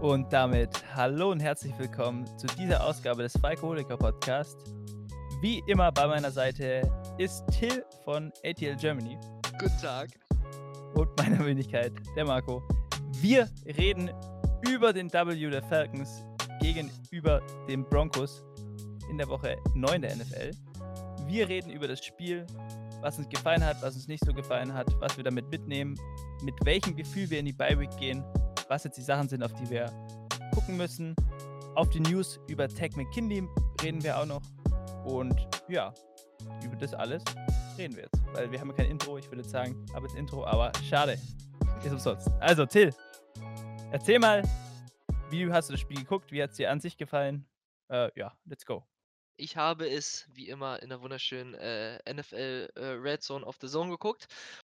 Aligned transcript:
Und 0.00 0.30
damit 0.30 0.68
hallo 0.94 1.30
und 1.30 1.40
herzlich 1.40 1.72
willkommen 1.78 2.26
zu 2.36 2.46
dieser 2.48 2.84
Ausgabe 2.84 3.22
des 3.22 3.32
Falkoholiker 3.40 3.96
Podcast. 3.96 4.58
Wie 5.40 5.62
immer 5.66 5.90
bei 5.90 6.06
meiner 6.06 6.30
Seite 6.30 6.82
ist 7.16 7.44
Till 7.50 7.82
von 8.04 8.30
ATL 8.44 8.76
Germany. 8.76 9.16
Guten 9.58 9.78
Tag. 9.80 10.10
Und 10.94 11.08
meine 11.16 11.44
Wenigkeit, 11.46 11.92
der 12.14 12.26
Marco. 12.26 12.62
Wir 13.22 13.48
reden 13.64 14.10
über 14.68 14.92
den 14.92 15.10
W 15.10 15.48
der 15.48 15.62
Falcons 15.62 16.24
gegenüber 16.60 17.40
den 17.66 17.84
Broncos 17.84 18.44
in 19.10 19.16
der 19.16 19.28
Woche 19.28 19.56
9 19.74 20.02
der 20.02 20.16
NFL. 20.16 20.50
Wir 21.26 21.48
reden 21.48 21.70
über 21.70 21.88
das 21.88 22.04
Spiel, 22.04 22.44
was 23.00 23.18
uns 23.18 23.28
gefallen 23.30 23.64
hat, 23.64 23.80
was 23.80 23.94
uns 23.94 24.08
nicht 24.08 24.24
so 24.24 24.34
gefallen 24.34 24.74
hat, 24.74 24.88
was 25.00 25.16
wir 25.16 25.24
damit 25.24 25.48
mitnehmen, 25.50 25.98
mit 26.42 26.54
welchem 26.64 26.96
Gefühl 26.96 27.30
wir 27.30 27.38
in 27.38 27.46
die 27.46 27.52
Bye 27.52 27.78
Week 27.78 27.94
gehen, 27.98 28.24
was 28.68 28.84
jetzt 28.84 28.96
die 28.96 29.02
Sachen 29.02 29.28
sind, 29.28 29.42
auf 29.42 29.52
die 29.54 29.68
wir 29.70 29.86
gucken 30.54 30.76
müssen. 30.76 31.14
Auf 31.74 31.90
die 31.90 32.00
News 32.00 32.40
über 32.48 32.68
Tech 32.68 32.96
McKinley 32.96 33.46
reden 33.82 34.02
wir 34.02 34.18
auch 34.18 34.26
noch. 34.26 34.42
Und 35.04 35.46
ja, 35.68 35.92
über 36.64 36.76
das 36.76 36.94
alles 36.94 37.22
reden 37.78 37.96
wir 37.96 38.04
jetzt. 38.04 38.20
Weil 38.32 38.50
wir 38.50 38.60
haben 38.60 38.74
kein 38.74 38.86
Intro, 38.86 39.18
ich 39.18 39.30
würde 39.30 39.44
sagen, 39.44 39.86
habe 39.94 40.06
jetzt 40.06 40.16
Intro, 40.16 40.44
aber 40.44 40.72
schade. 40.88 41.18
Ist 41.84 41.92
umsonst. 41.92 42.30
Also, 42.40 42.64
Till, 42.66 42.92
erzähl 43.92 44.18
mal, 44.18 44.42
wie 45.30 45.50
hast 45.52 45.68
du 45.68 45.74
das 45.74 45.80
Spiel 45.80 45.98
geguckt? 45.98 46.32
Wie 46.32 46.42
hat 46.42 46.50
es 46.50 46.56
dir 46.56 46.70
an 46.70 46.80
sich 46.80 46.96
gefallen? 46.96 47.46
Äh, 47.88 48.10
ja, 48.18 48.36
let's 48.46 48.64
go. 48.64 48.84
Ich 49.36 49.56
habe 49.56 49.88
es 49.88 50.26
wie 50.32 50.48
immer 50.48 50.82
in 50.82 50.88
der 50.88 51.02
wunderschönen 51.02 51.54
äh, 51.54 51.98
NFL 52.12 52.70
äh, 52.74 52.84
Red 52.84 53.22
Zone 53.22 53.44
of 53.44 53.58
the 53.60 53.68
Zone 53.68 53.90
geguckt, 53.90 54.28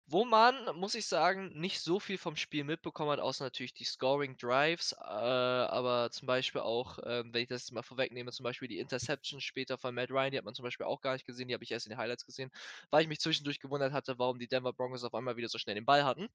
wo 0.05 0.25
man, 0.25 0.55
muss 0.75 0.95
ich 0.95 1.07
sagen, 1.07 1.51
nicht 1.59 1.79
so 1.79 1.99
viel 1.99 2.17
vom 2.17 2.35
Spiel 2.35 2.63
mitbekommen 2.63 3.11
hat, 3.11 3.19
außer 3.19 3.43
natürlich 3.43 3.73
die 3.73 3.85
Scoring 3.85 4.37
Drives, 4.37 4.91
äh, 4.91 5.05
aber 5.05 6.11
zum 6.11 6.27
Beispiel 6.27 6.61
auch, 6.61 6.99
ähm, 7.05 7.33
wenn 7.33 7.43
ich 7.43 7.47
das 7.47 7.71
mal 7.71 7.83
vorwegnehme, 7.83 8.31
zum 8.31 8.43
Beispiel 8.43 8.67
die 8.67 8.79
Interception 8.79 9.39
später 9.39 9.77
von 9.77 9.95
Matt 9.95 10.11
Ryan, 10.11 10.31
die 10.31 10.37
hat 10.37 10.45
man 10.45 10.55
zum 10.55 10.63
Beispiel 10.63 10.85
auch 10.85 11.01
gar 11.01 11.13
nicht 11.13 11.25
gesehen, 11.25 11.47
die 11.47 11.53
habe 11.53 11.63
ich 11.63 11.71
erst 11.71 11.85
in 11.85 11.91
den 11.91 11.99
Highlights 11.99 12.25
gesehen, 12.25 12.51
weil 12.91 13.03
ich 13.03 13.07
mich 13.07 13.19
zwischendurch 13.19 13.59
gewundert 13.59 13.93
hatte, 13.93 14.19
warum 14.19 14.39
die 14.39 14.47
Denver 14.47 14.73
Broncos 14.73 15.03
auf 15.03 15.15
einmal 15.15 15.37
wieder 15.37 15.49
so 15.49 15.57
schnell 15.57 15.75
den 15.75 15.85
Ball 15.85 16.03
hatten. 16.03 16.27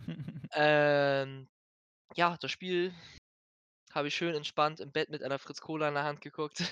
ähm, 0.52 1.48
ja, 2.14 2.36
das 2.40 2.50
Spiel 2.50 2.94
habe 3.92 4.08
ich 4.08 4.14
schön 4.14 4.34
entspannt 4.34 4.80
im 4.80 4.92
Bett 4.92 5.08
mit 5.08 5.22
einer 5.22 5.38
Fritz 5.38 5.60
Cola 5.60 5.88
in 5.88 5.94
der 5.94 6.04
Hand 6.04 6.20
geguckt. 6.20 6.62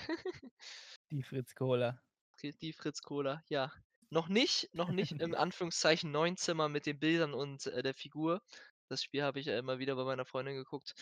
Die 1.11 1.23
Fritz 1.23 1.55
Cola. 1.55 2.01
Die 2.61 2.73
Fritz 2.73 3.01
Cola, 3.01 3.43
ja. 3.49 3.73
Noch 4.11 4.29
nicht, 4.29 4.69
noch 4.73 4.91
nicht 4.91 5.13
im 5.13 5.35
Anführungszeichen 5.35 6.11
neun 6.11 6.37
Zimmer 6.37 6.69
mit 6.69 6.87
den 6.87 6.99
Bildern 6.99 7.35
und 7.35 7.67
äh, 7.67 7.83
der 7.83 7.95
Figur. 7.95 8.43
Das 8.89 9.03
Spiel 9.03 9.23
habe 9.23 9.41
ich 9.41 9.49
äh, 9.49 9.59
immer 9.59 9.79
wieder 9.79 9.97
bei 9.97 10.05
meiner 10.05 10.25
Freundin 10.25 10.55
geguckt. 10.57 10.95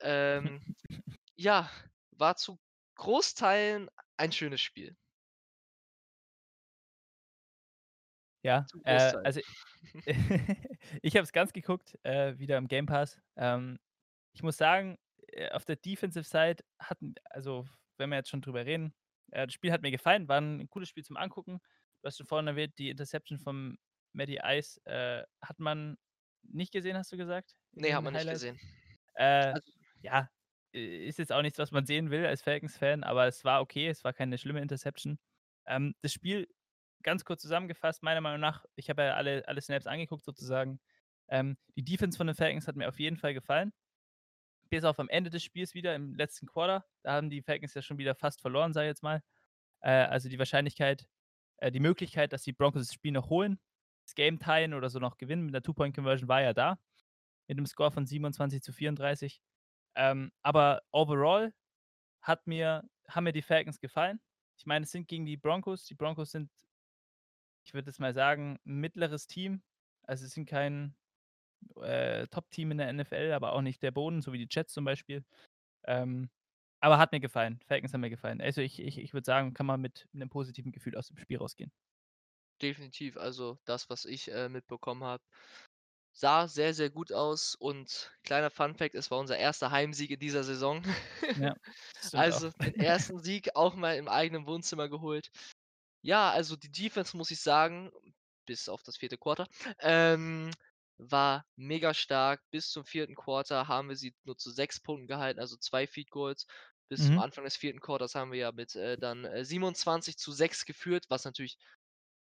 Ähm, 0.00 0.76
ja, 1.34 1.70
war 2.10 2.36
zu 2.36 2.58
Großteilen 2.96 3.88
ein 4.16 4.32
schönes 4.32 4.60
Spiel. 4.60 4.96
Ja, 8.44 8.66
äh, 8.84 9.12
also 9.24 9.40
ich 11.02 11.16
habe 11.16 11.22
es 11.22 11.32
ganz 11.32 11.52
geguckt, 11.52 11.98
äh, 12.02 12.38
wieder 12.38 12.58
im 12.58 12.68
Game 12.68 12.86
Pass. 12.86 13.20
Ähm, 13.36 13.78
ich 14.34 14.42
muss 14.42 14.56
sagen, 14.56 14.98
äh, 15.28 15.50
auf 15.50 15.64
der 15.64 15.76
Defensive 15.76 16.24
Side 16.24 16.64
hatten, 16.78 17.14
also 17.30 17.66
wenn 17.98 18.10
wir 18.10 18.16
jetzt 18.16 18.30
schon 18.30 18.42
drüber 18.42 18.66
reden, 18.66 18.94
äh, 19.30 19.46
das 19.46 19.54
Spiel 19.54 19.72
hat 19.72 19.82
mir 19.82 19.90
gefallen, 19.90 20.28
war 20.28 20.40
ein 20.40 20.68
cooles 20.70 20.88
Spiel 20.88 21.04
zum 21.04 21.16
Angucken. 21.16 21.60
Du 22.02 22.08
hast 22.08 22.18
schon 22.18 22.26
vorhin 22.26 22.48
erwähnt, 22.48 22.78
die 22.78 22.90
Interception 22.90 23.38
von 23.38 23.78
Maddie 24.12 24.40
Ice 24.44 24.80
äh, 24.84 25.24
hat 25.40 25.58
man 25.58 25.96
nicht 26.42 26.72
gesehen, 26.72 26.96
hast 26.96 27.12
du 27.12 27.16
gesagt? 27.16 27.56
Nee, 27.72 27.94
hat 27.94 28.02
man 28.02 28.12
nicht 28.12 28.28
gesehen. 28.28 28.58
Äh, 29.14 29.52
also, 29.52 29.72
ja, 30.00 30.28
ist 30.72 31.18
jetzt 31.18 31.32
auch 31.32 31.42
nichts, 31.42 31.58
was 31.58 31.70
man 31.70 31.86
sehen 31.86 32.10
will 32.10 32.26
als 32.26 32.42
Falcons-Fan, 32.42 33.04
aber 33.04 33.26
es 33.26 33.44
war 33.44 33.60
okay, 33.60 33.88
es 33.88 34.04
war 34.04 34.12
keine 34.12 34.38
schlimme 34.38 34.60
Interception. 34.60 35.18
Ähm, 35.66 35.94
das 36.00 36.12
Spiel, 36.12 36.48
ganz 37.02 37.24
kurz 37.24 37.42
zusammengefasst, 37.42 38.02
meiner 38.02 38.20
Meinung 38.20 38.40
nach, 38.40 38.64
ich 38.74 38.90
habe 38.90 39.02
ja 39.02 39.14
alle, 39.14 39.46
alle 39.46 39.60
Snaps 39.60 39.86
angeguckt 39.86 40.24
sozusagen. 40.24 40.80
Ähm, 41.28 41.56
die 41.76 41.84
Defense 41.84 42.16
von 42.16 42.26
den 42.26 42.36
Falcons 42.36 42.66
hat 42.66 42.76
mir 42.76 42.88
auf 42.88 42.98
jeden 42.98 43.16
Fall 43.16 43.34
gefallen 43.34 43.72
bis 44.72 44.84
auf 44.84 44.98
am 44.98 45.10
Ende 45.10 45.28
des 45.28 45.44
Spiels 45.44 45.74
wieder 45.74 45.94
im 45.94 46.14
letzten 46.14 46.46
Quarter. 46.46 46.86
Da 47.02 47.12
haben 47.12 47.28
die 47.28 47.42
Falcons 47.42 47.74
ja 47.74 47.82
schon 47.82 47.98
wieder 47.98 48.14
fast 48.14 48.40
verloren, 48.40 48.72
sei 48.72 48.86
jetzt 48.86 49.02
mal. 49.02 49.22
Äh, 49.80 49.90
also 49.90 50.30
die 50.30 50.38
Wahrscheinlichkeit, 50.38 51.06
die 51.70 51.80
Möglichkeit, 51.80 52.32
dass 52.32 52.42
die 52.42 52.52
Broncos 52.52 52.86
das 52.86 52.94
Spiel 52.94 53.12
noch 53.12 53.30
holen, 53.30 53.58
das 54.04 54.14
Game 54.14 54.38
teilen 54.38 54.74
oder 54.74 54.90
so 54.90 54.98
noch 54.98 55.16
gewinnen 55.16 55.44
mit 55.44 55.54
der 55.54 55.62
Two-Point-Conversion 55.62 56.28
war 56.28 56.42
ja 56.42 56.52
da. 56.52 56.78
Mit 57.48 57.58
einem 57.58 57.66
Score 57.66 57.90
von 57.90 58.06
27 58.06 58.62
zu 58.62 58.72
34. 58.72 59.40
Ähm, 59.94 60.32
aber 60.42 60.82
overall 60.90 61.52
hat 62.20 62.46
mir, 62.46 62.88
haben 63.08 63.24
mir 63.24 63.32
die 63.32 63.42
Falcons 63.42 63.80
gefallen. 63.80 64.20
Ich 64.56 64.66
meine, 64.66 64.84
es 64.84 64.90
sind 64.90 65.08
gegen 65.08 65.26
die 65.26 65.36
Broncos. 65.36 65.84
Die 65.84 65.94
Broncos 65.94 66.30
sind, 66.30 66.50
ich 67.64 67.74
würde 67.74 67.90
jetzt 67.90 68.00
mal 68.00 68.14
sagen, 68.14 68.58
ein 68.64 68.80
mittleres 68.80 69.26
Team. 69.26 69.62
Also 70.04 70.24
es 70.24 70.32
sind 70.32 70.46
kein 70.46 70.94
äh, 71.80 72.26
Top-Team 72.28 72.72
in 72.72 72.78
der 72.78 72.92
NFL, 72.92 73.32
aber 73.32 73.52
auch 73.52 73.62
nicht 73.62 73.82
der 73.82 73.90
Boden, 73.90 74.22
so 74.22 74.32
wie 74.32 74.38
die 74.38 74.48
Jets 74.50 74.72
zum 74.72 74.84
Beispiel. 74.84 75.24
Ähm, 75.84 76.30
aber 76.82 76.98
hat 76.98 77.12
mir 77.12 77.20
gefallen. 77.20 77.60
Falcons 77.68 77.92
haben 77.92 78.00
mir 78.00 78.10
gefallen. 78.10 78.40
Also 78.40 78.60
ich, 78.60 78.80
ich, 78.80 78.98
ich 78.98 79.14
würde 79.14 79.24
sagen, 79.24 79.54
kann 79.54 79.66
man 79.66 79.80
mit 79.80 80.08
einem 80.12 80.28
positiven 80.28 80.72
Gefühl 80.72 80.96
aus 80.96 81.06
dem 81.06 81.16
Spiel 81.16 81.38
rausgehen. 81.38 81.70
Definitiv. 82.60 83.16
Also 83.16 83.58
das, 83.64 83.88
was 83.88 84.04
ich 84.04 84.30
äh, 84.32 84.48
mitbekommen 84.48 85.04
habe, 85.04 85.22
sah 86.12 86.48
sehr, 86.48 86.74
sehr 86.74 86.90
gut 86.90 87.12
aus. 87.12 87.54
Und 87.54 88.12
kleiner 88.24 88.50
Fun-Fact: 88.50 88.96
Es 88.96 89.12
war 89.12 89.18
unser 89.18 89.38
erster 89.38 89.70
Heimsieg 89.70 90.10
in 90.10 90.18
dieser 90.18 90.42
Saison. 90.42 90.82
Ja, 91.38 91.54
also 92.12 92.48
auch. 92.48 92.52
den 92.54 92.74
ersten 92.74 93.20
Sieg 93.20 93.54
auch 93.54 93.76
mal 93.76 93.96
im 93.96 94.08
eigenen 94.08 94.46
Wohnzimmer 94.46 94.88
geholt. 94.88 95.30
Ja, 96.02 96.30
also 96.30 96.56
die 96.56 96.72
Defense 96.72 97.16
muss 97.16 97.30
ich 97.30 97.40
sagen, 97.40 97.92
bis 98.44 98.68
auf 98.68 98.82
das 98.82 98.96
vierte 98.96 99.16
Quarter, 99.16 99.46
ähm, 99.78 100.50
war 100.98 101.44
mega 101.56 101.94
stark. 101.94 102.40
Bis 102.50 102.70
zum 102.70 102.84
vierten 102.84 103.14
Quarter 103.14 103.68
haben 103.68 103.88
wir 103.88 103.96
sie 103.96 104.14
nur 104.24 104.36
zu 104.36 104.50
sechs 104.50 104.80
Punkten 104.80 105.06
gehalten, 105.06 105.40
also 105.40 105.56
zwei 105.56 105.86
Feed 105.86 106.10
Goals. 106.10 106.46
Bis 106.92 107.06
zum 107.06 107.16
Mhm. 107.16 107.18
Anfang 107.18 107.44
des 107.44 107.56
vierten 107.56 107.80
Quarters 107.80 108.14
haben 108.14 108.32
wir 108.32 108.38
ja 108.38 108.52
mit 108.52 108.76
äh, 108.76 108.98
dann 108.98 109.24
äh, 109.24 109.44
27 109.46 110.18
zu 110.18 110.30
6 110.32 110.66
geführt, 110.66 111.06
was 111.08 111.24
natürlich 111.24 111.56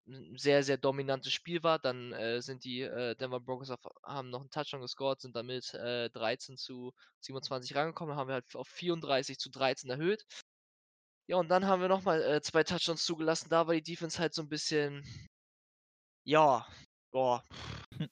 ein 0.08 0.36
sehr, 0.38 0.64
sehr 0.64 0.78
dominantes 0.78 1.32
Spiel 1.32 1.62
war. 1.62 1.78
Dann 1.78 2.12
äh, 2.12 2.42
sind 2.42 2.64
die 2.64 2.80
äh, 2.82 3.14
Denver 3.16 3.40
Broncos 3.40 3.70
auf, 3.70 3.80
haben 4.04 4.30
noch 4.30 4.40
einen 4.40 4.50
Touchdown 4.50 4.80
gescored, 4.82 5.20
sind 5.20 5.36
damit 5.36 5.74
äh, 5.74 6.10
13 6.10 6.56
zu 6.56 6.92
27 7.20 7.76
rangekommen, 7.76 8.16
haben 8.16 8.28
wir 8.28 8.34
halt 8.34 8.56
auf 8.56 8.68
34 8.68 9.38
zu 9.38 9.50
13 9.50 9.90
erhöht. 9.90 10.24
Ja, 11.28 11.36
und 11.36 11.48
dann 11.48 11.66
haben 11.66 11.80
wir 11.80 11.88
nochmal 11.88 12.22
äh, 12.22 12.40
zwei 12.42 12.64
Touchdowns 12.64 13.04
zugelassen. 13.04 13.48
Da 13.50 13.66
war 13.68 13.74
die 13.74 13.82
Defense 13.82 14.18
halt 14.18 14.34
so 14.34 14.42
ein 14.42 14.48
bisschen, 14.48 15.04
ja, 16.24 16.66
boah, 17.12 17.42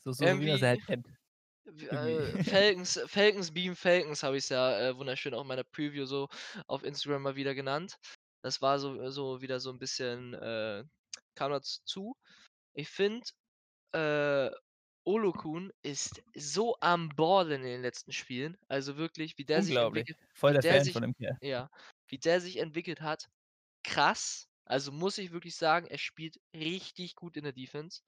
So, 0.00 0.12
so 0.12 0.38
wie 0.40 0.48
man 0.48 0.58
sie 0.58 0.66
halt 0.66 0.84
kennt. 0.86 1.06
Äh, 1.66 2.38
Falcons 2.38 3.00
Falcons 3.06 3.52
beam 3.52 3.76
Falcons 3.76 4.22
habe 4.22 4.36
ich's 4.38 4.48
ja, 4.48 4.78
äh, 4.90 4.96
wunderschön 4.96 5.34
auch 5.34 5.42
in 5.42 5.46
meiner 5.48 5.64
Preview 5.64 6.06
so 6.06 6.28
auf 6.66 6.84
Instagram 6.84 7.22
mal 7.22 7.36
wieder 7.36 7.54
genannt. 7.54 7.96
Das 8.42 8.62
war 8.62 8.78
so 8.78 9.10
so 9.10 9.40
wieder 9.42 9.60
so 9.60 9.70
'n 9.70 9.78
bisschen, 9.78 10.34
äh 10.34 10.84
kam 11.34 11.52
dazu. 11.52 12.16
Ich 12.74 12.88
finde, 12.90 13.26
äh, 13.94 14.50
Olokun 15.04 15.72
ist 15.82 16.22
so 16.36 16.76
am 16.80 17.08
Ballen 17.10 17.62
in 17.62 17.68
den 17.68 17.82
letzten 17.82 18.12
Spielen. 18.12 18.58
Also 18.68 18.96
wirklich, 18.98 19.38
wie 19.38 19.44
der 19.46 19.62
sich 19.62 19.80
entwickelt 19.80 20.18
Voll 20.34 20.52
der 20.54 20.62
der 20.62 20.80
Fan 20.80 20.82
sich 20.82 20.94
von 20.94 21.02
dem 21.02 21.14
Kerl. 21.14 21.38
ja, 21.42 21.70
wie 22.08 22.18
der 22.18 22.40
sich 22.42 22.58
entwickelt 22.58 23.00
hat, 23.02 23.28
krass. 23.84 24.48
Also, 24.66 24.92
muss 24.92 25.18
ich 25.18 25.32
wirklich 25.32 25.56
sagen, 25.56 25.86
er 25.88 25.98
spielt 25.98 26.40
richtig 26.54 27.16
gut 27.16 27.36
in 27.36 27.44
der 27.44 27.52
Defense. 27.54 28.02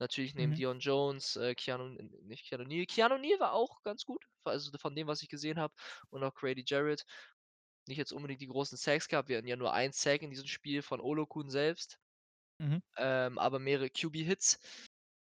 Natürlich 0.00 0.34
neben 0.34 0.52
Mhm. 0.52 0.54
Dion 0.54 0.80
Jones, 0.80 1.36
äh, 1.36 1.54
Keanu 1.54 1.88
nicht 2.22 2.46
Keanu 2.48 2.64
Neal. 2.64 2.86
Keanu 2.86 3.18
Neal 3.18 3.40
war 3.40 3.52
auch 3.52 3.82
ganz 3.82 4.04
gut, 4.04 4.24
also 4.44 4.70
von 4.78 4.94
dem, 4.96 5.06
was 5.08 5.22
ich 5.22 5.28
gesehen 5.28 5.58
habe 5.60 5.74
und 6.10 6.22
auch 6.24 6.34
Grady 6.34 6.64
Jarrett. 6.66 7.04
Nicht 7.88 7.98
jetzt 7.98 8.12
unbedingt 8.12 8.40
die 8.42 8.48
großen 8.48 8.78
Sacks 8.78 9.08
gehabt. 9.08 9.28
Wir 9.30 9.38
hatten 9.38 9.48
ja 9.48 9.56
nur 9.56 9.72
1 9.74 10.00
Sack 10.02 10.22
in 10.22 10.30
diesem 10.30 10.46
Spiel 10.48 10.82
von 10.82 11.00
Olokun 11.00 11.50
selbst. 11.50 11.98
Mhm. 12.60 12.80
Ähm, 12.98 13.38
aber 13.38 13.58
mehrere 13.58 13.90
QB-Hits, 13.90 14.60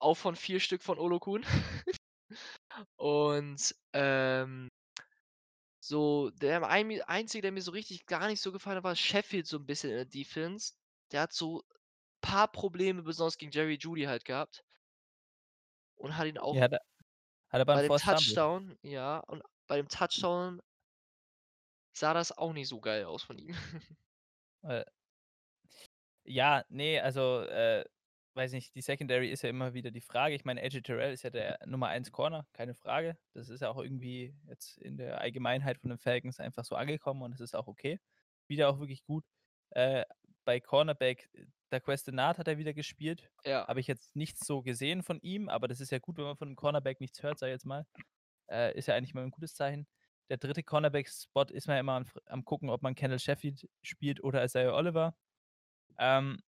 auch 0.00 0.16
von 0.16 0.36
4 0.36 0.60
Stück 0.60 0.82
von 0.82 0.98
Olokun. 0.98 1.44
Und, 2.98 3.74
ähm 3.92 4.68
so, 5.84 6.30
der 6.30 6.66
ein 6.66 7.02
Einzige, 7.02 7.42
der 7.42 7.52
mir 7.52 7.62
so 7.62 7.70
richtig 7.70 8.06
gar 8.06 8.26
nicht 8.28 8.40
so 8.40 8.52
gefallen 8.52 8.76
hat, 8.78 8.84
war 8.84 8.96
Sheffield 8.96 9.46
so 9.46 9.56
'n 9.58 9.66
bisschen 9.66 9.90
in 9.90 9.96
der 9.96 10.04
Defense. 10.06 10.74
Der 11.12 11.20
hat 11.22 11.32
so 11.32 11.62
paar 12.26 12.48
Probleme, 12.50 13.02
besonders 13.02 13.38
gegen 13.38 13.52
Jerry 13.52 13.78
Jeudy 13.80 14.04
halt 14.04 14.24
gehabt. 14.24 14.62
Und 15.98 16.16
hat 16.16 16.26
ihn 16.26 16.38
Ja, 16.50 16.62
auch 16.62 16.64
hat 16.64 16.72
er 16.72 16.80
hat 17.50 17.60
aber 17.62 17.74
'n 17.74 17.80
bei 17.80 17.84
dem. 17.84 17.92
Touchdown 17.96 18.78
ja, 18.82 19.18
und 19.20 19.42
bei 19.66 19.76
dem 19.76 19.88
Touchdown 19.88 20.62
sah 21.94 22.12
das 22.14 22.30
auch 22.36 22.52
nicht 22.52 22.68
so 22.68 22.80
geil 22.80 23.04
aus 23.04 23.22
von 23.22 23.38
ihm. 23.38 23.54
Äh. 24.64 24.84
Ja, 26.28 26.64
ne, 26.68 27.00
also, 27.00 27.42
äh, 27.42 27.84
weiß 28.34 28.50
nicht, 28.52 28.74
die 28.74 28.80
Secondary 28.82 29.30
ist 29.30 29.42
ja 29.42 29.48
immer 29.48 29.74
wieder 29.74 29.92
die 29.92 30.00
Frage. 30.00 30.34
Ich 30.34 30.44
meine, 30.44 30.60
AJ 30.60 30.80
Terrell 30.82 31.12
ist 31.12 31.22
ja 31.22 31.30
der 31.30 31.58
Nummer 31.66 31.86
1 31.88 32.10
Corner, 32.10 32.46
keine 32.52 32.74
Frage. 32.74 33.16
Das 33.32 33.48
ist 33.48 33.60
ja 33.62 33.70
auch 33.70 33.78
irgendwie 33.80 34.34
jetzt 34.48 34.76
in 34.78 34.96
der 34.96 35.20
Allgemeinheit 35.20 35.78
von 35.78 35.90
den 35.90 35.98
Falcons 35.98 36.40
einfach 36.40 36.64
so 36.64 36.74
angekommen 36.74 37.22
und 37.22 37.30
das 37.32 37.40
ist 37.40 37.54
auch 37.54 37.68
okay. 37.68 38.00
Wieder 38.48 38.68
auch 38.68 38.80
wirklich 38.80 39.04
gut. 39.04 39.24
Äh, 39.70 40.04
bei 40.44 40.58
Cornerback, 40.60 41.30
der 41.70 41.80
Questenat 41.80 42.38
hat 42.38 42.48
er 42.48 42.58
wieder 42.58 42.74
gespielt. 42.74 43.30
Ja. 43.44 43.66
Habe 43.66 43.80
ich 43.80 43.86
jetzt 43.86 44.14
nichts 44.16 44.46
so 44.46 44.62
gesehen 44.62 45.02
von 45.02 45.20
ihm, 45.20 45.48
aber 45.48 45.68
das 45.68 45.80
ist 45.80 45.90
ja 45.90 45.98
gut, 45.98 46.16
wenn 46.16 46.24
man 46.24 46.36
von 46.36 46.48
einem 46.48 46.56
Cornerback 46.56 47.00
nichts 47.00 47.22
hört, 47.22 47.38
sag 47.38 47.48
ich 47.48 47.52
jetzt 47.52 47.66
mal. 47.66 47.86
Äh, 48.48 48.76
ist 48.76 48.86
ja 48.86 48.94
eigentlich 48.94 49.14
mal 49.14 49.24
ein 49.24 49.30
gutes 49.30 49.54
Zeichen. 49.54 49.86
Der 50.28 50.38
dritte 50.38 50.62
Cornerback-Spot 50.62 51.44
ist 51.44 51.66
man 51.66 51.76
ja 51.76 51.80
immer 51.80 51.94
am, 51.94 52.06
am 52.26 52.44
gucken, 52.44 52.70
ob 52.70 52.82
man 52.82 52.94
Kendall 52.94 53.18
Sheffield 53.18 53.68
spielt 53.82 54.22
oder 54.22 54.44
Isaiah 54.44 54.74
Oliver. 54.74 55.16
Ähm, 55.98 56.40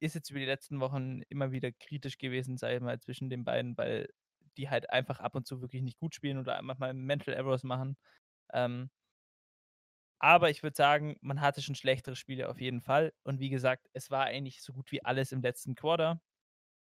ist 0.00 0.14
jetzt 0.14 0.30
über 0.30 0.40
die 0.40 0.46
letzten 0.46 0.80
Wochen 0.80 1.22
immer 1.28 1.52
wieder 1.52 1.72
kritisch 1.72 2.18
gewesen, 2.18 2.56
sag 2.58 2.72
ich 2.72 2.80
mal, 2.80 2.98
zwischen 3.00 3.30
den 3.30 3.44
beiden, 3.44 3.76
weil 3.76 4.08
die 4.56 4.68
halt 4.68 4.90
einfach 4.90 5.20
ab 5.20 5.34
und 5.34 5.46
zu 5.46 5.60
wirklich 5.60 5.82
nicht 5.82 5.98
gut 5.98 6.14
spielen 6.14 6.38
oder 6.38 6.60
manchmal 6.62 6.94
Mental 6.94 7.34
Errors 7.34 7.64
machen. 7.64 7.96
Ähm, 8.52 8.90
aber 10.24 10.50
ich 10.50 10.62
würde 10.62 10.76
sagen, 10.76 11.16
man 11.20 11.40
hatte 11.40 11.62
schon 11.62 11.74
schlechtere 11.74 12.16
Spiele 12.16 12.48
auf 12.48 12.60
jeden 12.60 12.80
Fall. 12.82 13.12
Und 13.24 13.40
wie 13.40 13.50
gesagt, 13.50 13.88
es 13.92 14.10
war 14.10 14.24
eigentlich 14.24 14.62
so 14.62 14.72
gut 14.72 14.90
wie 14.92 15.04
alles 15.04 15.32
im 15.32 15.42
letzten 15.42 15.74
Quarter. 15.74 16.20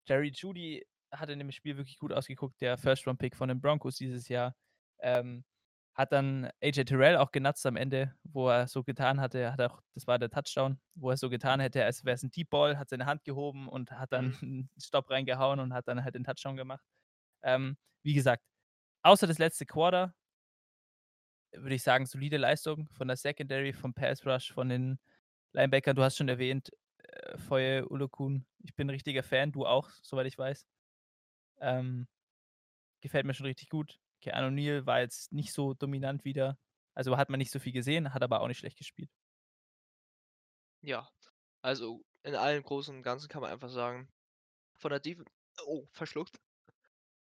Jerry 0.08 0.32
Judy 0.36 0.86
hatte 1.12 1.34
in 1.34 1.40
dem 1.40 1.52
Spiel 1.52 1.78
wirklich 1.78 1.98
gut 2.00 2.14
ausgeguckt, 2.14 2.62
der 2.62 2.78
First-Round-Pick 2.78 3.36
von 3.36 3.50
den 3.50 3.62
Broncos 3.62 3.98
dieses 3.98 4.28
Jahr. 4.30 4.56
Ähm, 5.00 5.44
hat 5.96 6.14
dann 6.14 6.50
AJ 6.64 6.86
Terrell 6.86 7.18
auch 7.18 7.32
genutzt 7.32 7.66
am 7.66 7.76
Ende, 7.76 8.16
wo 8.24 8.50
er 8.50 8.68
so 8.68 8.84
getan 8.84 9.20
hatte, 9.22 9.52
hat 9.52 9.62
auch, 9.62 9.82
das 9.94 10.08
war 10.08 10.20
der 10.20 10.30
Touchdown, 10.30 10.80
wo 10.96 11.10
er 11.12 11.18
so 11.18 11.30
getan 11.30 11.60
hätte, 11.60 11.84
als 11.86 12.06
wäre 12.06 12.16
es 12.16 12.24
ein 12.24 12.32
Deep 12.32 12.50
Ball, 12.50 12.78
hat 12.80 12.90
seine 12.90 13.06
Hand 13.08 13.26
gehoben 13.26 13.68
und 13.70 13.92
hat 13.92 14.14
dann 14.14 14.34
Mhm. 14.34 14.42
einen 14.42 14.70
Stopp 14.82 15.10
reingehauen 15.10 15.60
und 15.60 15.74
hat 15.74 15.88
dann 15.90 16.04
halt 16.04 16.16
den 16.16 16.24
Touchdown 16.24 16.56
gemacht. 16.58 16.84
Ähm, 17.44 17.78
wie 18.04 18.14
gesagt, 18.14 18.44
außer 19.04 19.28
das 19.28 19.40
letzte 19.40 19.66
Quarter 19.66 20.16
würde 21.54 21.76
ich 21.76 21.84
sagen, 21.84 22.06
solide 22.06 22.38
Leistung 22.38 22.88
von 22.90 23.08
der 23.08 23.18
Secondary, 23.18 23.74
vom 23.74 23.94
Pass 23.94 24.26
Rush, 24.26 24.52
von 24.52 24.70
den 24.70 25.00
Linebackern. 25.54 25.96
Du 25.96 26.04
hast 26.04 26.18
schon 26.18 26.30
erwähnt, 26.30 26.72
äh, 27.00 27.38
Foye 27.38 27.86
Ulokun. 27.88 28.46
Ich 28.60 28.76
bin 28.76 28.88
ein 28.88 28.92
richtiger 28.92 29.24
Fan, 29.24 29.52
du 29.52 29.66
auch, 29.66 29.90
soweit 30.02 30.28
ich 30.28 30.38
weiß. 30.38 30.66
Ähm, 31.60 32.08
gefällt 33.02 33.26
mir 33.26 33.34
schon 33.34 33.46
richtig 33.46 33.70
gut. 33.70 34.00
Keanu 34.22 34.50
Neal 34.50 34.86
war 34.86 35.02
jetzt 35.02 35.32
nicht 35.32 35.52
so 35.52 35.74
dominant 35.74 36.26
wieder. 36.26 36.58
Also 36.94 37.18
hat 37.18 37.30
man 37.30 37.38
nicht 37.38 37.52
so 37.52 37.60
viel 37.60 37.74
gesehen, 37.74 38.14
hat 38.14 38.24
aber 38.24 38.42
auch 38.42 38.48
nicht 38.48 38.60
schlecht 38.60 38.78
gespielt. 38.78 39.10
Ja. 40.82 41.10
Also, 41.62 42.04
in 42.24 42.36
allem 42.36 42.64
Großen 42.64 42.96
und 42.96 43.04
Ganzen 43.04 43.30
kann 43.30 43.42
man 43.42 43.52
einfach 43.52 43.70
sagen, 43.70 44.10
von 44.78 44.90
der 44.90 45.00
Def 45.00 45.24
oh, 45.66 45.88
verschluckt. 45.92 46.40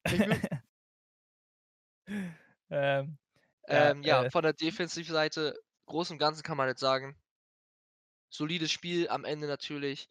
Ähm, 2.70 3.18
ja, 3.70 3.92
Ähm, 3.92 4.04
ja, 4.04 4.26
äh, 4.26 4.32
von 4.32 4.44
der 4.44 4.54
Defensivseite, 4.54 5.56
Großen 5.88 6.16
und 6.16 6.20
Ganzen 6.20 6.44
kann 6.44 6.58
man 6.58 6.68
jetzt 6.70 6.82
sagen 6.82 7.18
solides 8.30 8.72
Spiel, 8.72 9.08
am 9.10 9.26
Ende 9.26 9.48
natürlich 9.48 10.08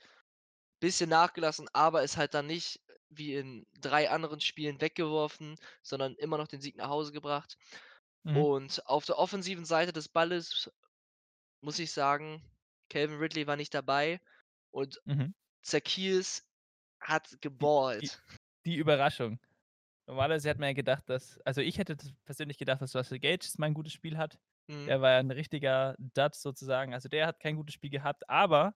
bisschen 0.80 1.10
nachgelassen, 1.10 1.68
aber 1.74 2.02
ist 2.04 2.16
halt 2.18 2.34
dann 2.34 2.46
nicht 2.46 2.80
wie 3.10 3.34
in 3.36 3.66
3 3.80 4.10
anderen 4.10 4.40
Spielen 4.40 4.80
weggeworfen, 4.80 5.56
sondern 5.82 6.14
immer 6.16 6.38
noch 6.38 6.48
den 6.48 6.60
Sieg 6.60 6.76
nach 6.76 6.88
Hause 6.90 7.12
gebracht. 7.12 7.56
mhm, 8.24 8.44
Und 8.44 8.86
auf 8.86 9.06
der 9.06 9.18
offensiven 9.18 9.64
Seite 9.66 9.92
des 9.92 10.08
Balles 10.08 10.70
muss 11.62 11.78
ich 11.78 11.92
sagen, 11.92 12.42
Calvin 12.90 13.18
Ridley 13.18 13.46
war 13.46 13.56
nicht 13.56 13.74
dabei 13.74 14.20
und 14.70 15.02
mhm. 15.06 15.32
Zaccheaus 15.62 16.44
hat 17.00 17.40
Die, 17.60 17.68
die, 18.00 18.10
geballt. 18.10 18.22
die 18.66 18.76
Überraschung. 18.76 19.38
Normalerweise 20.08 20.48
hat 20.48 20.58
man 20.58 20.68
ja 20.70 20.72
gedacht, 20.72 21.04
dass, 21.10 21.38
also 21.44 21.60
ich 21.60 21.76
hätte 21.76 21.94
persönlich 22.24 22.56
gedacht, 22.56 22.80
dass 22.80 22.96
Russell 22.96 23.18
Gage 23.18 23.46
mal 23.58 23.66
ein 23.66 23.74
gutes 23.74 23.92
Spiel 23.92 24.16
hat. 24.16 24.38
Mhm. 24.66 24.86
Der 24.86 25.02
war 25.02 25.10
ja 25.10 25.18
ein 25.18 25.30
richtiger 25.30 25.96
Dud 25.98 26.34
sozusagen. 26.34 26.94
Also 26.94 27.10
der 27.10 27.26
hat 27.26 27.40
kein 27.40 27.56
gutes 27.56 27.74
Spiel 27.74 27.90
gehabt, 27.90 28.28
aber 28.28 28.74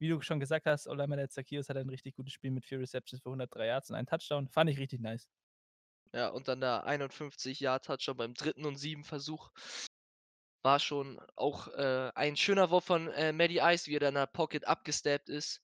wie 0.00 0.08
du 0.08 0.20
schon 0.20 0.40
gesagt 0.40 0.66
hast, 0.66 0.88
Olamide 0.88 1.28
Zaccheaus 1.28 1.68
hat 1.68 1.76
ein 1.76 1.88
richtig 1.88 2.16
gutes 2.16 2.32
Spiel 2.32 2.50
mit 2.50 2.64
vier 2.64 2.80
Receptions 2.80 3.22
für 3.22 3.30
103 3.30 3.66
Yards 3.66 3.90
und 3.90 3.96
einen 3.96 4.08
Touchdown. 4.08 4.48
Fand 4.48 4.68
ich 4.68 4.78
richtig 4.80 5.00
nice. 5.00 5.28
Ja, 6.12 6.28
und 6.28 6.48
dann 6.48 6.60
der 6.60 6.84
51 6.84 7.60
Yard 7.60 7.84
Touchdown 7.84 8.16
beim 8.16 8.34
dritten 8.34 8.66
und 8.66 8.76
sieben 8.76 9.04
Versuch 9.04 9.52
war 10.64 10.80
schon 10.80 11.20
auch, 11.36 11.68
äh, 11.68 12.10
ein 12.16 12.36
schöner 12.36 12.70
Wurf 12.70 12.84
von, 12.84 13.08
äh, 13.08 13.32
Matty 13.32 13.60
Ice, 13.62 13.86
wie 13.88 13.94
er 13.94 14.00
da 14.00 14.08
in 14.08 14.14
der 14.14 14.26
Pocket 14.26 14.66
abgesteppt 14.66 15.28
ist. 15.28 15.62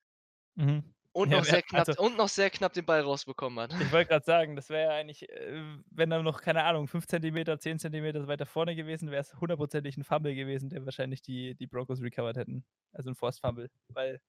Mhm. 0.56 0.94
Und 1.12 1.30
Ja, 1.30 1.40
noch 1.40 1.44
sehr 1.44 1.62
knapp 1.62 1.86
also 1.86 1.94
und 1.96 2.16
noch 2.16 2.28
sehr 2.28 2.50
knapp 2.50 2.72
den 2.72 2.84
Ball 2.86 3.02
rausbekommen 3.02 3.60
hat. 3.60 3.76
ich 3.78 3.90
wollte 3.90 4.08
gerade 4.08 4.24
sagen, 4.24 4.56
das 4.56 4.68
wäre 4.68 4.90
ja 4.92 4.98
eigentlich, 4.98 5.28
äh, 5.30 5.78
wenn 5.90 6.12
er 6.12 6.22
noch, 6.22 6.42
keine 6.42 6.64
Ahnung, 6.64 6.86
5 6.88 7.06
Zentimeter, 7.06 7.58
10 7.58 7.78
Zentimeter 7.78 8.26
weiter 8.28 8.44
vorne 8.46 8.76
gewesen 8.76 9.10
wäre, 9.10 9.20
es 9.22 9.34
hundertprozentig 9.40 9.96
ein 9.96 10.04
Fumble 10.04 10.34
gewesen, 10.34 10.68
der 10.70 10.84
wahrscheinlich 10.84 11.22
die, 11.22 11.54
die 11.54 11.66
Broncos 11.66 12.02
recovered 12.02 12.36
hätten. 12.36 12.64
Also 12.92 13.10
ein 13.10 13.14
Forced 13.14 13.40
Fumble. 13.40 13.70
Weil, 13.88 14.20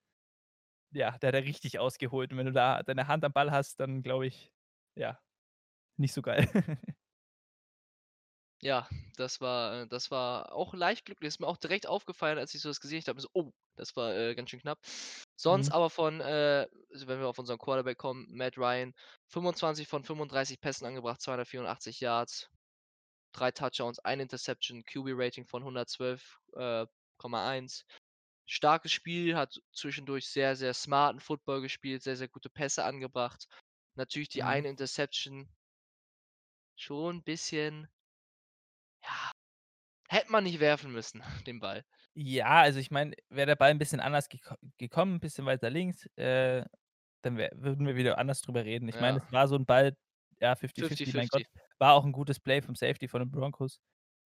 ja, 0.91 1.11
der 1.17 1.27
hat 1.29 1.35
er 1.35 1.43
richtig 1.45 1.79
ausgeholt. 1.79 2.31
Und 2.31 2.37
wenn 2.37 2.45
du 2.47 2.51
da 2.53 2.83
deine 2.83 3.07
Hand 3.07 3.23
am 3.25 3.33
Ball 3.33 3.51
hast, 3.51 3.79
dann 3.79 4.03
glaube 4.03 4.27
ich, 4.27 4.51
ja, 4.95 5.19
nicht 5.97 6.13
so 6.13 6.21
geil. 6.21 6.47
Ja, 8.63 8.87
das 9.17 9.41
war 9.41 9.81
äh, 9.83 9.87
das 9.87 10.11
war 10.11 10.51
auch 10.53 10.73
leicht 10.73 11.05
glücklich. 11.05 11.27
Ist 11.29 11.39
mir 11.39 11.47
auch 11.47 11.57
direkt 11.57 11.87
aufgefallen, 11.87 12.37
als 12.37 12.53
ich 12.53 12.61
so 12.61 12.69
das 12.69 12.79
gesehen 12.79 13.01
habe, 13.07 13.19
so: 13.19 13.27
„Oh, 13.33 13.51
das 13.75 13.95
war, 13.95 14.13
äh, 14.15 14.35
ganz 14.35 14.49
schön 14.51 14.59
knapp.“ 14.61 14.79
Sonst 15.43 15.69
Mhm. 15.69 15.73
aber 15.73 15.89
von, 15.89 16.21
äh 16.21 16.67
also 16.93 17.07
wenn 17.07 17.19
wir 17.19 17.27
auf 17.27 17.39
unseren 17.39 17.57
Quarterback 17.57 17.97
kommen, 17.97 18.27
Matt 18.29 18.59
Ryan, 18.59 18.93
25 19.27 19.87
von 19.87 20.03
35 20.03 20.61
Pässen 20.61 20.85
angebracht, 20.85 21.19
284 21.19 21.99
Yards, 21.99 22.49
3 23.33 23.51
Touchdowns, 23.51 23.99
1 23.99 24.21
Interception, 24.21 24.83
QB-Rating 24.85 25.47
von 25.47 25.63
112, 25.63 26.39
äh, 26.55 26.85
Komma 27.17 27.49
1. 27.49 27.85
Starkes 28.47 28.91
Spiel, 28.93 29.35
hat 29.37 29.61
zwischendurch 29.73 30.27
sehr, 30.29 30.55
sehr 30.57 30.73
smarten 30.75 31.19
Football 31.21 31.61
gespielt, 31.61 32.03
sehr, 32.03 32.17
sehr 32.17 32.29
gute 32.29 32.49
Pässe 32.51 32.83
angebracht. 32.85 33.47
Natürlich 33.95 34.29
die 34.29 34.43
Mhm. 34.43 34.43
eine 34.43 34.69
Interception 34.69 35.49
schon 36.77 37.17
'n 37.17 37.23
bisschen 37.23 37.87
ja, 39.03 39.31
hätte 40.09 40.31
man 40.31 40.43
nicht 40.45 40.59
werfen 40.61 40.91
müssen, 40.93 41.23
den 41.47 41.59
Ball. 41.61 41.85
Ja, 42.17 42.59
also 42.61 42.79
ich 42.79 42.91
meine, 42.91 43.13
wäre 43.29 43.45
der 43.47 43.55
Ball 43.55 43.69
ein 43.71 43.77
bisschen 43.77 44.01
anders 44.01 44.27
geko 44.27 44.55
gekommen, 44.77 45.15
'n 45.15 45.19
bisschen 45.21 45.45
weiter 45.45 45.69
links, 45.69 46.07
äh, 46.17 46.65
dann 47.21 47.37
wär 47.37 47.51
würden 47.55 47.87
wir 47.87 47.95
wieder 47.95 48.17
anders 48.17 48.41
drüber 48.41 48.65
reden. 48.65 48.89
Ich 48.89 48.99
meine, 48.99 49.17
Ja. 49.17 49.23
es 49.23 49.31
war 49.31 49.47
so 49.47 49.55
'n 49.55 49.65
Ball, 49.65 49.95
ja, 50.41 50.55
50-50, 50.55 51.15
mein 51.15 51.27
Gott. 51.29 51.43
50-50. 51.43 51.47
War 51.79 51.93
auch 51.93 52.05
'n 52.05 52.11
gutes 52.11 52.39
Play 52.41 52.61
vom 52.61 52.75
Safety 52.75 53.07
von 53.07 53.21
den 53.21 53.31
Broncos, 53.31 53.79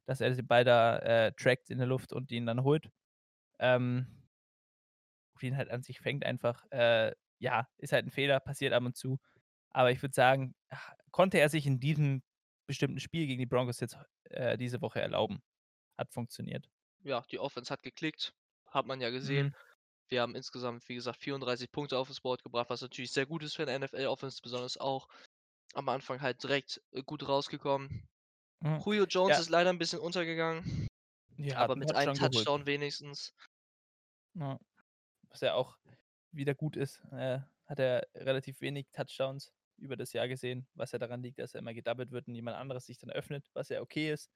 dass 0.07 0.21
er 0.21 0.31
den 0.31 0.47
Ball 0.47 0.63
da, 0.63 0.97
äh, 0.99 1.33
trackt 1.33 1.69
in 1.69 1.77
der 1.79 1.87
Luft 1.87 2.13
und 2.13 2.31
ihn 2.31 2.45
dann 2.47 2.63
holt. 2.63 2.89
Ähm 3.59 4.07
ihn 5.43 5.57
halt 5.57 5.69
an 5.69 5.83
sich 5.83 5.99
fängt 5.99 6.25
einfach. 6.25 6.63
Äh, 6.71 7.13
ja, 7.39 7.67
ist 7.77 7.91
halt 7.93 8.05
'n 8.05 8.11
Fehler, 8.11 8.39
passiert 8.39 8.73
ab 8.73 8.83
und 8.83 8.95
zu. 8.95 9.19
Aber 9.71 9.91
ich 9.91 10.01
würde 10.01 10.13
sagen, 10.15 10.55
konnte 11.11 11.39
er 11.39 11.49
sich 11.49 11.65
in 11.67 11.79
diesem 11.79 12.23
bestimmten 12.67 12.99
Spiel 12.99 13.27
gegen 13.27 13.39
die 13.39 13.45
Broncos 13.47 13.79
jetzt, 13.81 13.97
äh, 14.31 14.57
diese 14.57 14.81
Woche 14.81 15.01
erlauben. 15.01 15.41
Hat 15.97 16.13
funktioniert. 16.13 16.67
Ja, 17.05 17.21
die 17.29 17.37
Offense 17.37 17.71
hat 17.71 17.83
geklickt, 17.83 18.33
hat 18.67 18.87
man 18.87 18.99
ja 18.99 19.11
gesehen. 19.11 19.47
Mhm. 19.47 19.55
Wir 20.09 20.21
haben 20.21 20.35
insgesamt, 20.35 20.89
wie 20.89 20.95
gesagt, 20.95 21.19
34 21.21 21.71
Punkte 21.71 21.99
aufs 21.99 22.21
Board 22.21 22.43
gebracht, 22.43 22.69
was 22.71 22.81
natürlich 22.81 23.11
sehr 23.11 23.27
gut 23.27 23.43
ist 23.43 23.55
für 23.55 23.65
'ne 23.65 23.73
NFL-Offense, 23.79 24.39
besonders 24.43 24.77
auch 24.77 25.07
am 25.75 25.89
Anfang 25.89 26.21
halt 26.21 26.43
direkt, 26.43 26.81
äh, 26.91 27.03
gut 27.03 27.27
rausgekommen. 27.27 28.07
Mhm. 28.61 28.85
Julio 28.85 29.05
Jones 29.05 29.37
Ja. 29.37 29.39
ist 29.39 29.49
leider 29.49 29.71
'n 29.71 29.79
bisschen 29.79 29.99
untergegangen, 29.99 30.87
Ja, 31.37 31.57
aber 31.59 31.75
mit 31.75 31.93
einem 31.95 32.13
Touchdown 32.13 32.19
geholt. 32.19 32.49
Wenigstens. 32.67 33.31
Ja. 34.35 34.59
Was 35.31 35.41
ja 35.41 35.53
auch 35.55 35.77
wieder 36.31 36.55
gut 36.55 36.75
ist. 36.75 37.01
Äh, 37.11 37.39
hat 37.65 37.79
er 37.79 38.07
relativ 38.15 38.61
wenig 38.61 38.87
Touchdowns 38.91 39.53
über 39.77 39.97
das 39.97 40.13
Jahr 40.13 40.27
gesehen, 40.27 40.67
was 40.75 40.91
ja 40.91 40.99
daran 40.99 41.23
liegt, 41.23 41.39
dass 41.39 41.53
er 41.55 41.59
immer 41.59 41.73
gedoubled 41.73 42.11
wird 42.11 42.27
und 42.27 42.35
jemand 42.35 42.57
anderes 42.57 42.85
sich 42.85 42.97
dann 42.97 43.09
öffnet, 43.11 43.49
was 43.53 43.69
ja 43.69 43.81
okay 43.81 44.11
ist. 44.13 44.31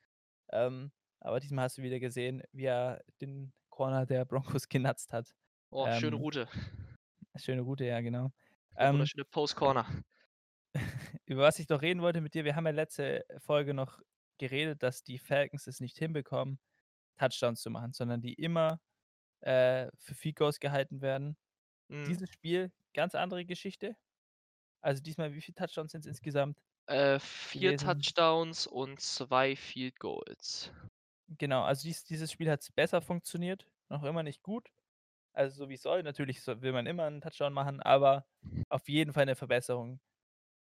Ähm, 0.52 0.92
aber 1.22 1.40
diesmal 1.40 1.66
hast 1.66 1.78
du 1.78 1.84
wieder 1.84 2.00
gesehen, 2.00 2.44
wie 2.52 2.66
er 2.66 3.04
den 3.22 3.54
Corner 3.70 4.06
der 4.06 4.26
Broncos 4.26 4.68
genutzt 4.70 5.14
hat. 5.14 5.34
Oh, 5.72 5.92
schöne 5.92 6.16
Ähm 6.16 6.18
Route. 6.18 6.48
schöne 7.36 7.62
Route, 7.62 7.86
ja, 7.86 8.02
genau. 8.02 8.32
Ähm 8.76 8.94
wunderschöne 8.94 9.26
Post 9.26 9.56
Corner. 9.56 9.86
über 11.26 11.44
was 11.44 11.60
ich 11.60 11.70
noch 11.70 11.82
reden 11.82 12.02
wollte 12.02 12.22
mit 12.22 12.34
dir, 12.34 12.46
wir 12.46 12.56
haben 12.56 12.66
ja 12.66 12.72
letzte 12.72 13.26
Folge 13.40 13.74
noch 13.74 14.00
geredet, 14.38 14.84
dass 14.84 15.04
die 15.04 15.18
Falcons 15.20 15.68
es 15.68 15.80
nicht 15.80 15.98
hinbekommen, 15.98 16.60
Touchdowns 17.18 17.62
zu 17.62 17.70
machen, 17.72 17.94
sondern 17.94 18.22
die 18.22 18.34
immer, 18.36 18.82
äh, 19.42 19.90
für 19.98 20.16
Field 20.16 20.38
Goals 20.38 20.60
gehalten 20.60 21.02
werden. 21.02 21.38
Mhm. 21.90 22.04
Dieses 22.06 22.30
Spiel, 22.32 22.72
ganz 22.94 23.16
andere 23.16 23.46
Geschichte. 23.46 23.98
Also 24.82 25.02
diesmal, 25.04 25.34
wie 25.34 25.42
viele 25.42 25.56
Touchdowns 25.56 25.92
sind's 25.94 26.08
insgesamt 26.08 26.60
Äh, 26.88 27.20
4 27.20 27.74
gewesen? 27.74 27.76
Touchdowns 27.76 28.68
und 28.68 29.00
2 29.00 29.56
Field 29.56 29.98
Goals. 30.00 30.74
Genau, 31.38 31.64
also 31.64 31.84
dies 31.88 32.04
dieses 32.06 32.32
Spiel 32.32 32.50
hat's 32.50 32.72
besser 32.72 33.02
funktioniert, 33.02 33.68
noch 33.90 34.04
immer 34.04 34.24
nicht 34.24 34.42
gut. 34.42 34.70
also 35.34 35.66
so 35.66 35.70
wie 35.70 35.76
es 35.76 35.84
soll. 35.84 36.04
Natürlich 36.04 36.46
will 36.48 36.74
man 36.74 36.88
immer 36.88 37.06
'n 37.08 37.22
Touchdown 37.22 37.54
machen, 37.54 37.82
aber 37.82 38.28
auf 38.70 38.90
jeden 38.90 39.14
Fall 39.14 39.26
'ne 39.28 39.36
Verbesserung, 39.36 40.02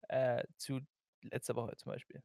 äh, 0.10 0.44
zu 0.58 0.82
letzter 1.24 1.56
Woche 1.56 1.78
zum 1.78 1.92
Beispiel. 1.94 2.24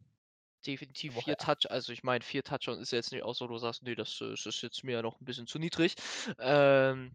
Definitiv 0.66 1.14
Woche 1.14 1.34
4 1.34 1.36
8. 1.38 1.38
Touch 1.38 1.70
also 1.70 1.92
ich 1.92 2.02
meine, 2.02 2.24
4 2.24 2.42
Touchdowns 2.42 2.80
ist 2.80 2.90
ja 2.90 2.96
jetzt 2.98 3.12
nicht 3.12 3.22
auch 3.22 3.34
so, 3.34 3.46
du 3.46 3.58
sagst: 3.58 3.82
„Ne, 3.84 3.94
das, 3.94 4.20
äh, 4.20 4.30
das 4.30 4.44
ist 4.46 4.62
jetzt 4.62 4.82
mir 4.84 4.92
ja 4.94 5.02
noch 5.02 5.20
'n 5.20 5.24
bisschen 5.24 5.46
zu 5.46 5.58
niedrig.“ 5.60 5.94
Ähm, 6.38 7.12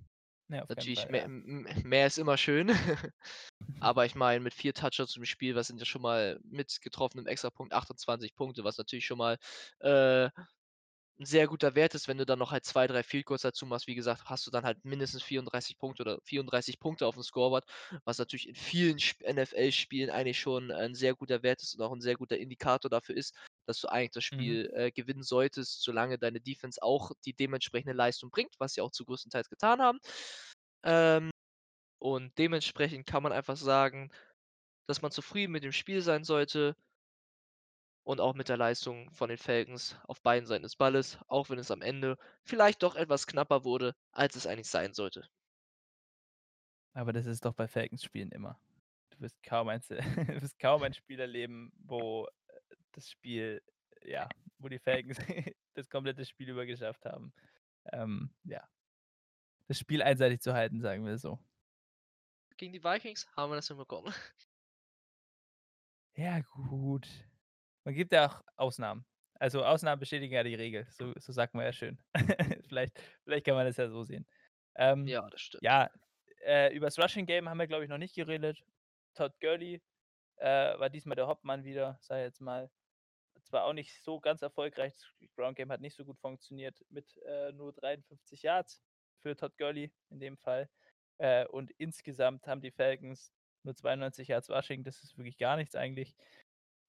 keinen 0.76 0.90
natürlich 0.90 0.90
Fall, 0.90 1.10
mehr 1.10 1.24
ja. 1.24 1.30
mehr 1.84 2.08
ist 2.08 2.18
immer 2.20 2.38
schön. 2.38 2.70
Aber 3.82 4.06
ich 4.06 4.16
meine, 4.16 4.42
mit 4.42 4.54
4 4.56 4.74
Touchdowns 4.74 5.18
im 5.18 5.26
Spiel, 5.26 5.56
was 5.56 5.68
sind 5.68 5.80
ja 5.80 5.86
schon 5.86 6.02
mal 6.04 6.40
mit 6.44 6.82
getroffenem 6.82 7.28
Extrapunkt 7.28 7.74
28 7.74 8.36
Punkte, 8.36 8.64
was 8.64 8.78
natürlich 8.78 9.06
schon 9.06 9.20
mal, 9.20 9.38
äh, 9.82 10.30
'n 11.24 11.26
sehr 11.28 11.48
guter 11.48 11.76
Wert 11.76 11.96
ist. 11.96 12.08
Wenn 12.08 12.18
du 12.18 12.26
dann 12.26 12.40
noch 12.40 12.52
halt 12.52 12.66
2, 12.66 12.88
3 12.88 13.04
Field 13.04 13.26
Goals 13.26 13.42
dazu 13.44 13.66
machst, 13.66 13.88
wie 13.88 13.96
gesagt, 13.96 14.26
hast 14.26 14.46
du 14.48 14.52
dann 14.52 14.66
halt 14.66 14.84
mindestens 14.86 15.24
34 15.24 15.78
Punkte 15.80 16.04
oder 16.04 16.20
34 16.24 16.80
Punkte 16.80 17.08
aufm 17.08 17.24
Scoreboard, 17.24 17.66
was 18.06 18.18
natürlich 18.20 18.48
in 18.50 18.56
vielen 18.56 18.98
Sp 19.02 19.24
NFL-Spielen 19.26 20.10
eigentlich 20.10 20.40
schon 20.40 20.72
ein 20.72 20.96
sehr 20.96 21.16
guter 21.16 21.44
Wert 21.44 21.64
ist 21.64 21.76
und 21.76 21.82
auch 21.82 21.94
'n 21.94 22.02
sehr 22.02 22.16
guter 22.16 22.38
Indikator 22.38 22.90
dafür 22.90 23.16
ist, 23.18 23.36
dass 23.68 23.80
du 23.82 23.88
eigentlich 23.90 24.12
das 24.12 24.24
Mhm. 24.32 24.64
Spiel, 24.64 24.72
äh, 24.76 24.92
gewinnen 24.92 25.24
solltest, 25.24 25.82
solange 25.84 26.18
deine 26.20 26.42
Defense 26.42 26.82
auch 26.84 27.12
die 27.26 27.34
dementsprechende 27.34 27.94
Leistung 27.96 28.30
bringt, 28.32 28.56
was 28.60 28.74
sie 28.74 28.82
auch 28.82 28.92
zu 28.92 29.06
größtenteils 29.06 29.50
getan 29.50 29.82
haben. 29.82 30.00
Ähm, 30.84 31.32
und 32.00 32.38
dementsprechend 32.40 33.06
kann 33.08 33.24
man 33.24 33.32
einfach 33.34 33.58
sagen, 33.58 34.12
dass 34.88 35.02
man 35.02 35.12
zufrieden 35.12 35.52
mit 35.54 35.64
dem 35.64 35.72
Spiel 35.74 36.02
sein 36.02 36.24
sollte 36.24 36.76
und 38.04 38.20
auch 38.20 38.34
mit 38.34 38.50
der 38.50 38.58
Leistung 38.58 39.12
von 39.12 39.30
den 39.30 39.38
Falcons 39.38 39.98
auf 40.08 40.22
beiden 40.22 40.46
Seiten 40.46 40.64
des 40.64 40.76
Balles, 40.76 41.18
auch 41.28 41.50
wenn 41.50 41.60
es 41.60 41.72
am 41.72 41.82
Ende 41.82 42.18
vielleicht 42.44 42.84
doch 42.84 42.96
etwas 42.96 43.28
knapper 43.28 43.64
wurde, 43.64 43.96
als 44.12 44.36
es 44.36 44.48
eigentlich 44.48 44.70
sein 44.70 44.94
sollte. 44.94 45.28
Aber 46.94 47.14
das 47.14 47.26
ist 47.26 47.44
doch 47.46 47.54
bei 47.54 47.68
Falcons-Spielen 47.68 48.32
immer. 48.32 48.60
Du 49.12 49.22
wirst 49.22 49.42
kaum 49.44 49.68
du 49.90 50.42
wirst 50.42 50.60
kaum 50.60 50.84
ein 50.84 50.94
Spiel 50.94 51.20
erleben, 51.20 51.72
wo, 51.80 52.28
äh, 52.48 52.76
das 52.92 53.10
Spiel 53.10 53.62
ja, 54.06 54.28
wo 54.60 54.68
die 54.68 54.80
Falcons 54.80 55.18
das 55.74 55.90
komplette 55.90 56.26
Spiel 56.26 56.50
über 56.50 56.66
geschafft 56.66 57.06
haben, 57.06 57.34
ähm, 57.92 58.34
ja 58.44 58.68
das 59.68 59.80
Spiel 59.80 60.02
einseitig 60.02 60.42
zu 60.42 60.54
halten, 60.54 60.82
sagen 60.82 61.06
wir 61.06 61.18
so. 61.18 61.40
Gegen 62.58 62.74
die 62.74 62.84
Vikings 62.84 63.28
haben 63.36 63.52
wir 63.52 63.56
das 63.56 63.68
hinbekommen. 63.68 64.14
Ja 66.16 66.42
gut. 66.42 67.08
Man 67.86 67.96
gibt 67.96 68.14
ja 68.14 68.28
auch 68.28 68.42
Ausnahmen. 68.56 69.06
Also, 69.40 69.64
Ausnahmen 69.66 70.00
bestätigen 70.00 70.34
ja 70.34 70.44
die 70.44 70.56
Regel, 70.56 70.88
so 70.92 71.14
so 71.18 71.34
sagt 71.34 71.54
man 71.54 71.66
ja 71.66 71.74
schön. 71.74 72.00
Vielleicht 72.68 73.00
vielleicht 73.24 73.46
kann 73.46 73.56
man 73.56 73.66
das 73.66 73.78
ja 73.78 73.90
so 73.90 74.04
sehen. 74.04 74.26
Ähm, 74.76 75.08
Ja, 75.08 75.30
das 75.30 75.42
stimmt. 75.42 75.64
ja, 75.64 75.90
äh, 76.46 76.74
übers 76.76 76.98
Rushing 77.00 77.26
Game 77.26 77.50
haben 77.50 77.58
wir, 77.58 77.68
glaube 77.68 77.84
ich, 77.84 77.90
noch 77.90 77.98
nicht 77.98 78.16
geredet. 78.16 78.64
Todd 79.16 79.34
Gurley, 79.42 79.82
äh, 80.38 80.80
war 80.80 80.90
diesmal 80.90 81.16
der 81.16 81.28
Hauptmann 81.28 81.64
wieder, 81.64 81.98
sage 82.02 82.22
ich 82.22 82.26
jetzt 82.28 82.42
mal. 82.42 82.72
Zwar 83.44 83.66
auch 83.66 83.74
nicht 83.74 84.04
so 84.04 84.20
ganz 84.20 84.42
erfolgreich, 84.42 84.94
das 84.96 85.30
Ground 85.36 85.58
Game 85.58 85.72
hat 85.72 85.82
nicht 85.82 85.96
so 85.96 86.06
gut 86.06 86.20
funktioniert 86.20 86.80
mit, 86.90 87.18
äh, 87.26 87.52
nur 87.52 87.74
53 87.74 88.44
Yards 88.44 88.82
für 89.22 89.36
Todd 89.36 89.58
Gurley 89.58 89.92
in 90.10 90.20
dem 90.20 90.38
Fall. 90.38 90.70
Äh, 91.20 91.46
und 91.48 91.72
insgesamt 91.78 92.48
haben 92.48 92.62
die 92.62 92.72
Falcons 92.72 93.34
nur 93.64 93.76
92 93.76 94.30
Yards 94.30 94.50
Rushing, 94.50 94.84
das 94.84 95.04
ist 95.04 95.18
wirklich 95.18 95.38
gar 95.38 95.58
nichts 95.58 95.76
eigentlich. 95.76 96.16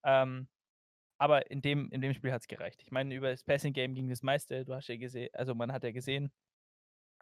Ähm, 0.05 0.49
aber 1.19 1.51
in 1.51 1.63
dem 1.63 1.91
in 1.93 2.01
dem 2.03 2.15
Spiel 2.15 2.33
hat's 2.33 2.49
gereicht. 2.49 2.83
Ich 2.83 2.91
meine, 2.93 3.15
über 3.15 3.31
das 3.31 3.45
Passing 3.45 3.73
Game 3.75 3.95
ging 3.95 4.09
das 4.11 4.23
meiste. 4.23 4.65
Du 4.65 4.75
hast 4.75 4.89
ja 4.89 4.97
gese 4.97 5.29
also 5.35 5.55
man 5.55 5.73
hat 5.73 5.85
ja 5.85 5.93
gesehen 5.93 6.33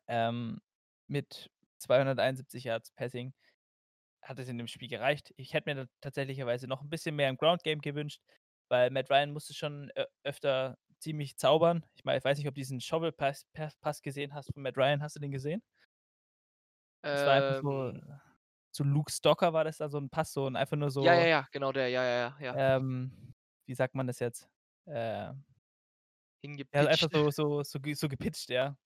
ähm, 0.09 0.61
mit 1.09 1.51
271 1.79 2.65
Yards 2.65 2.91
Passing 2.93 3.35
hat 4.23 4.39
es 4.39 4.49
in 4.49 4.59
dem 4.59 4.69
Spiel 4.69 4.89
gereicht. 4.89 5.33
Ich 5.37 5.55
hätte 5.55 5.75
mir 5.75 5.89
tatsächlicherweise 6.03 6.69
noch 6.69 6.83
'n 6.83 6.91
bisschen 6.91 7.17
mehr 7.17 7.29
im 7.31 7.37
Ground 7.39 7.65
Game 7.65 7.81
gewünscht, 7.81 8.23
weil 8.71 8.91
Matt 8.91 9.11
Ryan 9.11 9.33
musste 9.33 9.55
schon 9.55 9.91
öfter 10.25 10.79
ziemlich 11.01 11.37
zaubern. 11.39 11.87
Ich 11.95 12.05
meine, 12.05 12.19
ich 12.19 12.25
weiß 12.25 12.39
nicht, 12.39 12.49
ob 12.49 12.55
du 12.55 12.61
diesen 12.61 12.81
Shovel 12.83 13.13
Pass 13.13 13.47
Pass 13.83 14.03
gesehen 14.03 14.35
hast 14.35 14.53
von 14.55 14.63
Matt 14.63 14.79
Ryan. 14.79 15.03
Hast 15.03 15.17
du 15.17 15.21
den 15.21 15.33
gesehen? 15.33 15.63
Das 17.13 17.25
war 17.27 17.35
einfach 17.35 17.55
so 17.61 17.93
Ähm 17.93 18.21
zu 18.73 18.85
Luke 18.85 19.13
Stocker 19.13 19.53
war 19.53 19.65
das 19.65 19.79
da 19.79 19.89
so 19.91 19.99
'n 19.99 20.11
Pass, 20.11 20.33
so 20.33 20.47
'n 20.49 20.57
einfach 20.57 20.77
nur 20.79 20.91
Ja, 21.01 21.15
ja, 21.15 21.25
so 21.25 21.29
ja, 21.29 21.49
genau 21.53 21.73
der, 21.73 21.89
ja, 21.89 22.05
ja, 22.05 22.17
ja, 22.17 22.37
ja. 22.41 22.55
ähm, 22.55 23.35
wie 23.73 23.77
sagt 23.77 23.95
man 23.97 24.07
das 24.07 24.21
jetzt? 24.21 24.51
Äh 24.87 25.33
ja, 26.75 26.87
einfach 26.87 27.09
Hingepitcht. 27.09 27.13
so 27.13 27.31
so 27.31 27.63
so 27.63 27.79
so 27.95 28.09
gepitcht, 28.09 28.49
ja, 28.51 28.77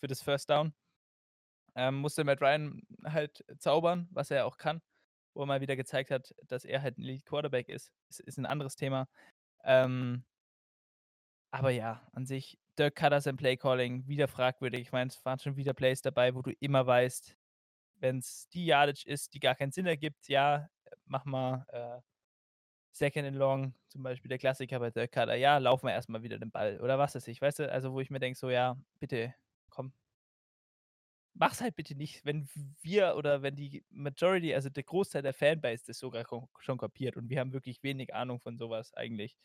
für 0.00 0.06
das 0.08 0.22
First 0.22 0.50
Down. 0.50 0.74
Ähm, 1.76 1.96
musste 1.96 2.24
Matt 2.24 2.40
Ryan 2.42 2.82
halt 3.04 3.44
zaubern, 3.58 4.08
was 4.10 4.30
er 4.30 4.46
auch 4.46 4.58
kann, 4.58 4.82
wo 5.34 5.42
er 5.42 5.46
mal 5.46 5.60
wieder 5.62 5.76
gezeigt 5.76 6.10
hat, 6.10 6.34
dass 6.44 6.64
er 6.64 6.82
halt 6.82 6.98
'n 6.98 7.02
Elite 7.04 7.24
Quarterback 7.24 7.68
ist. 7.68 7.92
Ist 8.10 8.20
ist 8.20 8.38
'n 8.38 8.46
anderes 8.46 8.76
Thema. 8.76 9.08
Ähm 9.64 10.24
aber 11.50 11.70
ja, 11.70 12.08
an 12.12 12.24
sich, 12.26 12.58
Dirk 12.78 12.96
Koetter 12.96 13.20
sein 13.20 13.36
Play 13.36 13.56
Calling 13.58 14.06
wieder 14.08 14.26
fragwürdig. 14.28 14.80
Ich 14.82 14.92
meine, 14.92 15.08
es 15.08 15.22
waren 15.24 15.38
schon 15.38 15.56
wieder 15.56 15.74
Plays 15.74 16.00
dabei, 16.00 16.34
wo 16.34 16.40
du 16.42 16.50
immer 16.60 16.86
weißt, 16.86 17.36
wenn's 18.00 18.48
die 18.50 18.66
Yardage 18.66 19.04
ist, 19.06 19.34
die 19.34 19.40
gar 19.40 19.54
keinen 19.56 19.72
Sinn 19.72 19.86
ergibt, 19.86 20.28
ja, 20.28 20.68
mach 21.06 21.24
mal, 21.26 21.66
äh, 21.70 22.02
Second 22.92 23.26
and 23.26 23.36
Long, 23.36 23.74
zum 23.88 24.02
Beispiel 24.02 24.28
der 24.28 24.38
Klassiker 24.38 24.78
bei 24.80 24.90
Dirk 24.90 25.12
Koetter. 25.12 25.34
Ja, 25.36 25.58
laufen 25.58 25.86
wir 25.86 25.92
erst 25.94 26.08
mal 26.10 26.22
wieder 26.22 26.38
den 26.38 26.50
Ball 26.50 26.80
oder 26.80 26.98
was 26.98 27.14
weiß 27.14 27.26
ich, 27.28 27.40
weißt 27.40 27.60
du? 27.60 27.72
Also, 27.72 27.92
wo 27.92 28.00
ich 28.00 28.10
mir 28.10 28.20
denke 28.20 28.38
so: 28.38 28.50
„Ja, 28.50 28.76
bitte, 29.00 29.34
komm“ 29.70 29.94
mach's 31.34 31.60
halt 31.60 31.76
bitte 31.76 31.94
nicht, 31.94 32.24
wenn 32.24 32.48
wir 32.82 33.16
oder 33.16 33.42
wenn 33.42 33.56
die 33.56 33.84
Majority, 33.90 34.54
also 34.54 34.68
der 34.70 34.82
Großteil 34.84 35.22
der 35.22 35.34
Fanbase 35.34 35.84
das 35.86 35.98
sogar 35.98 36.24
schon 36.60 36.78
kapiert 36.78 37.16
und 37.16 37.28
wir 37.30 37.40
haben 37.40 37.52
wirklich 37.52 37.82
wenig 37.82 38.14
Ahnung 38.14 38.40
von 38.40 38.58
so 38.58 38.70
was 38.70 38.92
eigentlich. 38.94 39.36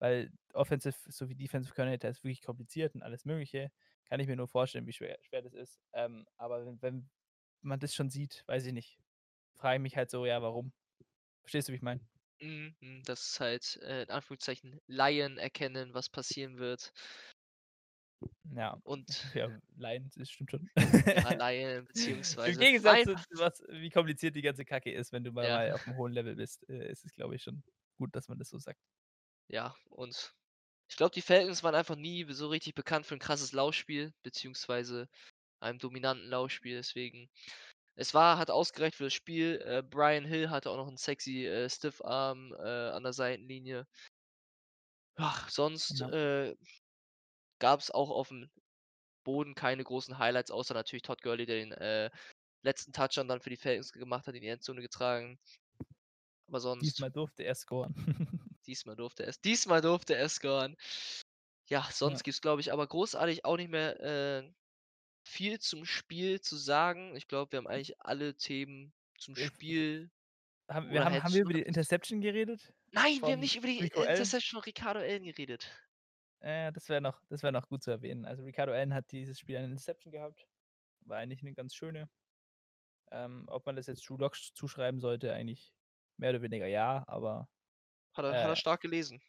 Weil 0.00 0.32
Offensive 0.54 0.96
sowie 1.12 1.34
Defensive 1.36 1.74
Coordinator 1.74 2.10
ist 2.10 2.24
wirklich 2.24 2.42
kompliziert 2.42 2.94
und 2.94 3.02
alles 3.02 3.24
Mögliche. 3.26 3.70
Kann 4.06 4.18
ich 4.20 4.26
mir 4.28 4.36
nur 4.36 4.48
vorstellen, 4.48 4.86
wie 4.86 4.92
schwer 4.94 5.18
schwer 5.22 5.42
das 5.42 5.52
ist. 5.54 5.80
Ähm, 5.92 6.26
aber 6.36 6.64
wenn 6.66 6.80
wenn 6.82 7.10
man 7.62 7.80
das 7.80 7.94
schon 7.94 8.10
sieht, 8.10 8.44
weiß 8.48 8.66
ich 8.66 8.72
nicht, 8.72 8.98
frage 9.56 9.76
ich 9.78 9.82
mich 9.82 9.96
halt 9.96 10.10
so: 10.10 10.26
„Ja, 10.26 10.42
warum?“ 10.42 10.72
Verstehst 11.42 11.68
du, 11.68 11.72
wie 11.74 11.78
ich 11.78 11.82
meine? 11.82 12.09
Mhm, 12.42 12.74
mhm, 12.80 13.02
das 13.04 13.26
ist 13.32 13.40
halt, 13.40 13.76
äh, 13.82 14.02
in 14.04 14.10
Anführungszeichen 14.10 14.80
Laien 14.86 15.36
erkennen, 15.38 15.92
was 15.94 16.08
passieren 16.08 16.56
wird. 16.58 16.92
Ja, 18.54 18.80
Und 18.82 19.08
ja, 19.34 19.48
Laien, 19.76 20.10
das 20.16 20.30
stimmt 20.30 20.50
schon. 20.50 20.70
Ja, 21.22 21.32
Laien 21.34 21.86
Im 22.44 22.56
beziehungsweise 22.56 22.58
Gegensatz 22.58 23.04
zu 23.04 23.16
was 23.32 23.62
wie 23.68 23.90
kompliziert 23.90 24.34
die 24.36 24.42
ganze 24.42 24.64
Kacke 24.64 24.92
ist, 24.92 25.12
wenn 25.12 25.24
du 25.24 25.32
mal 25.32 25.48
Ja. 25.48 25.60
mal 25.70 25.72
auf'm 25.72 25.94
hohen 25.94 26.12
Level 26.12 26.36
bist, 26.36 26.68
äh, 26.68 26.90
ist 26.90 27.04
es, 27.04 27.14
glaube 27.14 27.36
ich, 27.36 27.42
schon 27.42 27.62
gut, 27.98 28.14
dass 28.16 28.28
man 28.28 28.38
das 28.38 28.48
so 28.50 28.58
sagt. 28.58 28.78
Ja, 29.52 29.74
und 29.88 30.34
ich 30.88 30.96
glaube, 30.96 31.12
die 31.14 31.22
Falcons 31.22 31.62
waren 31.64 31.74
einfach 31.74 31.96
nie 31.96 32.26
so 32.32 32.48
richtig 32.48 32.74
bekannt 32.76 33.06
für 33.06 33.14
'n 33.14 33.20
krasses 33.20 33.52
Laufspiel, 33.52 34.14
beziehungsweise 34.22 35.08
einem 35.60 35.78
dominanten 35.80 36.28
Laufspiel, 36.28 36.76
deswegen 36.76 37.30
es 37.96 38.14
war 38.14 38.38
hat 38.38 38.50
ausgereicht 38.50 38.96
für 38.96 39.04
das 39.04 39.14
Spiel. 39.14 39.60
Äh, 39.64 39.82
Brian 39.82 40.24
Hill 40.24 40.50
hatte 40.50 40.70
auch 40.70 40.76
noch 40.76 40.88
'n 40.88 40.96
sexy, 40.96 41.46
äh, 41.46 41.68
Stiff 41.70 42.00
Arm, 42.02 42.52
äh, 42.58 42.90
an 42.90 43.02
der 43.04 43.12
Seitenlinie. 43.12 43.86
Ach, 45.18 45.48
sonst, 45.50 46.00
Ja. 46.00 46.12
äh, 46.12 46.54
gab's 47.60 47.90
auch 47.90 48.10
auf'm 48.10 48.48
Boden 49.24 49.54
keine 49.54 49.84
großen 49.84 50.18
Highlights, 50.18 50.50
außer 50.50 50.74
natürlich 50.74 51.02
Todd 51.02 51.22
Gurley, 51.22 51.46
der 51.46 51.56
den, 51.58 51.72
äh, 51.72 52.10
letzten 52.62 52.92
Touchdown 52.92 53.28
dann 53.28 53.40
für 53.40 53.50
die 53.50 53.56
Falcons 53.58 53.92
gemacht 53.92 54.26
hat, 54.28 54.34
in 54.36 54.42
die 54.42 54.48
Endzone 54.48 54.82
getragen. 54.82 55.38
Aber 56.48 56.60
sonst 56.60 56.98
Diesmal 56.98 57.10
durfte 57.10 57.42
er 57.44 57.54
scoren. 57.54 57.94
diesmal 58.66 58.96
durfte 58.96 59.22
er 59.24 59.28
es 59.30 59.40
diesmal 59.40 59.80
durfte 59.80 60.14
er 60.16 60.28
scoren. 60.28 60.76
Ja, 61.68 61.88
Ja. 62.04 62.20
sonst 62.20 62.24
gibt's, 62.24 62.40
glaube 62.42 62.60
ich, 62.62 62.72
aber 62.72 62.86
großartig 62.86 63.44
auch 63.44 63.56
nicht 63.56 63.70
mehr, 63.70 64.00
äh, 64.00 64.52
viel 65.24 65.58
zum 65.60 65.84
Spiel 65.84 66.40
zu 66.40 66.56
sagen. 66.56 67.16
Ich 67.16 67.28
glaube, 67.28 67.52
wir 67.52 67.58
haben 67.58 67.66
eigentlich 67.68 68.00
alle 68.00 68.36
Themen 68.36 68.94
zum 69.18 69.36
Äh, 69.36 69.50
Spiel 69.50 70.10
haben 70.68 70.90
wir 70.90 71.04
haben 71.04 71.22
haben 71.22 71.34
wir 71.34 71.42
über 71.42 71.52
die? 71.54 71.62
Interception 71.62 72.20
geredet 72.20 72.72
Nein, 72.92 73.24
wir 73.24 73.32
haben 73.32 73.40
nicht 73.40 73.56
über 73.56 73.66
die 73.68 73.78
Rico? 73.78 74.02
Interception 74.02 74.60
von 74.60 74.64
Ricardo 74.64 75.00
Allen 75.00 75.22
geredet. 75.24 75.70
Äh, 76.42 76.72
das 76.72 76.88
wäre 76.88 77.00
noch 77.02 77.22
das 77.28 77.42
wäre 77.42 77.52
noch 77.52 77.68
gut 77.68 77.82
zu 77.82 77.90
erwähnen. 77.90 78.24
Also, 78.24 78.44
Ricardo 78.44 78.72
Allen 78.72 78.94
hat 78.94 79.12
dieses 79.12 79.38
Spiel 79.38 79.56
eine 79.58 79.66
Interception 79.66 80.10
gehabt. 80.12 80.48
War 81.02 81.18
eigentlich 81.18 81.42
'ne 81.42 81.54
ganz 81.54 81.74
schöne. 81.74 82.08
Ähm, 83.12 83.44
ob 83.48 83.66
man 83.66 83.76
das 83.76 83.86
jetzt 83.86 84.08
Drew 84.08 84.16
Lock 84.16 84.36
sch 84.36 84.52
zuschreiben 84.54 85.00
sollte, 85.00 85.32
eigentlich 85.32 85.72
mehr 86.16 86.30
oder 86.30 86.42
weniger 86.42 86.66
ja, 86.66 87.04
aber, 87.08 87.48
Hat 88.14 88.24
er 88.24 88.30
hat 88.36 88.48
er 88.50 88.56
äh 88.56 88.56
stark 88.56 88.80
gelesen. 88.80 89.20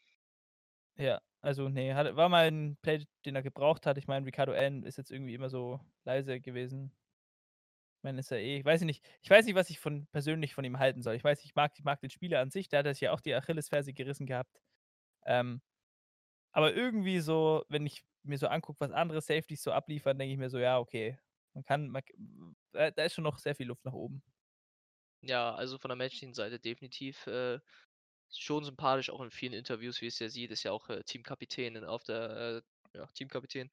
Ja, 0.98 1.22
also, 1.42 1.70
ne, 1.70 1.96
hat 1.96 2.16
war 2.16 2.30
mal 2.30 2.48
'n 2.48 2.78
Play, 2.82 3.06
den 3.26 3.36
er 3.36 3.44
gebraucht 3.44 3.86
hat. 3.86 3.98
Ich 3.98 4.08
meine, 4.08 4.26
Ricardo 4.26 4.54
Allen 4.54 4.84
ist 4.84 4.98
jetzt 4.98 5.12
irgendwie 5.12 5.34
immer 5.36 5.50
so 5.50 5.80
leise 6.06 6.40
gewesen. 6.42 6.92
Ich 8.00 8.04
meine, 8.04 8.20
ist 8.20 8.32
ja 8.32 8.38
eh 8.38 8.58
ich 8.60 8.66
weiß 8.66 8.82
nicht 8.82 9.04
ich 9.22 9.30
weiß 9.30 9.46
nicht, 9.46 9.54
was 9.56 9.70
ich 9.70 9.80
von 9.80 10.08
persönlich 10.08 10.56
von 10.56 10.64
ihm 10.66 10.80
halten 10.80 11.04
soll. 11.04 11.16
Ich 11.16 11.24
weiß, 11.24 11.44
ich 11.46 11.54
mag 11.56 11.72
ich 11.78 11.84
mag 11.84 12.00
den 12.02 12.10
Spieler 12.10 12.40
an 12.40 12.50
sich, 12.52 12.68
der 12.68 12.80
hat 12.80 12.88
sich 12.88 13.02
ja 13.02 13.12
auch 13.14 13.22
die 13.22 13.36
Achillesferse 13.36 13.94
gerissen 13.94 14.26
gehabt. 14.26 14.60
Ähm, 15.26 15.62
aber 16.54 16.76
irgendwie 16.76 17.20
so, 17.22 17.66
wenn 17.70 17.86
ich 17.88 18.04
mir 18.24 18.38
so 18.40 18.48
angucke, 18.48 18.80
was 18.82 18.92
andere 18.92 19.22
Safeties 19.22 19.64
so 19.64 19.72
abliefern, 19.74 20.20
denke 20.20 20.34
ich 20.34 20.40
mir 20.40 20.50
so: 20.52 20.60
„Ja, 20.60 20.80
okay.“ 20.80 21.20
Man 21.54 21.66
kann 21.66 21.90
man 21.90 22.04
da 22.74 22.88
ist 23.06 23.16
schon 23.16 23.24
noch 23.26 23.40
sehr 23.40 23.56
viel 23.56 23.68
Luft 23.68 23.86
nach 23.86 23.94
oben. 23.94 24.24
Ja, 25.24 25.54
also 25.54 25.78
von 25.78 25.90
der 25.90 25.96
menschlichen 25.96 26.34
Seite 26.34 26.60
definitiv, 26.60 27.28
äh, 27.28 27.60
schon 28.40 28.64
sympathisch, 28.66 29.10
auch 29.10 29.22
in 29.22 29.32
vielen 29.32 29.54
Interviews, 29.54 30.02
wie 30.02 30.08
es 30.08 30.20
ja 30.20 30.30
sieht, 30.30 30.52
ist 30.52 30.64
ja 30.64 30.72
auch, 30.72 30.90
äh, 30.90 31.04
Teamkapitän 31.04 31.84
auf 31.86 32.04
der, 32.04 32.64
äh 32.94 32.98
ja, 32.98 33.06
Teamkapitän. 33.08 33.70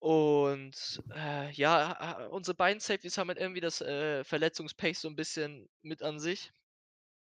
Und, 0.00 1.02
äh, 1.14 1.50
ja, 1.52 2.26
unsere 2.28 2.56
beiden 2.56 2.80
Safeties 2.80 3.18
haben 3.18 3.28
halt 3.28 3.38
irgendwie 3.38 3.60
das, 3.60 3.80
äh, 3.82 4.24
Verletzungs-Pace 4.24 5.02
so 5.02 5.08
'n 5.08 5.16
bisschen 5.16 5.68
mit 5.82 6.02
an 6.02 6.20
sich. 6.20 6.52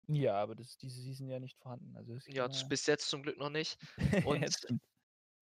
Ja, 0.08 0.36
aber 0.42 0.56
das 0.56 0.68
ist 0.72 0.82
diese 0.82 1.02
Season 1.02 1.30
ja 1.30 1.40
nicht 1.40 1.58
vorhanden. 1.58 1.96
Also, 1.96 2.14
das 2.16 2.28
Ja, 2.28 2.48
man 2.48 2.68
bis 2.68 2.86
jetzt 2.86 3.10
zum 3.10 3.24
Glück 3.24 3.38
noch 3.38 3.50
nicht. 3.50 3.78
das 4.44 4.56
Und, 4.62 4.68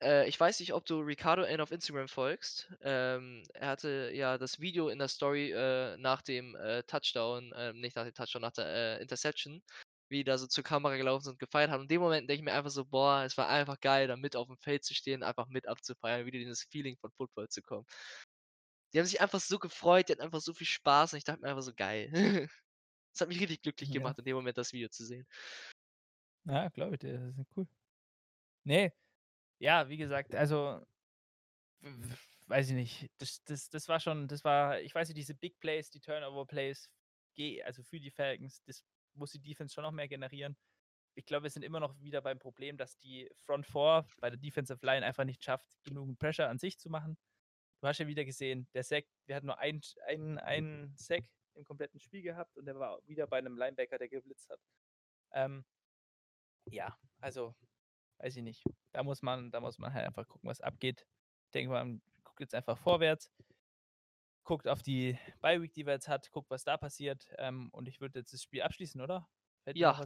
äh, 0.03 0.27
ich 0.29 0.39
weiß 0.39 0.59
nicht, 0.61 0.73
ob 0.73 0.85
du 0.85 0.99
Ricardo 1.01 1.43
Allen 1.43 1.61
auf 1.61 1.71
Instagram 1.71 2.07
folgst. 2.09 2.73
Ähm, 2.81 3.43
er 3.53 3.69
hatte 3.69 4.11
ja 4.13 4.37
das 4.37 4.59
Video 4.61 4.89
in 4.89 4.99
der 4.99 5.09
Story, 5.09 5.51
äh, 5.51 5.97
nach 5.97 6.21
dem, 6.23 6.55
äh, 6.55 6.83
Touchdown 6.83 7.53
ähm, 7.57 7.81
nicht 7.81 7.95
nach 7.95 8.05
dem 8.05 8.13
Touchdown, 8.15 8.41
nach 8.43 8.53
der, 8.53 8.67
äh, 8.99 9.01
Interception, 9.01 9.63
wie 10.09 10.17
die 10.19 10.23
da 10.23 10.37
so 10.37 10.47
zur 10.47 10.63
Kamera 10.63 10.97
gelaufen 10.97 11.23
sind 11.25 11.33
und 11.33 11.39
gefeiert 11.39 11.71
haben. 11.71 11.83
In 11.83 11.87
dem 11.89 12.01
Moment 12.01 12.29
denke 12.29 12.39
ich 12.41 12.45
mir 12.45 12.53
einfach 12.53 12.69
so: 12.71 12.85
„Boah, 12.85 13.23
es 13.25 13.37
war 13.37 13.49
einfach 13.49 13.79
geil, 13.79 14.07
da 14.07 14.17
mit 14.17 14.35
aufm 14.35 14.57
Feld 14.57 14.83
zu 14.85 14.93
stehen, 14.95 15.23
einfach 15.23 15.47
mit 15.47 15.67
abzufeiern, 15.67 16.25
wieder 16.25 16.39
dieses 16.39 16.63
Feeling 16.71 16.97
von 16.97 17.11
Football 17.17 17.49
zu 17.49 17.61
kommen.“ 17.61 17.85
Die 18.93 18.99
haben 18.99 19.05
sich 19.05 19.21
einfach 19.21 19.39
so 19.39 19.59
gefreut, 19.59 20.07
die 20.09 20.13
hatten 20.13 20.21
einfach 20.21 20.41
so 20.41 20.53
viel 20.53 20.67
Spaß 20.67 21.13
und 21.13 21.17
ich 21.17 21.23
dachte 21.23 21.41
mir 21.41 21.49
einfach 21.49 21.61
so: 21.63 21.73
„Geil.“ 21.75 22.11
Das 23.13 23.21
hat 23.21 23.29
mich 23.29 23.39
richtig 23.41 23.61
glücklich 23.63 23.89
Ja. 23.89 23.91
gemacht, 23.91 24.19
in 24.19 24.25
dem 24.25 24.35
Moment 24.35 24.57
das 24.57 24.73
Video 24.73 24.89
zu 24.89 25.05
sehen. 25.05 25.27
Ja, 26.45 26.69
glaube 26.69 26.95
ich 26.95 26.99
dir, 26.99 27.19
das 27.19 27.37
ist 27.37 27.47
cool. 27.55 27.67
Ne, 28.65 28.91
ja, 29.59 29.89
wie 29.89 29.97
gesagt, 29.97 30.35
also 30.35 30.85
weiß 32.47 32.69
ich 32.69 32.75
nicht. 32.75 33.07
Das 33.19 33.43
das 33.43 33.69
das 33.69 33.87
war 33.87 33.99
schon 33.99 34.27
das 34.27 34.43
war 34.43 34.79
ich 34.81 34.93
weiß 34.95 35.09
nicht, 35.09 35.17
diese 35.17 35.35
Big 35.35 35.59
Plays, 35.59 35.89
die 35.91 35.99
Turnover 36.01 36.45
Plays, 36.45 36.89
also 37.63 37.83
für 37.83 37.99
die 37.99 38.11
Falcons, 38.11 38.61
das 38.63 38.83
muss 39.17 39.31
die 39.31 39.41
Defense 39.41 39.73
schon 39.73 39.83
noch 39.83 39.91
mehr 39.91 40.07
generieren. 40.07 40.57
Ich 41.15 41.25
glaube, 41.25 41.43
wir 41.43 41.49
sind 41.51 41.63
immer 41.63 41.79
noch 41.79 41.99
wieder 42.01 42.21
beim 42.21 42.39
Problem, 42.39 42.77
dass 42.77 42.97
die 42.97 43.29
Front 43.45 43.67
Four 43.67 44.07
bei 44.19 44.29
der 44.29 44.39
Defensive 44.39 44.85
Line 44.85 45.05
einfach 45.05 45.25
nicht 45.25 45.43
schafft, 45.43 45.77
genügend 45.83 46.19
Pressure 46.19 46.49
an 46.49 46.59
sich 46.59 46.79
zu 46.79 46.89
machen. 46.89 47.17
Du 47.81 47.87
hast 47.87 47.99
ja 47.99 48.07
wieder 48.07 48.25
gesehen, 48.25 48.69
der 48.73 48.83
Sack 48.83 49.05
wir 49.27 49.35
hatten 49.35 49.47
nur 49.47 49.59
einen 49.59 49.81
einen 50.07 50.39
einen 50.39 50.95
Sack 50.97 51.25
im 51.55 51.65
kompletten 51.65 51.99
Spiel 51.99 52.21
gehabt 52.23 52.57
und 52.57 52.65
der 52.65 52.79
war 52.79 52.99
wieder 53.07 53.27
bei 53.27 53.41
'nem 53.41 53.57
Linebacker, 53.57 53.97
der 53.99 54.09
geblitzt 54.09 54.49
hat. 54.49 54.61
Ähm 55.33 55.65
ja, 56.71 56.97
also, 57.19 57.55
weiß 58.19 58.37
ich 58.37 58.43
nicht. 58.43 58.63
Da 58.93 59.03
muss 59.03 59.21
man 59.21 59.51
da 59.51 59.59
muss 59.61 59.77
man 59.79 59.93
halt 59.93 60.05
einfach 60.07 60.27
gucken, 60.27 60.49
was 60.49 60.61
abgeht. 60.61 61.07
Ich 61.47 61.51
denke, 61.51 61.71
man 61.71 62.01
guckt 62.23 62.41
jetzt 62.41 62.55
einfach 62.55 62.77
vorwärts 62.77 63.31
guckt 64.47 64.67
auf 64.67 64.81
die 64.81 65.19
Bye 65.41 65.61
Week, 65.61 65.73
die 65.73 65.85
wir 65.85 65.93
jetzt 65.93 66.07
hat, 66.07 66.31
guckt, 66.31 66.49
was 66.49 66.63
da 66.63 66.77
passiert, 66.77 67.27
ähm, 67.37 67.69
und 67.73 67.87
ich 67.87 67.99
würde 67.99 68.19
jetzt 68.19 68.33
das 68.33 68.41
Spiel 68.41 68.61
abschließen, 68.61 69.01
oder? 69.01 69.27
Fällt 69.65 69.77
Ja, 69.77 70.05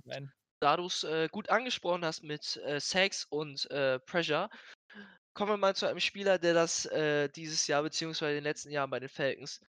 da 0.60 0.78
du's, 0.78 1.04
äh, 1.04 1.30
gut 1.32 1.50
angesprochen 1.50 2.04
hast 2.04 2.24
mit, 2.24 2.58
äh, 2.58 2.80
Sacks 2.80 3.26
und, 3.30 3.70
äh, 3.70 4.00
Pressure, 4.00 4.50
kommen 5.34 5.52
wir 5.52 5.58
mal 5.58 5.76
zu 5.76 5.86
einem 5.86 6.00
Spieler, 6.00 6.40
der 6.40 6.56
das, 6.56 6.86
äh, 6.88 7.30
dieses 7.30 7.68
Jahr 7.68 7.84
beziehungsweise 7.84 8.32
in 8.32 8.38
den 8.38 8.44
letzten 8.44 8.72
Jahren 8.72 8.90
bei 8.90 9.00
den 9.00 9.10
Falcons 9.10 9.62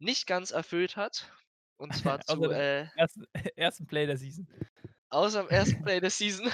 nicht 0.00 0.26
ganz 0.28 0.52
erfüllt 0.52 0.96
hat. 0.96 1.32
Und 1.76 1.90
zwar 2.20 2.20
zu, 2.20 2.50
äh 2.50 2.86
1. 2.96 3.18
1. 3.56 3.86
Play 3.88 4.06
der 4.06 4.16
Season. 4.16 4.46
außer 5.10 5.40
im 5.40 5.48
1. 5.48 5.74
Play 5.82 6.00
der 6.00 6.10
Season 6.10 6.50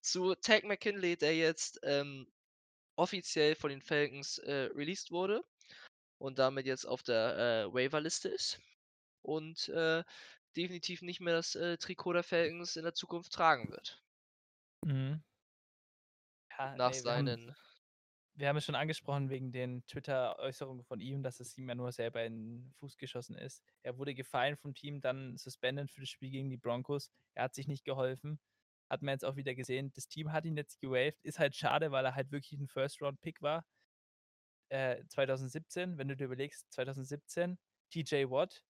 zu 0.00 0.36
Takk 0.36 0.64
McKinley, 0.64 1.16
der 1.16 1.36
jetzt, 1.36 1.80
ähm, 1.82 2.28
offiziell 2.96 3.56
von 3.56 3.70
den 3.70 3.82
Falcons, 3.82 4.38
äh, 4.38 4.70
released 4.74 5.10
wurde 5.10 5.42
und 6.18 6.38
damit 6.38 6.66
jetzt 6.66 6.86
auf 6.86 7.02
der, 7.02 7.66
äh, 7.68 7.74
Waiver-Liste 7.74 8.28
ist 8.28 8.60
und, 9.22 9.68
äh, 9.70 10.04
definitiv 10.56 11.02
nicht 11.02 11.20
mehr 11.20 11.34
das, 11.34 11.54
äh, 11.56 11.78
Trikot 11.78 12.14
der 12.14 12.24
Falcons 12.24 12.76
in 12.76 12.84
der 12.84 12.94
Zukunft 12.94 13.32
tragen 13.32 13.70
wird. 13.70 14.02
Mhm. 14.84 15.22
Ja, 16.58 16.76
Nach 16.76 16.92
ne, 16.92 17.04
wir 17.04 17.14
haben 17.14 17.36
seinen 17.36 17.54
wir 18.38 18.48
haben 18.48 18.56
es 18.58 18.64
schon 18.66 18.74
angesprochen 18.76 19.30
wegen 19.30 19.52
den 19.52 19.86
Twitter-Äußerungen 19.86 20.84
von 20.84 21.00
ihm, 21.00 21.22
dass 21.22 21.40
es 21.40 21.56
ihm 21.58 21.68
ja 21.68 21.74
nur 21.74 21.92
selber 21.92 22.24
in 22.24 22.66
'n 22.68 22.72
Fuß 22.78 22.98
geschossen 22.98 23.36
ist. 23.38 23.62
Er 23.82 23.98
wurde 23.98 24.14
gefeiert 24.14 24.58
vom 24.60 24.74
Team, 24.74 25.00
dann 25.00 25.36
suspended 25.38 25.90
für 25.90 26.00
das 26.02 26.10
Spiel 26.10 26.30
gegen 26.30 26.50
die 26.50 26.58
Broncos. 26.58 27.10
Er 27.34 27.44
hat 27.44 27.54
sich 27.54 27.68
nicht 27.68 27.84
geholfen. 27.84 28.40
Hat 28.90 29.02
man 29.02 29.12
jetzt 29.14 29.24
auch 29.24 29.36
wieder 29.36 29.54
gesehen. 29.54 29.92
Das 29.94 30.08
Team 30.08 30.32
hat 30.32 30.44
ihn 30.46 30.56
jetzt 30.56 30.80
gewaved. 30.80 31.18
Ist 31.24 31.38
halt 31.40 31.56
schade, 31.56 31.92
weil 31.92 32.04
er 32.06 32.14
halt 32.16 32.30
wirklich 32.32 32.60
'n 32.60 32.68
First-Round-Pick 32.68 33.42
war. 33.42 33.66
Äh, 34.68 35.04
2017, 35.08 35.98
wenn 35.98 36.08
du 36.08 36.16
dir 36.16 36.24
überlegst, 36.26 36.72
2017, 36.72 37.58
TJ 37.90 38.30
Watt 38.30 38.64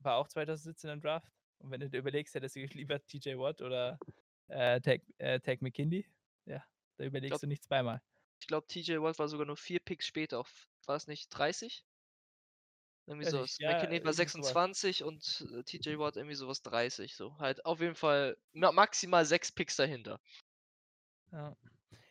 war 0.00 0.16
auch 0.16 0.28
2017 0.28 0.90
im 0.90 1.00
Draft. 1.00 1.32
Und 1.58 1.70
wenn 1.70 1.80
du 1.80 1.88
dir 1.90 1.98
überlegst, 1.98 2.34
hättest 2.34 2.56
du 2.56 2.60
lieber 2.74 3.04
TJ 3.06 3.36
Watt 3.38 3.62
oder, 3.62 4.00
äh, 4.48 4.80
Takk 4.80 5.02
äh, 5.18 5.56
McKinley, 5.60 6.06
ja, 6.46 6.64
da 6.96 7.04
überlegst 7.04 7.30
glaube 7.30 7.42
du 7.42 7.46
nicht 7.46 7.64
zweimal. 7.64 8.02
ich 8.40 8.46
glaube, 8.46 8.66
TJ 8.66 8.98
Watt 9.00 9.18
war 9.18 9.28
sogar 9.28 9.46
nur 9.46 9.56
4 9.58 9.80
Picks 9.80 10.06
später 10.06 10.38
auf 10.40 10.68
war 10.86 10.96
es 10.96 11.06
nicht 11.06 11.28
30? 11.30 11.84
Irgendwie 13.06 13.26
Weiß 13.26 13.30
so 13.30 13.42
ich, 13.42 13.42
was. 13.42 13.58
ja, 13.58 13.68
McKinley 13.68 14.04
war 14.04 14.12
irgendwie 14.12 14.28
so 14.30 14.40
was. 14.42 14.62
26 14.62 15.04
und, 15.04 15.46
äh, 15.52 15.62
TJ 15.64 15.98
Watt 15.98 16.16
irgendwie 16.16 16.34
so 16.36 16.48
was 16.48 16.62
30 16.62 17.14
so. 17.16 17.38
Halt 17.38 17.64
auf 17.64 17.80
jeden 17.80 17.94
Fall 17.94 18.36
ma 18.52 18.72
maximal 18.72 19.24
6 19.24 19.52
Picks 19.52 19.76
dahinter. 19.76 20.20
Ja. 21.32 21.56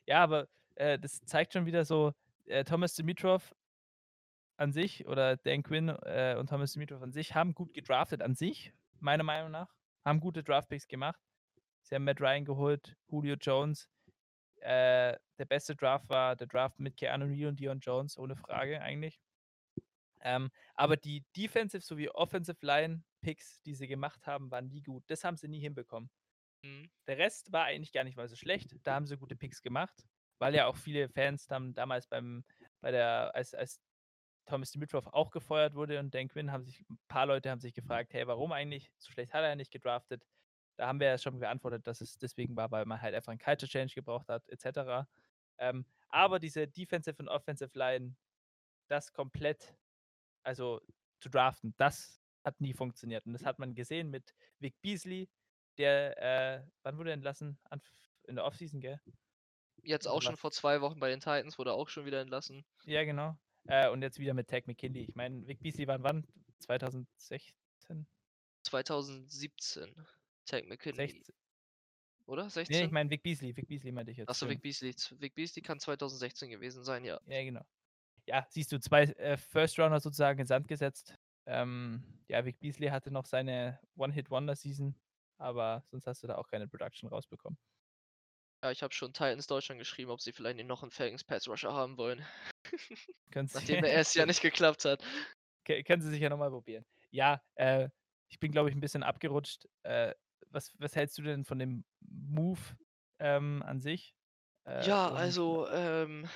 Ja, 0.08 0.24
aber, 0.24 0.48
äh, 0.76 1.00
das 1.00 1.24
zeigt 1.26 1.54
schon 1.54 1.66
wieder 1.66 1.86
so, 1.86 2.14
äh, 2.46 2.64
Thomas 2.64 2.94
Dimitroff 2.96 3.56
an 4.58 4.72
sich 4.72 5.06
oder 5.08 5.38
Dan 5.38 5.64
Quinn, 5.64 5.90
äh, 5.90 6.36
und 6.40 6.50
Thomas 6.50 6.74
Dimitroff 6.74 7.02
an 7.02 7.12
sich 7.12 7.36
haben 7.36 7.54
gut 7.54 7.74
gedraftet 7.74 8.22
an 8.22 8.36
sich, 8.36 8.74
meiner 9.00 9.24
Meinung 9.24 9.52
nach, 9.52 9.74
haben 10.04 10.20
gute 10.20 10.44
Draft-Picks 10.44 10.88
gemacht. 10.88 11.20
Sie 11.82 11.96
haben 11.96 12.04
Matt 12.04 12.22
Ryan 12.22 12.46
geholt, 12.46 12.96
Julio 13.08 13.36
Jones. 13.36 13.90
Äh, 14.62 15.18
der 15.38 15.46
beste 15.46 15.76
Draft 15.76 16.10
war 16.10 16.36
der 16.36 16.48
Draft 16.48 16.80
mit 16.80 16.98
Keanu 16.98 17.28
Neal 17.28 17.50
und 17.50 17.60
Deion 17.60 17.80
Jones, 17.80 18.18
ohne 18.18 18.36
Frage 18.36 18.82
eigentlich. 18.82 19.20
Ähm, 20.22 20.50
aber 20.74 20.98
die 20.98 21.24
Defensive 21.38 21.84
sowie 21.84 22.10
Offensive 22.10 22.58
Line-Picks, 22.62 23.62
die 23.62 23.76
sie 23.76 23.88
gemacht 23.88 24.26
haben, 24.26 24.50
waren 24.50 24.70
nie 24.70 24.82
gut. 24.82 25.04
Das 25.08 25.24
haben 25.24 25.38
sie 25.38 25.48
nie 25.48 25.60
hinbekommen. 25.60 26.10
Mhm. 26.64 26.90
Der 27.06 27.20
Rest 27.20 27.52
war 27.52 27.66
eigentlich 27.66 27.92
gar 27.92 28.04
nicht 28.04 28.18
mal 28.18 28.28
so 28.28 28.36
schlecht. 28.36 28.76
Da 28.84 28.96
haben 28.96 29.06
sie 29.06 29.18
gute 29.18 29.36
Picks 29.36 29.62
gemacht, 29.62 30.08
weil 30.40 30.56
ja 30.56 30.68
auch 30.68 30.78
viele 30.78 31.10
Fans 31.10 31.48
dann 31.48 31.74
damals 31.74 32.08
beim 32.08 32.46
bei 32.82 32.92
der 32.92 33.34
als 33.36 33.54
als 33.56 33.82
Thomas 34.48 34.72
Dimitroff 34.72 35.08
auch 35.08 35.32
gefeuert 35.32 35.76
wurde 35.76 36.00
und 36.00 36.14
Dan 36.16 36.28
Quinn 36.30 36.52
haben 36.52 36.64
sich 36.66 36.82
'n 36.90 37.00
paar 37.10 37.26
Leute 37.28 37.50
haben 37.52 37.62
sich 37.62 37.74
gefragt: 37.76 38.14
„Hey, 38.14 38.28
warum 38.28 38.52
eigentlich? 38.54 38.92
So 39.00 39.12
schlecht 39.14 39.34
hat 39.34 39.44
er 39.44 39.50
ja 39.50 39.56
nicht 39.58 39.72
gedraftet.“ 39.72 40.26
Da 40.78 40.88
haben 40.88 41.00
wir 41.02 41.08
ja 41.10 41.18
schon 41.20 41.40
geantwortet, 41.40 41.88
dass 41.88 42.02
es 42.02 42.18
deswegen 42.20 42.56
war, 42.58 42.72
weil 42.72 42.86
man 42.86 43.02
halt 43.02 43.16
einfach 43.16 43.34
'n 43.34 43.40
Culture 43.40 43.70
Change 43.72 43.96
gebraucht 43.96 44.30
hat 44.30 44.48
et 44.50 44.62
cetera. 44.62 45.08
Ähm, 45.60 45.86
aber 46.10 46.40
diese 46.40 46.68
Defensive 46.68 47.18
und 47.20 47.30
Offensive 47.30 47.72
Line, 47.78 48.18
das 48.90 49.14
komplett 49.14 49.78
also 50.44 50.82
zu 51.22 51.30
draften, 51.30 51.76
das 51.78 52.22
hat 52.46 52.62
nie 52.62 52.74
funktioniert. 52.76 53.26
Und 53.28 53.34
das 53.34 53.46
hat 53.46 53.60
man 53.60 53.76
gesehen 53.76 54.10
mit 54.12 54.36
Vic 54.60 54.82
Beasley, 54.82 55.30
der, 55.80 56.18
äh 56.64 56.68
wann 56.84 56.98
wurde 57.00 57.12
er 57.12 57.16
entlassen? 57.16 57.60
In 58.28 58.36
der 58.38 58.46
Offseason, 58.46 58.82
gell? 58.82 59.02
Jetzt 59.86 60.08
auch 60.08 60.22
schon 60.22 60.38
vor 60.38 60.52
2 60.52 60.82
Wochen 60.82 61.00
bei 61.00 61.10
den 61.10 61.20
Titans, 61.20 61.58
wurde 61.58 61.74
auch 61.74 61.90
schon 61.90 62.06
wieder 62.06 62.22
entlassen. 62.22 62.66
Ja, 62.86 63.04
genau. 63.04 63.38
Äh, 63.68 63.90
und 63.90 64.02
jetzt 64.02 64.20
wieder 64.20 64.34
mit 64.34 64.48
Takk 64.50 64.68
McKinley. 64.68 65.04
Ich 65.04 65.16
meine, 65.16 65.48
Vic 65.48 65.62
Beasley 65.62 65.88
war 65.88 66.02
wann? 66.04 66.28
2016? 66.60 67.54
2017, 68.64 69.96
Takk 70.46 70.68
McKinley. 70.68 71.08
Sechz 71.08 71.32
Oder 72.26 72.44
Ne, 72.44 72.48
ich 72.48 72.54
16? 72.54 72.92
meine 72.92 73.10
Vic 73.10 73.24
Beasley. 73.24 73.56
Vic 73.56 73.68
Beasley 73.68 73.92
meinte 73.92 74.12
ich 74.12 74.18
jetzt, 74.18 74.30
Ach 74.30 74.36
so, 74.36 74.50
Vic. 74.50 74.62
Beasley. 74.62 74.96
Vic 75.20 75.36
Beasley 75.36 75.62
kann 75.62 75.80
2016 75.80 76.50
gewesen 76.50 76.84
sein, 76.84 77.06
ja. 77.06 77.20
Ja, 77.28 77.44
genau. 77.44 77.62
Ja, 78.28 78.48
siehst 78.50 78.72
du, 78.72 78.80
2, 78.80 79.04
äh, 79.04 79.38
First 79.38 79.78
Rounder 79.80 80.00
sozusagen 80.00 80.40
in 80.40 80.48
Sand 80.48 80.68
gesetzt. 80.68 81.14
Ähm, 81.46 82.04
ja, 82.28 82.44
Vic 82.44 82.60
Beasley 82.60 82.88
hatte 82.88 83.12
noch 83.12 83.28
seine 83.28 83.80
One-Hit-Wonder-Season, 83.98 84.96
aber 85.38 85.84
sonst 85.92 86.08
hast 86.08 86.24
du 86.24 86.28
da 86.28 86.38
auch 86.38 86.48
keine 86.48 86.68
Production 86.68 87.08
rausbekommen. 87.08 87.60
Ja, 88.66 88.72
ich 88.72 88.82
habe 88.82 88.96
schon 88.96 89.14
Titans 89.14 89.46
Deutschland 89.46 89.78
geschrieben, 89.78 90.10
ob 90.10 90.22
sie 90.22 90.34
vielleicht 90.34 90.58
noch 90.66 90.82
'n 90.82 90.90
Falcons 90.90 91.24
Pass 91.24 91.48
Rusher 91.48 91.72
haben 91.74 91.98
wollen. 92.00 92.26
Sie 92.26 92.66
Nachdem 93.54 93.82
der 93.82 93.92
erste 93.92 94.20
können 94.20 94.26
nicht 94.26 94.42
geklappt 94.42 94.86
hat. 94.86 95.04
Können 95.66 96.02
sie 96.02 96.12
sicher 96.12 96.30
noch 96.30 96.38
mal 96.38 96.50
probieren. 96.52 96.86
Ja, 97.12 97.42
äh, 97.56 97.90
ich 98.30 98.40
bin, 98.40 98.52
glaube 98.52 98.70
ich, 98.70 98.76
'n 98.76 98.80
bisschen 98.82 99.04
abgerutscht. 99.04 99.68
Äh, 99.84 100.14
was 100.50 100.72
was 100.80 100.96
hältst 100.96 101.18
du 101.18 101.24
denn 101.24 101.44
von 101.46 101.60
dem 101.60 101.86
Move, 102.02 102.60
ähm, 103.20 103.64
an 103.66 103.82
sich? 103.82 104.16
Äh, 104.66 104.72
Ja, 104.80 105.14
also, 105.14 105.68
ähm, 105.70 106.28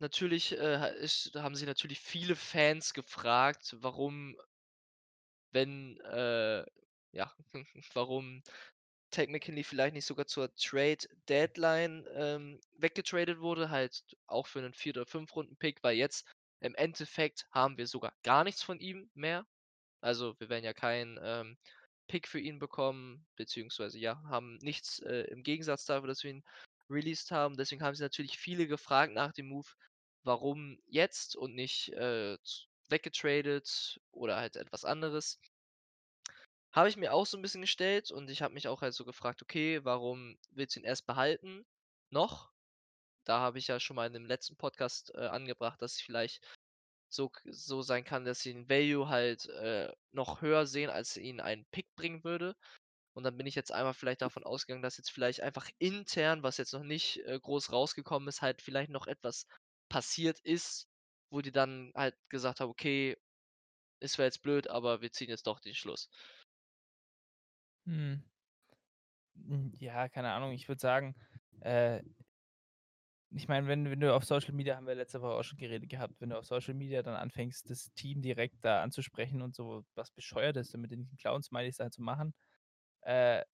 natürlich, 0.00 0.52
äh, 0.52 0.94
ist 0.98 1.34
haben 1.34 1.54
sich 1.54 1.66
natürlich 1.66 1.98
viele 2.00 2.36
Fans 2.36 2.92
gefragt, 2.92 3.74
warum 3.80 4.36
wenn, 5.52 5.98
äh 6.00 6.64
ja, 7.12 7.34
warum 7.94 8.42
Takk 9.10 9.28
McKinley 9.30 9.64
vielleicht 9.64 9.94
nicht 9.94 10.06
sogar 10.06 10.26
zur 10.26 10.54
Trade 10.54 10.98
Deadline, 11.28 12.06
ähm, 12.14 12.60
weggetradet 12.78 13.40
wurde, 13.40 13.70
halt 13.70 14.02
auch 14.26 14.46
für 14.46 14.60
'nen 14.60 14.74
4. 14.74 15.00
oder 15.02 15.06
Fünft-Runden-Pick, 15.06 15.82
weil 15.82 15.96
jetzt 15.96 16.28
Im 16.62 16.74
Endeffekt 16.74 17.46
haben 17.52 17.78
wir 17.78 17.86
sogar 17.86 18.12
gar 18.22 18.44
nichts 18.44 18.62
von 18.62 18.80
ihm 18.80 19.10
mehr. 19.14 19.46
Also, 20.02 20.34
wir 20.40 20.48
werden 20.50 20.64
ja 20.64 20.74
keinen, 20.74 21.18
ähm, 21.22 21.58
Pick 22.08 22.28
für 22.28 22.40
ihn 22.40 22.58
bekommen, 22.58 23.26
beziehungsweise 23.36 23.98
ja, 23.98 24.22
haben 24.28 24.56
nichts, 24.62 24.98
äh, 25.00 25.22
im 25.30 25.42
Gegensatz 25.42 25.84
dafür, 25.86 26.08
dass 26.08 26.22
wir 26.24 26.32
ihn 26.32 26.44
released 26.90 27.30
haben. 27.30 27.56
Deswegen 27.56 27.82
haben 27.82 27.94
sich 27.94 28.02
natürlich 28.02 28.38
viele 28.38 28.66
gefragt 28.66 29.12
nach 29.14 29.32
dem 29.32 29.46
Move, 29.48 29.68
warum 30.24 30.78
jetzt 30.86 31.36
und 31.36 31.54
nicht, 31.54 31.90
äh, 31.94 32.36
weggetradet 32.88 34.00
oder 34.12 34.36
halt 34.36 34.56
etwas 34.56 34.84
anderes. 34.84 35.38
Habe 36.72 36.88
ich 36.88 36.96
mir 36.96 37.12
auch 37.12 37.26
so 37.26 37.36
'n 37.36 37.42
bisschen 37.42 37.62
gestellt 37.62 38.10
und 38.12 38.30
ich 38.30 38.42
habe 38.42 38.54
mich 38.54 38.68
auch 38.68 38.80
halt 38.82 38.94
so 38.94 39.04
gefragt: 39.04 39.42
„Okay, 39.42 39.84
warum 39.84 40.38
willst 40.50 40.76
du 40.76 40.80
ihn 40.80 40.84
erst 40.86 41.06
behalten 41.06 41.66
noch?“ 42.10 42.52
Da 43.24 43.40
habe 43.40 43.58
ich 43.58 43.68
ja 43.68 43.80
schon 43.80 43.96
mal 43.96 44.06
in 44.08 44.14
dem 44.14 44.26
letzten 44.26 44.56
Podcast, 44.56 45.12
äh, 45.14 45.26
angebracht, 45.28 45.82
dass 45.82 45.98
ich 45.98 46.04
vielleicht 46.04 46.42
so 47.10 47.30
so 47.46 47.82
sein 47.82 48.04
kann, 48.04 48.24
dass 48.26 48.40
sie 48.42 48.52
'n 48.52 48.68
Value 48.70 49.08
halt, 49.08 49.46
äh, 49.48 49.92
noch 50.12 50.42
höher 50.42 50.66
sehen, 50.66 50.90
als 50.90 51.16
ihn 51.18 51.40
ein 51.40 51.66
Pick 51.72 51.94
bringen 51.96 52.24
würde. 52.24 52.56
Und 53.14 53.24
dann 53.24 53.36
bin 53.38 53.46
ich 53.48 53.54
jetzt 53.56 53.72
einmal 53.72 53.94
vielleicht 53.94 54.22
davon 54.22 54.44
ausgegangen, 54.44 54.82
dass 54.82 54.98
jetzt 54.98 55.12
vielleicht 55.12 55.42
einfach 55.42 55.70
intern, 55.78 56.42
was 56.44 56.58
jetzt 56.58 56.72
noch 56.74 56.84
nicht, 56.84 57.18
äh, 57.26 57.38
groß 57.40 57.72
rausgekommen 57.72 58.28
ist, 58.28 58.42
halt 58.42 58.62
vielleicht 58.62 58.90
noch 58.90 59.06
etwas 59.08 59.46
passiert 59.90 60.40
ist, 60.40 60.88
wo 61.30 61.40
die 61.42 61.52
dann 61.52 61.92
halt 61.96 62.16
gesagt 62.30 62.60
haben: 62.60 62.70
„Okay, 62.70 63.16
es 64.00 64.18
wäre 64.18 64.26
jetzt 64.28 64.42
blöd, 64.42 64.68
aber 64.68 65.02
wir 65.02 65.12
ziehen 65.12 65.30
jetzt 65.30 65.46
doch 65.48 65.60
den 65.60 65.74
Schluss.“ 65.76 66.08
Mhm. 66.10 66.39
Hm, 67.86 68.22
ja, 69.78 70.08
keine 70.08 70.32
Ahnung, 70.32 70.52
ich 70.52 70.68
würde 70.68 70.80
sagen, 70.80 71.14
äh 71.60 72.02
ich 73.32 73.46
meine, 73.48 73.68
wenn 73.68 73.88
wenn 73.90 74.00
du 74.00 74.14
auf 74.14 74.24
Social 74.24 74.52
Media 74.54 74.76
haben 74.76 74.86
wir 74.86 74.94
letzte 74.94 75.22
Woche 75.22 75.34
auch 75.34 75.42
schon 75.44 75.58
geredet 75.58 75.88
gehabt, 75.88 76.20
wenn 76.20 76.30
du 76.30 76.38
auf 76.38 76.46
Social 76.46 76.74
Media 76.74 77.02
dann 77.02 77.14
anfängst, 77.14 77.70
das 77.70 77.92
Team 77.94 78.22
direkt 78.22 78.56
da 78.64 78.82
anzusprechen 78.82 79.40
und 79.42 79.54
so 79.54 79.84
was 79.94 80.10
Bescheuertes 80.10 80.72
mit 80.76 80.90
den 80.90 81.08
Clown-Smileys 81.18 81.76
da 81.76 81.90
zu 81.90 82.02
machen, 82.02 82.34
äh, 83.02 83.44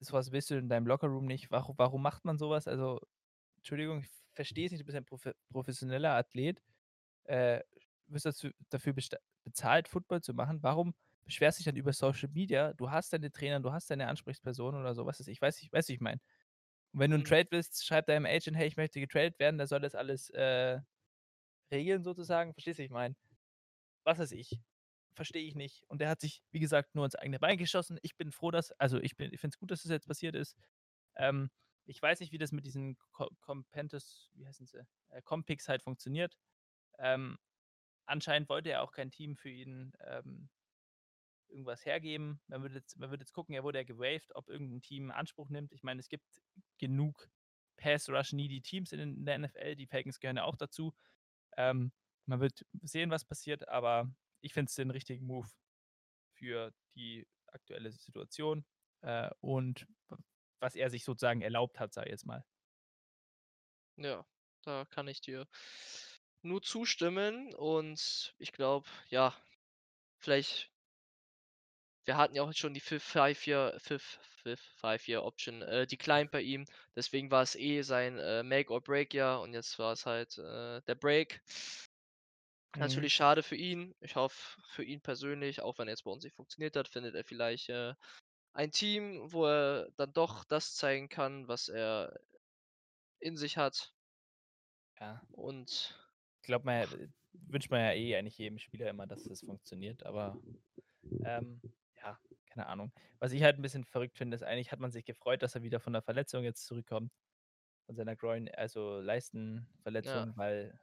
so 0.00 0.14
was 0.14 0.32
willst 0.32 0.50
du 0.50 0.56
in 0.58 0.68
deinem 0.70 0.86
Lockerroom 0.88 1.26
nicht. 1.26 1.50
Waru 1.52 1.74
warum 1.78 2.02
macht 2.02 2.24
man 2.24 2.38
so 2.38 2.50
was? 2.50 2.68
Also, 2.68 3.00
Entschuldigung, 3.58 4.00
ich 4.02 4.10
verstehe 4.34 4.66
es 4.66 4.72
nicht, 4.72 4.82
du 4.82 4.86
bist 4.86 4.96
ein 4.98 5.04
profe 5.06 5.34
professioneller 5.52 6.14
Athlet, 6.16 6.62
äh, 7.24 7.62
wirst 8.08 8.26
dazu 8.26 8.50
dafür 8.70 8.94
bezahlt, 9.44 9.88
Football 9.88 10.22
zu 10.22 10.34
machen. 10.34 10.62
Warum 10.62 10.94
beschwerst 11.26 11.60
dich 11.60 11.66
dann 11.66 11.76
über 11.76 11.92
Social 11.94 12.30
Media? 12.30 12.74
Du 12.74 12.90
hast 12.92 13.12
deine 13.14 13.32
Trainer, 13.32 13.60
du 13.60 13.72
hast 13.72 13.90
deine 13.90 14.08
Ansprechpersonen 14.08 14.80
oder 14.80 14.94
so, 14.94 15.06
was 15.06 15.20
weiß 15.20 15.28
ich. 15.28 15.42
Weißt 15.42 15.60
du, 15.60 15.92
wie 15.92 15.96
ich 15.96 16.00
meine? 16.02 16.20
Und 16.94 17.00
wenn 17.00 17.10
du 17.12 17.18
'n 17.18 17.24
Mhm. 17.24 17.24
Trade 17.24 17.48
willst, 17.52 17.86
schreib 17.86 18.06
deinem 18.06 18.26
Agent: 18.26 18.56
„Hey, 18.56 18.68
ich 18.68 18.76
möchte 18.78 19.00
getradet 19.00 19.38
werden“, 19.40 19.58
der 19.58 19.66
soll 19.68 19.80
das 19.80 19.94
alles, 19.96 20.30
äh, 20.30 20.80
regeln 21.72 22.04
sozusagen. 22.04 22.54
Verstehst 22.54 22.78
du, 22.80 22.84
ich 22.84 22.90
meine? 22.90 23.16
Was 24.04 24.18
weiß 24.18 24.32
ich. 24.32 24.60
Verstehe 25.14 25.42
ich 25.46 25.54
nicht. 25.54 25.82
Und 25.88 26.00
der 26.00 26.10
hat 26.10 26.20
sich, 26.20 26.42
wie 26.50 26.60
gesagt, 26.60 26.94
nur 26.94 27.04
ins 27.06 27.14
eigene 27.14 27.38
Bein 27.38 27.56
geschossen. 27.56 27.98
Ich 28.02 28.16
bin 28.16 28.32
froh, 28.32 28.50
dass 28.50 28.72
also, 28.72 28.98
ich 29.00 29.16
bin 29.16 29.32
ich 29.32 29.40
finde 29.40 29.54
es 29.54 29.58
gut, 29.58 29.70
dass 29.70 29.82
das 29.82 29.90
jetzt 29.90 30.06
passiert 30.08 30.34
ist. 30.34 30.56
Ähm, 31.16 31.50
ich 31.86 32.02
weiß 32.02 32.20
nicht, 32.20 32.32
wie 32.32 32.38
das 32.38 32.52
mit 32.52 32.66
diesen 32.66 32.96
Co 33.12 33.28
Compentus 33.40 34.30
wie 34.34 34.46
heißen 34.46 34.66
sie, 34.66 34.80
äh, 35.10 35.22
Comp-Picks 35.22 35.68
halt 35.68 35.82
funktioniert. 35.82 36.36
Ähm, 36.98 37.38
anscheinend 38.06 38.48
wollte 38.50 38.70
er 38.70 38.82
auch 38.82 38.92
kein 38.92 39.10
Team 39.12 39.36
für 39.36 39.50
ihn, 39.50 39.92
ähm 40.00 40.50
irgendwas 41.50 41.84
hergeben. 41.86 42.40
Man 42.48 42.62
würde 42.62 42.76
jetzt 42.76 42.98
man 42.98 43.10
würde 43.10 43.22
jetzt 43.22 43.32
gucken, 43.32 43.54
er 43.54 43.64
wurde 43.64 43.78
ja 43.78 43.84
gewaved, 43.84 44.34
ob 44.36 44.48
irgend 44.48 44.72
'n 44.74 44.82
Team 44.82 45.10
Anspruch 45.10 45.48
nimmt. 45.50 45.72
Ich 45.72 45.82
meine, 45.82 46.00
es 46.00 46.08
gibt 46.08 46.42
genug 46.78 47.30
Pass-Rush-Needy 47.78 48.62
Teams 48.62 48.92
in 48.92 49.24
der 49.26 49.36
NFL, 49.36 49.76
die 49.76 49.86
Falcons 49.86 50.20
gehören 50.20 50.36
ja 50.38 50.44
auch 50.44 50.56
dazu. 50.56 50.94
Ähm, 51.56 51.92
man 52.26 52.40
wird 52.40 52.66
sehen, 52.82 53.10
was 53.10 53.24
passiert, 53.24 53.68
aber 53.68 54.10
ich 54.42 54.52
finde 54.54 54.68
es 54.70 54.76
den 54.76 54.90
richtigen 54.90 55.26
Move 55.26 55.48
für 56.32 56.72
die 56.96 57.26
aktuelle 57.46 57.92
Situation, 57.92 58.66
äh, 59.02 59.30
und 59.40 59.88
was 60.60 60.76
er 60.76 60.90
sich 60.90 61.04
sozusagen 61.04 61.42
erlaubt 61.42 61.80
hat, 61.80 61.94
sage 61.94 62.08
ich 62.08 62.12
jetzt 62.12 62.26
mal. 62.26 62.44
Ja, 63.98 64.26
da 64.62 64.84
kann 64.84 65.08
ich 65.08 65.20
dir 65.22 65.46
nur 66.42 66.62
zustimmen 66.62 67.54
und 67.54 68.34
ich 68.38 68.52
glaube, 68.52 68.88
ja, 69.08 69.34
vielleicht 70.18 70.72
wir 72.06 72.16
hatten 72.16 72.34
ja 72.34 72.42
auch 72.42 72.52
schon 72.52 72.74
die 72.74 72.80
Fif 72.80 73.02
Five 73.02 73.46
Year 73.46 73.78
Fif 73.78 74.18
Fif 74.42 74.60
Five 74.76 75.08
Year 75.08 75.24
Option, 75.24 75.62
äh, 75.62 75.86
declined 75.86 76.30
bei 76.30 76.40
ihm. 76.40 76.64
Deswegen 76.94 77.30
war 77.30 77.42
es 77.42 77.56
eh 77.56 77.82
sein, 77.82 78.18
äh, 78.18 78.42
Make 78.42 78.72
or 78.72 78.80
Break 78.80 79.12
Jahr 79.12 79.40
und 79.42 79.52
jetzt 79.52 79.78
war 79.78 79.92
es 79.92 80.06
halt, 80.06 80.38
äh, 80.38 80.80
der 80.82 80.94
Break. 80.94 81.42
Mhm. 82.74 82.80
Natürlich 82.80 83.14
schade 83.14 83.42
für 83.42 83.56
ihn. 83.56 83.94
Ich 84.00 84.14
hoffe 84.14 84.60
für 84.68 84.84
ihn 84.84 85.00
persönlich, 85.00 85.60
auch 85.62 85.78
wenn 85.78 85.88
er 85.88 85.92
jetzt 85.92 86.04
bei 86.04 86.10
uns 86.10 86.24
nicht 86.24 86.36
funktioniert 86.36 86.76
hat, 86.76 86.88
findet 86.88 87.14
er 87.14 87.24
vielleicht, 87.24 87.68
äh, 87.70 87.94
ein 88.52 88.70
Team, 88.70 89.20
wo 89.32 89.46
er 89.46 89.90
dann 89.96 90.12
doch 90.12 90.44
das 90.44 90.74
zeigen 90.74 91.08
kann, 91.08 91.46
was 91.48 91.68
er 91.68 92.18
in 93.20 93.36
sich 93.36 93.56
hat. 93.56 93.92
Ja. 95.00 95.22
Und 95.32 95.98
Glaube 96.42 96.64
man 96.64 97.12
wünscht 97.32 97.70
man 97.70 97.80
ja 97.80 97.92
eh 97.92 98.16
eigentlich 98.16 98.38
jedem 98.38 98.58
Spieler 98.58 98.88
immer, 98.88 99.06
dass 99.06 99.24
das 99.24 99.40
funktioniert, 99.40 100.06
aber, 100.06 100.40
ähm, 101.24 101.60
ja, 102.06 102.18
keine 102.50 102.66
Ahnung. 102.66 102.92
Was 103.18 103.32
ich 103.32 103.42
halt 103.42 103.58
'n 103.58 103.62
bisschen 103.62 103.84
verrückt 103.84 104.16
finde, 104.18 104.34
ist 104.36 104.42
eigentlich 104.42 104.72
hat 104.72 104.80
man 104.80 104.90
sich 104.92 105.04
gefreut, 105.04 105.42
dass 105.42 105.54
er 105.54 105.62
wieder 105.62 105.80
von 105.80 105.92
der 105.92 106.02
Verletzung 106.02 106.44
jetzt 106.44 106.66
zurückkommt, 106.66 107.12
von 107.86 107.96
seiner 107.96 108.16
Groin 108.16 108.48
also, 108.54 109.00
Ja. 110.04 110.26
Leistenverletzung, 110.26 110.36
weil 110.36 110.80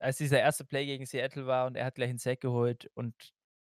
als 0.00 0.16
dieser 0.18 0.38
1. 0.38 0.64
Play 0.64 0.86
gegen 0.86 1.06
Seattle 1.06 1.46
war 1.46 1.66
und 1.66 1.76
er 1.76 1.84
hat 1.84 1.96
gleich 1.96 2.10
'n 2.10 2.18
Sack 2.18 2.40
geholt 2.40 2.88
und 2.94 3.32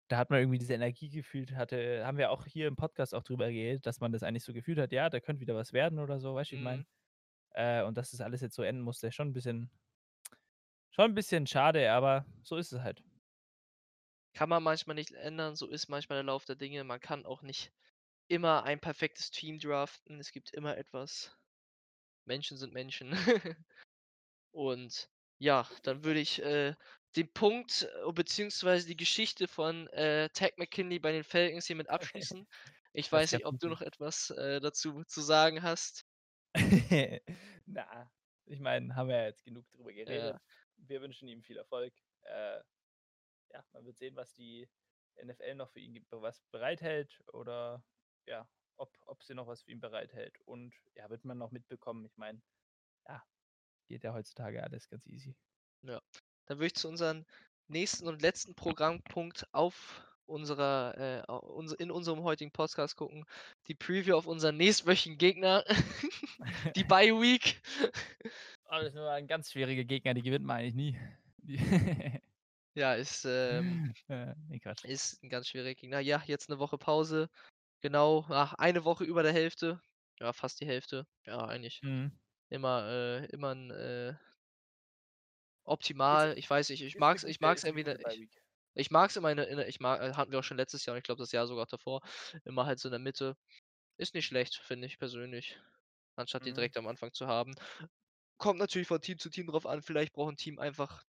da 0.09 0.19
hat 0.19 0.31
man 0.31 0.41
irgendwie 0.41 0.59
diese 0.59 0.75
Energie 0.75 1.11
gefühlt, 1.11 1.55
hatte 1.57 2.05
haben 2.07 2.19
wir 2.19 2.31
auch 2.33 2.47
hier 2.47 2.69
im 2.69 2.77
Podcast 2.77 3.15
auch 3.15 3.25
drüber 3.25 3.49
geredet, 3.51 3.87
dass 3.87 4.01
man 4.01 4.13
das 4.13 4.23
eigentlich 4.25 4.45
so 4.45 4.53
gefühlt 4.55 4.79
hat, 4.79 4.93
ja, 4.93 5.11
da 5.11 5.21
könnte 5.21 5.41
wieder 5.43 5.55
was 5.57 5.73
werden 5.73 5.99
oder 6.01 6.21
so, 6.21 6.35
weißt 6.35 6.51
du, 6.53 6.55
wie 6.55 6.57
ich 6.59 6.63
meine? 6.63 6.83
Mhm. 6.83 6.87
Äh, 7.53 7.83
und 7.85 7.99
dass 7.99 8.13
das 8.13 8.21
alles 8.23 8.41
jetzt 8.43 8.57
so 8.57 8.63
enden 8.63 8.83
musste, 8.83 9.13
schon 9.13 9.29
'n 9.31 9.33
bisschen 9.35 9.71
schon 10.93 11.11
'n 11.13 11.15
bisschen 11.15 11.47
schade, 11.47 11.91
aber 11.93 12.25
so 12.43 12.57
ist 12.57 12.73
es 12.73 12.81
halt. 12.83 13.03
Kann 14.39 14.51
man 14.51 14.63
manchmal 14.63 14.95
nicht 14.95 15.11
ändern, 15.11 15.57
so 15.57 15.67
ist 15.67 15.89
manchmal 15.89 16.19
der 16.19 16.23
Lauf 16.23 16.45
der 16.45 16.55
Dinge. 16.55 16.85
Man 16.85 17.01
kann 17.01 17.27
auch 17.27 17.43
nicht 17.43 17.73
immer 18.29 18.63
ein 18.63 18.79
perfektes 18.79 19.33
Team 19.33 19.59
draften. 19.59 20.21
Es 20.21 20.31
gibt 20.31 20.55
immer 20.55 20.77
etwas. 20.77 21.37
Menschen 22.25 22.57
sind 22.57 22.73
Menschen. 22.73 23.11
Und 24.53 25.11
ja, 25.39 25.69
dann 25.83 26.05
würde 26.05 26.21
ich, 26.21 26.41
äh, 26.41 26.77
den 27.17 27.33
Punkt, 27.33 27.83
äh, 27.83 28.13
beziehungsweise 28.13 28.87
die 28.87 28.97
Geschichte 28.97 29.49
von, 29.49 29.89
äh, 29.89 30.29
Takk 30.29 30.57
McKinley 30.57 31.01
bei 31.01 31.11
den 31.11 31.25
Falcons 31.25 31.67
hiermit 31.67 31.89
abschließen. 31.89 32.47
Ich 32.93 33.11
weiß 33.11 33.33
nicht, 33.33 33.45
ob 33.45 33.59
du 33.59 33.69
noch 33.69 33.83
etwas, 33.83 34.31
äh, 34.31 34.61
dazu 34.61 35.03
zu 35.03 35.21
sagen 35.21 35.65
hast? 35.65 36.07
Na, 37.67 38.09
ich 38.47 38.61
meine, 38.61 38.95
haben 38.95 39.09
wir 39.09 39.17
ja 39.17 39.27
jetzt 39.27 39.45
genug 39.45 39.69
drüber 39.73 39.93
geredet. 39.93 40.35
Ja. 40.35 40.41
Wir 40.77 41.03
wünschen 41.03 41.27
ihm 41.27 41.43
viel 41.43 41.57
Erfolg. 41.57 41.93
Äh, 42.23 42.61
ja, 43.51 43.65
man 43.73 43.85
wird 43.85 43.99
sehen, 43.99 44.17
was 44.17 44.35
die 44.35 44.69
NFL 45.23 45.55
noch 45.55 45.71
für 45.71 45.81
ihn 45.81 45.95
gibt 45.95 46.13
was 46.13 46.41
bereithält 46.51 47.21
oder 47.33 47.83
ja, 48.27 48.49
ob 48.77 48.97
ob 49.07 49.23
sie 49.23 49.35
noch 49.35 49.47
was 49.47 49.63
für 49.63 49.73
ihn 49.73 49.81
bereithält. 49.81 50.39
Und 50.45 50.75
ja, 50.95 51.09
wird 51.11 51.25
man 51.25 51.39
noch 51.39 51.51
mitbekommen. 51.51 52.05
Ich 52.05 52.17
meine, 52.17 52.41
ja, 53.07 53.23
geht 53.87 54.05
ja 54.05 54.13
heutzutage 54.13 54.63
alles 54.63 54.89
ganz 54.89 55.07
easy. 55.07 55.35
Ja. 55.83 56.01
Dann 56.47 56.59
würde 56.59 56.67
ich 56.67 56.75
zu 56.75 56.89
unseren 56.89 57.27
nächsten 57.69 58.07
und 58.09 58.23
letzten 58.23 58.55
Programmpunkt 58.55 59.47
auf 59.53 60.05
unserer, 60.27 61.27
äh, 61.29 61.83
in 61.83 61.91
unserem 61.91 62.23
heutigen 62.23 62.53
Podcast 62.53 62.97
gucken. 62.97 63.25
Die 63.67 63.75
Preview 63.75 64.15
auf 64.15 64.27
unseren 64.27 64.57
nächstwöchigen 64.57 65.19
Gegner, 65.19 65.65
die 66.77 66.85
Bye 66.85 67.15
Week. 67.21 67.61
Oh, 68.71 68.75
das 68.75 68.89
ist 68.89 68.97
immer 68.97 69.13
ein 69.13 69.27
ganz 69.27 69.51
schwieriger 69.51 69.85
Gegner, 69.85 70.13
die 70.13 70.21
gewinnt 70.21 70.45
man 70.45 70.59
eigentlich 70.59 70.75
nie. 70.75 70.99
Die 72.77 72.81
Ja, 72.81 72.95
ist, 72.95 73.25
ähm 73.27 73.83
Äh, 74.09 74.35
ne, 74.49 74.61
Quatsch. 74.61 74.85
ist 74.85 75.23
'n 75.25 75.31
ganz 75.31 75.49
schwieriger 75.49 75.75
Gegner. 75.81 76.01
Ja, 76.01 76.23
jetzt 76.27 76.49
'ne 76.51 76.59
Woche 76.59 76.79
Pause. 76.79 77.31
Genau, 77.83 78.27
ach, 78.31 78.55
eine 78.55 78.85
Woche 78.85 79.05
über 79.05 79.23
der 79.25 79.33
Hälfte. 79.35 79.81
Ja, 80.21 80.33
fast 80.35 80.61
die 80.61 80.67
Hälfte. 80.67 81.07
Ja, 81.27 81.39
eigentlich 81.47 81.83
Mhm. 81.83 82.19
immer, 82.51 82.87
äh 82.89 83.27
immer 83.29 83.53
'n, 83.53 83.71
äh 83.73 84.15
Ist 86.11 86.27
optimal. 86.27 86.35
Ich 86.39 86.49
weiß 86.49 86.71
nicht, 86.71 86.83
ich 86.83 86.99
ist 86.99 87.09
'ne 87.09 87.09
mag's 87.09 87.25
ich 87.25 87.41
mag's 87.41 87.65
ist 87.65 87.85
'ne 87.85 87.97
Bye 88.03 88.17
ich 88.17 88.29
ich 88.75 88.91
mag's 88.91 89.17
immer 89.17 89.31
in 89.33 89.39
in 89.39 89.59
ich 89.61 89.81
ma 89.81 89.97
äh, 89.99 90.13
hatten 90.15 90.31
wir 90.33 90.39
auch 90.39 90.43
schon 90.45 90.57
letztes 90.57 90.85
Jahr 90.87 90.95
und 90.95 90.99
ich 90.99 91.05
glaube 91.05 91.21
das 91.23 91.33
Jahr 91.33 91.47
sogar 91.47 91.67
davor, 91.67 92.01
immer 92.45 92.67
halt 92.67 92.79
so 92.79 92.89
in 92.89 92.93
der 92.93 92.99
Mitte. 93.01 93.37
Ist 93.99 94.15
nicht 94.15 94.27
schlecht, 94.27 94.57
finde 94.57 94.87
ich 94.89 94.99
persönlich, 94.99 95.61
anstatt 96.17 96.47
die 96.47 96.53
Mhm. 96.53 96.55
direkt 96.55 96.77
am 96.79 96.89
Anfang 96.89 97.13
zu 97.15 97.27
haben. 97.29 97.55
Kommt 98.39 98.61
natürlich 98.61 98.89
von 98.89 99.01
Team 99.03 99.19
zu 99.19 99.31
Team 99.31 99.47
drauf 99.49 99.67
an, 99.67 99.83
vielleicht 99.83 100.13
braucht 100.15 100.33
'n 100.35 100.37
Team 100.39 100.59
einfach 100.61 101.05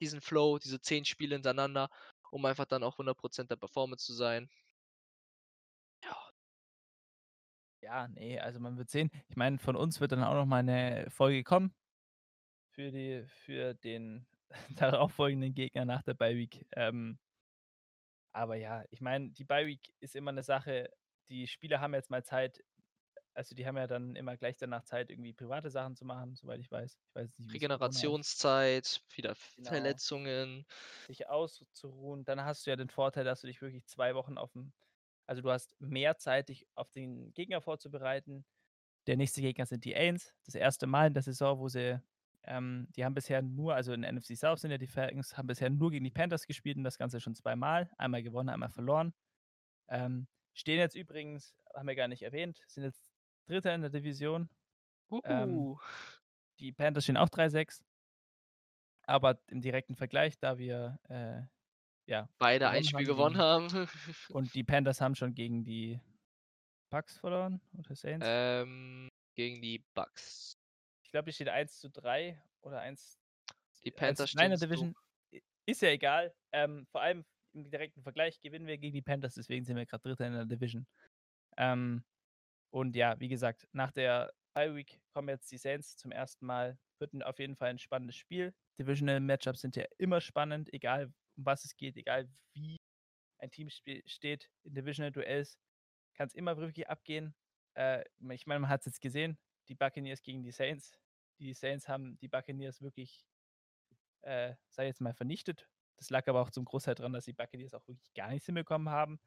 diesen 0.00 0.20
Flow, 0.22 0.58
diese 0.58 0.80
10 0.80 1.04
Spiele 1.04 1.34
hintereinander, 1.36 1.90
um 2.30 2.44
einfach 2.46 2.66
dann 2.66 2.82
auch 2.84 2.98
100 2.98 3.18
% 3.18 3.50
der 3.50 3.56
Performance 3.56 4.04
zu 4.06 4.14
sein. 4.14 4.48
Ja. 6.02 6.30
Ja, 7.82 8.08
ne, 8.08 8.38
also, 8.40 8.60
man 8.60 8.76
wird 8.76 8.90
sehen. 8.90 9.10
Ich 9.28 9.36
meine, 9.36 9.58
von 9.58 9.74
uns 9.74 10.00
wird 10.00 10.12
dann 10.12 10.22
auch 10.22 10.34
noch 10.34 10.44
mal 10.46 10.62
'ne 10.62 11.06
Folge 11.08 11.42
kommen 11.44 11.72
für 12.74 12.92
die 12.92 13.24
für 13.26 13.74
den 13.74 14.26
darauffolgenden 14.76 15.54
Gegner 15.54 15.84
nach 15.84 16.02
der 16.02 16.14
Bye 16.14 16.36
Week. 16.36 16.66
Ähm 16.76 17.18
aber 18.34 18.56
ja, 18.56 18.84
ich 18.90 19.00
meine, 19.00 19.30
die 19.30 19.44
Bye 19.44 19.66
Week 19.66 19.92
ist 20.00 20.14
immer 20.16 20.32
'ne 20.32 20.42
Sache 20.42 20.90
die 21.28 21.46
Spieler 21.46 21.80
haben 21.80 21.94
jetzt 21.94 22.10
mal 22.10 22.24
Zeit 22.24 22.60
also, 23.34 23.54
die 23.54 23.66
haben 23.66 23.76
ja 23.76 23.86
dann 23.86 24.16
immer 24.16 24.36
gleich 24.36 24.56
danach 24.56 24.82
Zeit, 24.84 25.10
irgendwie 25.10 25.32
private 25.32 25.70
Sachen 25.70 25.94
zu 25.96 26.04
machen, 26.04 26.34
soweit 26.34 26.60
ich 26.60 26.70
weiß. 26.70 26.98
Ich 27.08 27.14
weiß 27.14 27.38
nicht. 27.38 27.54
Regenerationszeit, 27.54 29.02
wieder 29.14 29.34
Genau. 29.56 29.68
Verletzungen. 29.68 30.66
Sich 31.06 31.28
auszuruhen. 31.28 32.24
Dann 32.24 32.44
hast 32.44 32.66
du 32.66 32.70
ja 32.70 32.76
den 32.76 32.88
Vorteil, 32.90 33.24
dass 33.24 33.40
du 33.40 33.46
dich 33.46 33.60
wirklich 33.62 33.86
2 33.86 34.14
Wochen 34.14 34.38
aufm 34.38 34.72
also, 35.26 35.42
du 35.42 35.50
hast 35.52 35.80
mehr 35.80 36.16
Zeit, 36.16 36.48
dich 36.48 36.66
auf 36.74 36.90
den 36.90 37.32
Gegner 37.34 37.60
vorzubereiten. 37.60 38.44
Der 39.06 39.16
nächste 39.16 39.40
Gegner 39.40 39.64
sind 39.64 39.84
die 39.84 39.94
Aints. 39.94 40.34
Das 40.44 40.56
1. 40.56 40.86
Mal 40.86 41.06
in 41.06 41.14
der 41.14 41.22
Saison, 41.22 41.60
wo 41.60 41.68
sie 41.68 42.00
ähm, 42.42 42.88
die 42.96 43.04
haben 43.04 43.14
bisher 43.14 43.40
nur 43.42 43.74
also, 43.74 43.92
in 43.92 44.00
NFC 44.00 44.36
South 44.36 44.60
sind 44.60 44.70
ja 44.72 44.78
die 44.78 44.88
Falcons, 44.88 45.36
haben 45.36 45.46
bisher 45.46 45.70
nur 45.70 45.90
gegen 45.90 46.04
die 46.04 46.10
Panthers 46.10 46.46
gespielt 46.46 46.76
und 46.78 46.84
das 46.84 46.98
Ganze 46.98 47.20
schon 47.20 47.34
zweimal. 47.36 47.90
Einmal 47.98 48.22
gewonnen, 48.22 48.48
einmal 48.48 48.70
verloren. 48.70 49.12
Ähm, 49.88 50.28
stehen 50.54 50.78
jetzt 50.78 50.96
übrigens 50.96 51.54
haben 51.74 51.88
wir 51.88 51.94
gar 51.96 52.08
nicht 52.08 52.22
erwähnt, 52.22 52.62
sind 52.66 52.84
jetzt 52.84 53.12
3. 53.50 53.74
in 53.74 53.80
der 53.82 53.90
Division. 53.90 54.48
Ähm, 55.24 55.56
Uhu. 55.56 55.80
die 56.58 56.72
Panthers 56.72 57.04
stehen 57.04 57.16
auch 57.16 57.28
3-6. 57.28 57.82
Aber 59.06 59.40
im 59.48 59.60
direkten 59.60 59.96
Vergleich, 59.96 60.38
da 60.38 60.58
wir, 60.58 60.98
äh, 61.08 61.42
ja, 62.06 62.28
Beide 62.38 62.68
ein 62.68 62.84
Spiel 62.84 63.06
gewonnen 63.06 63.38
haben. 63.38 63.68
und 64.30 64.54
die 64.54 64.64
Panthers 64.64 65.00
haben 65.00 65.14
schon 65.14 65.34
gegen 65.34 65.64
die 65.64 66.00
Bucks 66.90 67.18
verloren 67.18 67.60
oder 67.78 67.94
Saints? 67.94 68.26
Ähm, 68.28 69.08
gegen 69.36 69.62
die 69.62 69.84
Bucks. 69.94 70.58
Ich 71.04 71.10
glaube, 71.10 71.26
die 71.30 71.32
steht 71.32 71.48
1:3 71.48 72.36
oder 72.62 72.80
1 72.80 73.18
Die 73.84 73.92
eins 73.92 74.18
zu 74.18 74.26
Panthers 74.26 74.32
drei 74.32 74.44
in 74.44 74.50
der 74.50 74.56
stehen 74.58 74.68
Division. 74.68 74.94
I 75.34 75.42
ist 75.66 75.82
ja 75.82 75.90
egal. 75.90 76.34
Ähm, 76.52 76.86
vor 76.90 77.00
allem 77.00 77.24
im 77.52 77.70
direkten 77.70 78.02
Vergleich 78.02 78.40
gewinnen 78.40 78.66
wir 78.66 78.78
gegen 78.78 78.94
die 78.94 79.02
Panthers, 79.02 79.34
deswegen 79.34 79.64
sind 79.64 79.76
wir 79.76 79.86
grad 79.86 80.04
3. 80.04 80.26
in 80.26 80.32
der 80.32 80.46
Division. 80.46 80.86
Ähm, 81.56 82.04
und 82.70 82.96
ja, 82.96 83.18
wie 83.20 83.28
gesagt, 83.28 83.68
nach 83.72 83.92
der 83.92 84.32
Bye 84.54 84.74
Week 84.74 85.00
kommen 85.14 85.28
jetzt 85.28 85.50
die 85.52 85.58
Saints 85.58 85.96
zum 85.96 86.12
1. 86.12 86.44
Mal. 86.46 86.78
Wird 87.00 87.14
auf 87.24 87.38
jeden 87.38 87.56
Fall 87.56 87.70
'n 87.70 87.78
spannendes 87.78 88.16
Spiel. 88.16 88.54
Divisional 88.80 89.20
Matchups 89.20 89.60
sind 89.62 89.76
ja 89.76 89.84
immer 89.98 90.20
spannend, 90.20 90.72
egal 90.74 91.06
um 91.36 91.46
was 91.46 91.64
es 91.64 91.76
geht, 91.76 91.96
egal 91.96 92.28
wie 92.54 92.76
ein 93.38 93.50
Team 93.50 93.68
steht 93.70 94.50
in 94.64 94.74
Divisional 94.74 95.12
Duells, 95.12 95.58
kann's 96.14 96.34
immer 96.34 96.56
wirklich 96.58 96.88
abgehen. 96.88 97.34
Äh, 97.76 98.04
ich 98.32 98.46
meine, 98.46 98.60
man 98.60 98.70
hat's 98.70 98.86
jetzt 98.86 99.00
gesehen, 99.02 99.38
die 99.68 99.74
Buccaneers 99.76 100.22
gegen 100.22 100.42
die 100.42 100.52
Saints. 100.52 100.98
Die 101.40 101.54
Saints 101.54 101.88
haben 101.88 102.18
die 102.20 102.28
Buccaneers 102.28 102.82
wirklich, 102.82 103.26
äh, 104.22 104.52
ich 104.52 104.76
jetzt 104.78 105.00
mal, 105.00 105.14
vernichtet. 105.14 105.68
Das 105.98 106.10
lag 106.10 106.26
aber 106.28 106.42
auch 106.42 106.50
zum 106.50 106.64
Großteil 106.64 106.94
dran, 106.96 107.12
dass 107.12 107.26
die 107.26 107.32
Buccaneers 107.34 107.74
auch 107.74 107.86
wirklich 107.88 108.12
gar 108.14 108.30
nichts 108.30 108.46
hinbekommen 108.46 108.90
haben. 108.90 109.20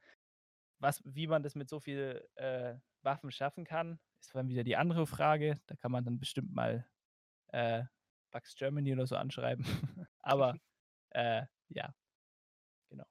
Was 0.79 1.01
wie 1.05 1.27
man 1.27 1.43
das 1.43 1.55
mit 1.55 1.69
so 1.69 1.79
viel, 1.79 2.27
äh, 2.35 2.75
Waffen 3.03 3.31
schaffen 3.31 3.65
kann, 3.65 3.99
ist 4.21 4.35
dann 4.35 4.49
wieder 4.49 4.63
die 4.63 4.77
andere 4.77 5.07
Frage. 5.07 5.61
Da 5.67 5.75
kann 5.75 5.91
man 5.91 6.05
dann 6.05 6.19
bestimmt 6.19 6.53
mal, 6.53 6.87
äh, 7.49 7.85
Bucs 8.31 8.55
Germany 8.55 8.93
oder 8.93 9.07
so 9.07 9.15
anschreiben. 9.17 9.65
Aber, 10.21 10.57
äh, 11.11 11.45
ja. 11.69 11.93
Genau. 12.91 13.05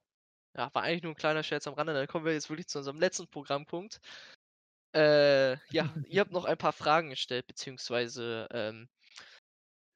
Ja, 0.56 0.70
war 0.74 0.82
eigentlich 0.82 1.02
nur 1.02 1.12
'n 1.12 1.16
kleiner 1.16 1.42
Scherz 1.42 1.66
am 1.66 1.74
Rande. 1.74 1.94
Dann 1.94 2.06
kommen 2.06 2.24
wir 2.26 2.32
jetzt 2.34 2.50
wirklich 2.50 2.68
zu 2.68 2.78
unserem 2.78 3.00
letzten 3.00 3.28
Programmpunkt. 3.28 4.00
Äh, 4.94 5.56
ja, 5.72 5.94
ihr 6.04 6.20
habt 6.20 6.32
noch 6.32 6.44
ein 6.46 6.58
paar 6.58 6.72
Fragen 6.74 7.10
gestellt, 7.10 7.46
beziehungsweise, 7.48 8.48
ähm 8.52 8.88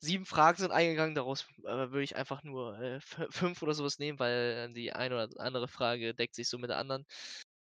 7 0.03 0.27
Fragen 0.27 0.59
sind 0.59 0.73
eingegangen, 0.73 1.15
daraus, 1.15 1.47
äh, 1.65 1.65
würde 1.91 2.03
ich 2.03 2.17
einfach 2.17 2.43
nur, 2.43 2.79
äh, 2.79 3.01
fü 3.01 3.27
5 3.31 3.63
oder 3.63 3.73
so 3.75 3.83
was 3.85 3.99
nehmen, 3.99 4.19
weil 4.19 4.73
die 4.75 4.93
eine 4.93 5.15
oder 5.25 5.41
andere 5.41 5.69
Frage 5.69 6.15
deckt 6.15 6.35
sich 6.35 6.49
so 6.49 6.59
mit 6.59 6.69
der 6.71 6.77
anderen. 6.79 7.07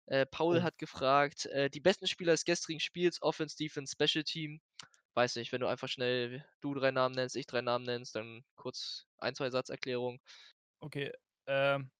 Äh, 0.07 0.25
Paul 0.25 0.61
Oh. 0.61 0.63
hat 0.63 0.77
gefragt, 0.77 1.45
äh, 1.47 1.69
die 1.69 1.79
besten 1.81 2.07
Spieler 2.07 2.33
des 2.33 2.45
gestrigen 2.45 2.79
Spiels, 2.79 3.21
Offense, 3.21 3.55
Defense, 3.57 3.93
Special 3.93 4.23
Team. 4.23 4.61
Weiß 5.15 5.35
nicht, 5.37 5.51
wenn 5.53 5.61
du 5.61 5.67
einfach 5.67 5.89
schnell 5.89 6.45
du 6.61 6.73
3 6.75 6.91
Namen 6.91 7.15
nennst, 7.15 7.35
ich 7.37 7.47
3 7.47 7.61
Namen 7.61 7.85
nennst, 7.85 8.15
dann 8.15 8.43
kurz 8.55 9.07
ein, 9.19 9.35
2 9.35 9.49
Satzerklärung. 9.51 10.19
Okay, 10.81 11.11
ähm, 11.47 11.91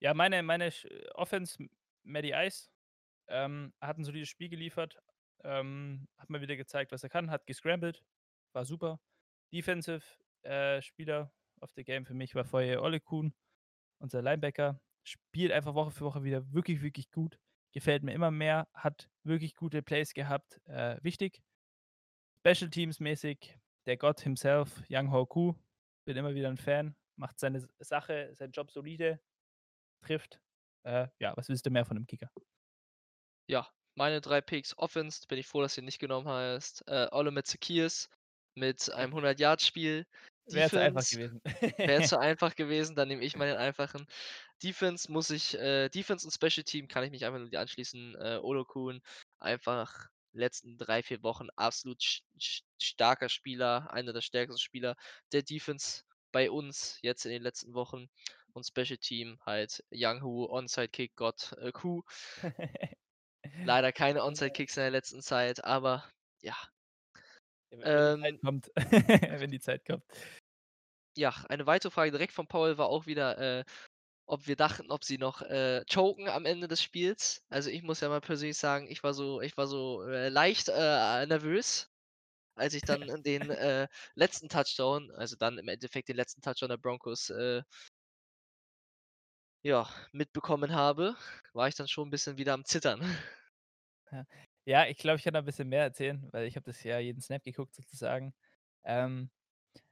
ja, 0.00 0.14
meine 0.14 0.42
meine 0.44 0.72
sch 0.72 0.86
Offense, 1.14 1.58
M 1.60 1.70
Matty 2.04 2.32
Ice, 2.34 2.70
ähm, 3.28 3.74
hat 3.80 3.98
'n 3.98 4.04
solides 4.04 4.28
Spiel 4.30 4.48
geliefert. 4.50 4.98
Ähm, 5.44 6.08
hat 6.18 6.30
mal 6.30 6.40
wieder 6.42 6.56
gezeigt, 6.56 6.92
was 6.92 7.04
er 7.04 7.10
kann, 7.10 7.30
hat 7.30 7.46
gescrambled, 7.48 8.04
war 8.54 8.64
super. 8.66 9.00
Defensive, 9.54 10.04
äh, 10.44 10.82
Spieler 10.82 11.32
of 11.62 11.72
the 11.76 11.84
Game 11.84 12.06
für 12.06 12.14
mich 12.14 12.34
war 12.36 12.44
Foye 12.46 12.80
Oluokun, 12.82 13.34
unser 14.00 14.22
Linebacker. 14.22 14.80
Spielt 15.06 15.50
einfach 15.52 15.74
Woche 15.74 15.90
für 15.90 16.04
Woche 16.04 16.22
wieder 16.22 16.52
wirklich, 16.52 16.80
wirklich 16.82 17.10
gut. 17.10 17.38
Gefällt 17.72 18.02
mir 18.04 18.12
immer 18.12 18.30
mehr, 18.30 18.68
hat 18.74 19.10
wirklich 19.24 19.56
gute 19.56 19.82
Plays 19.82 20.14
gehabt, 20.14 20.60
äh, 20.66 20.98
wichtig. 21.02 21.42
Special 22.44 22.70
Teams 22.70 22.98
mäßig, 22.98 23.56
der 23.86 23.96
Gott 23.96 24.20
himself, 24.20 24.82
Younghoe 24.90 25.26
Koo, 25.26 25.54
bin 26.04 26.16
immer 26.16 26.34
wieder 26.34 26.48
'n 26.48 26.56
Fan, 26.56 26.96
macht 27.16 27.38
seine 27.38 27.68
Sache, 27.78 28.34
seinen 28.34 28.50
Job 28.50 28.72
solide, 28.72 29.20
trifft. 30.02 30.40
Äh, 30.84 31.08
ja, 31.20 31.36
was 31.36 31.48
willst 31.48 31.66
du 31.66 31.70
mehr 31.70 31.86
von 31.86 31.96
'nem 31.98 32.06
Kicker? 32.06 32.30
Ja, 33.48 33.68
meine 33.96 34.20
3 34.20 34.40
Picks 34.40 34.76
Offense, 34.78 35.26
bin 35.28 35.38
ich 35.38 35.46
froh, 35.46 35.62
dass 35.62 35.76
ihn 35.78 35.84
nicht 35.84 35.98
genommen 35.98 36.28
hast. 36.28 36.82
Äh, 36.86 37.08
Olamide 37.10 37.42
Zaccheaus 37.44 38.08
mit 38.54 38.90
einem 38.92 39.12
100 39.14 39.40
Yard-Spiel. 39.40 40.06
Wäre 40.46 40.70
zu 40.70 40.80
einfach 40.80 41.08
gewesen. 41.08 41.40
wäre 41.78 42.02
zu 42.02 42.18
einfach 42.18 42.54
gewesen, 42.54 42.96
dann 42.96 43.08
nehme 43.08 43.22
ich 43.22 43.36
mal 43.36 43.46
den 43.46 43.56
einfachen. 43.56 44.06
Defense 44.62 45.10
muss 45.10 45.30
ich 45.30 45.54
äh, 45.54 45.88
Defense 45.88 46.26
und 46.26 46.32
Special 46.32 46.64
Team 46.64 46.88
kann 46.88 47.04
ich 47.04 47.10
mich 47.10 47.24
einfach 47.24 47.38
nur 47.38 47.52
anschließen. 47.58 48.16
Äh, 48.16 48.38
Oluokun, 48.42 49.00
einfach 49.38 50.08
letzten 50.32 50.78
3, 50.78 51.02
4 51.02 51.22
Wochen 51.22 51.48
absolut 51.56 52.02
starker 52.80 53.28
Spieler, 53.28 53.92
einer 53.92 54.12
der 54.12 54.22
stärksten 54.22 54.58
Spieler 54.58 54.96
der 55.32 55.42
Defense 55.42 56.02
bei 56.32 56.50
uns 56.50 56.98
jetzt 57.02 57.24
in 57.26 57.32
den 57.32 57.42
letzten 57.42 57.74
Wochen. 57.74 58.08
Und 58.54 58.66
Special 58.66 58.98
Team 58.98 59.38
halt 59.46 59.82
Younghoe, 59.90 60.50
Onside-Kick 60.50 61.16
Gott, 61.16 61.52
äh, 61.58 61.72
Koo. 61.72 62.02
Leider 63.64 63.92
keine 63.92 64.22
Onside-Kicks 64.22 64.76
in 64.76 64.82
der 64.82 64.90
letzten 64.90 65.22
Zeit, 65.22 65.64
aber 65.64 66.04
ja. 66.42 66.56
Ja, 67.72 67.78
wenn 67.90 68.02
die 68.04 68.12
Zeit 68.20 68.34
Ähm 68.34 68.42
kommt. 68.42 68.70
Wenn 69.40 69.50
die 69.50 69.60
Zeit 69.60 69.84
kommt. 69.86 70.04
Ja, 71.16 71.30
eine 71.50 71.66
weitere 71.66 71.90
Frage 71.90 72.10
direkt 72.10 72.32
von 72.32 72.46
Paul 72.46 72.78
war 72.78 72.86
auch 72.88 73.04
wieder, 73.06 73.36
äh, 73.60 73.64
ob 74.26 74.46
wir 74.48 74.56
dachten, 74.56 74.90
ob 74.92 75.04
sie 75.04 75.18
noch, 75.18 75.42
äh, 75.42 75.84
choken 75.92 76.28
am 76.28 76.46
Ende 76.46 76.68
des 76.68 76.82
Spiels. 76.82 77.42
Also, 77.50 77.70
ich 77.70 77.82
muss 77.82 78.00
ja 78.00 78.08
mal 78.10 78.20
persönlich 78.22 78.58
sagen, 78.58 78.88
ich 78.90 79.02
war 79.02 79.14
so 79.14 79.40
ich 79.42 79.56
war 79.56 79.66
so, 79.68 80.02
äh, 80.04 80.28
leicht, 80.30 80.68
äh, 80.70 81.26
nervös, 81.26 81.88
als 82.56 82.74
ich 82.74 82.84
dann 82.84 83.06
den, 83.24 83.50
äh, 83.50 83.88
letzten 84.16 84.48
Touchdown 84.50 85.10
also, 85.12 85.36
dann 85.36 85.58
im 85.58 85.68
Endeffekt 85.68 86.08
den 86.08 86.16
letzten 86.16 86.42
Touchdown 86.42 86.70
der 86.70 86.78
Broncos, 86.78 87.30
äh 87.30 87.62
ja, 89.64 89.88
mitbekommen 90.12 90.72
habe, 90.72 91.16
war 91.52 91.68
ich 91.68 91.74
dann 91.76 91.86
schon 91.88 92.08
'n 92.08 92.10
bisschen 92.10 92.36
wieder 92.36 92.52
am 92.54 92.64
Zittern. 92.64 93.00
Ja. 94.10 94.26
Ja, 94.66 94.86
ich 94.86 94.96
glaube, 94.98 95.16
ich 95.18 95.24
kann 95.24 95.34
da 95.34 95.40
'n 95.40 95.44
bisschen 95.44 95.68
mehr 95.68 95.82
erzählen, 95.82 96.28
weil 96.32 96.46
ich 96.46 96.54
habe 96.56 96.64
das 96.64 96.82
ja 96.84 96.98
jeden 96.98 97.20
Snap 97.20 97.42
geguckt 97.42 97.74
sozusagen. 97.74 98.32
Ähm, 98.84 99.30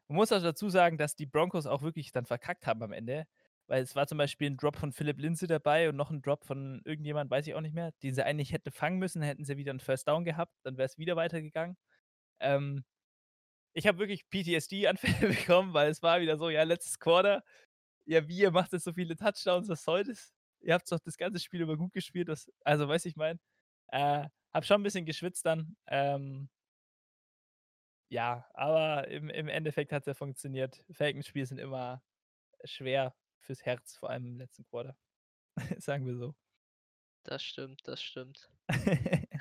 man 0.09 0.17
muss 0.19 0.33
also 0.33 0.47
dazu 0.47 0.71
sagen, 0.71 0.99
dass 0.99 1.17
die 1.17 1.27
Broncos 1.27 1.67
auch 1.67 1.83
wirklich 1.83 2.13
dann 2.13 2.27
verkackt 2.27 2.67
haben 2.67 2.83
am 2.83 2.93
Ende, 2.93 3.27
weil 3.69 3.83
es 3.83 3.97
war 3.97 4.07
zum 4.09 4.19
Beispiel 4.19 4.49
'n 4.49 4.57
Drop 4.59 4.77
von 4.77 4.93
Phillip 4.93 5.19
Lindsay 5.21 5.49
dabei 5.49 5.89
und 5.91 5.97
noch 5.97 6.11
'n 6.11 6.23
Drop 6.23 6.45
von 6.47 6.83
irgendjemand, 6.85 7.31
weiß 7.31 7.47
ich 7.49 7.55
auch 7.57 7.63
nicht 7.63 7.75
mehr, 7.75 7.93
den 8.03 8.15
sie 8.15 8.25
eigentlich 8.25 8.53
hätte 8.53 8.71
fangen 8.73 8.99
müssen, 8.99 9.23
hätten 9.23 9.45
sie 9.45 9.57
wieder 9.59 9.73
'n 9.73 9.81
First 9.81 10.09
Down 10.09 10.25
gehabt, 10.25 10.55
dann 10.65 10.79
wäre 10.79 10.87
es 10.87 10.99
wieder 10.99 11.17
weitergegangen. 11.17 11.77
Ähm, 12.41 12.85
ich 13.73 13.87
habe 13.87 13.99
wirklich 13.99 14.29
PTSD-Anfälle 14.31 15.29
bekommen, 15.55 15.75
weil 15.75 15.91
es 15.91 16.03
war 16.03 16.21
wieder 16.21 16.37
so: 16.39 16.51
„Ja, 16.51 16.63
letztes 16.65 16.99
Quarter. 16.99 17.43
Ja, 18.07 18.27
wie, 18.29 18.39
ihr 18.41 18.51
macht 18.53 18.73
jetzt 18.73 18.85
so 18.85 18.93
viele 18.95 19.17
Touchdowns, 19.17 19.69
was 19.69 19.85
soll 19.85 20.05
das? 20.05 20.35
Ihr 20.63 20.75
habt's 20.75 20.91
doch 20.91 21.01
das 21.01 21.17
ganze 21.19 21.41
Spiel 21.41 21.63
über 21.63 21.77
gut 21.77 21.93
gespielt, 21.95 22.29
das“ 22.29 22.51
also, 22.65 22.89
wie 22.89 22.97
ich 23.09 23.17
meine? 23.17 23.39
Äh, 23.89 24.29
habe 24.55 24.67
schon 24.67 24.81
'n 24.81 24.85
bisschen 24.85 25.07
geschwitzt 25.07 25.47
dann, 25.47 25.77
ähm 25.89 26.49
ja, 28.09 28.47
aber 28.55 29.07
im 29.09 29.31
im 29.31 29.49
Endeffekt 29.49 29.93
hat's 29.93 30.07
ja 30.07 30.15
funktioniert. 30.15 30.85
Falcons-Spiele 30.91 31.47
sind 31.47 31.59
immer 31.59 32.03
schwer 32.65 33.17
fürs 33.41 33.65
Herz, 33.67 33.97
vor 33.97 34.11
allem 34.11 34.27
im 34.27 34.39
letzten 34.39 34.65
Quarter, 34.67 34.97
sagen 35.79 36.07
wir 36.07 36.17
so. 36.17 36.37
Das 37.25 37.43
stimmt, 37.43 37.81
das 37.89 38.03
stimmt. 38.03 38.51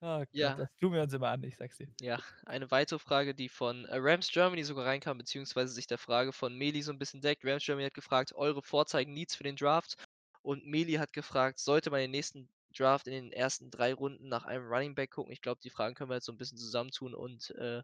Oh 0.00 0.24
Gott, 0.38 0.58
Ja. 0.58 0.58
das 0.58 0.74
tun 0.80 0.92
wir 0.94 1.02
uns 1.02 1.12
immer 1.12 1.28
an, 1.28 1.42
ich 1.44 1.56
sage 1.56 1.70
es 1.72 1.76
dir. 1.78 1.94
Ja, 2.00 2.20
eine 2.44 2.70
weitere 2.70 2.98
Frage, 2.98 3.34
die 3.34 3.48
von, 3.48 3.86
äh, 3.86 3.96
Rams 3.98 4.30
Germany 4.30 4.62
sogar 4.64 4.84
reinkam, 4.86 5.16
beziehungsweise 5.18 5.72
sich 5.72 5.86
der 5.86 5.96
Frage 5.98 6.32
von 6.34 6.54
Meli 6.56 6.82
so 6.82 6.90
'n 6.92 6.98
bisschen 6.98 7.22
deckt. 7.22 7.42
Rams 7.44 7.64
Germany 7.64 7.86
hat 7.86 7.94
gefragt: 7.94 8.34
„Eure 8.34 8.62
Vorzeigen-Needs 8.62 9.34
für 9.34 9.44
den 9.44 9.56
Draft?“ 9.56 9.94
Und 10.42 10.66
Meli 10.66 10.94
hat 10.94 11.12
gefragt: 11.14 11.58
„Sollte 11.58 11.90
man 11.90 12.00
den 12.00 12.10
nächsten 12.10 12.50
Draft 12.78 13.06
in 13.08 13.14
den 13.14 13.32
ersten 13.32 13.70
3 13.70 13.94
Runden 13.94 14.28
nach 14.28 14.44
einem 14.44 14.66
Running 14.68 14.94
Back 14.96 15.12
gucken?“ 15.12 15.32
Ich 15.32 15.40
glaube, 15.42 15.60
die 15.62 15.70
Fragen 15.70 15.94
können 15.96 16.10
wir 16.10 16.16
jetzt 16.16 16.26
so 16.26 16.32
'n 16.32 16.38
bisschen 16.38 16.58
zusammentun 16.58 17.14
und, 17.14 17.50
äh, 17.52 17.82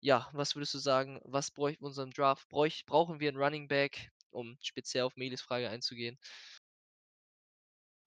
ja, 0.00 0.30
was 0.34 0.56
würdest 0.56 0.74
du 0.74 0.78
sagen, 0.78 1.20
was 1.24 1.50
bräuchten 1.52 1.82
wir 1.82 1.86
in 1.86 1.90
unserem 1.90 2.10
Draft? 2.12 2.48
Bräuch 2.50 2.84
brauchen 2.86 3.20
wir 3.20 3.30
'n 3.32 3.36
Running 3.38 3.68
Back, 3.68 4.10
um 4.30 4.58
speziell 4.62 5.04
auf 5.04 5.16
Melis 5.16 5.42
Frage 5.42 5.70
einzugehen? 5.70 6.18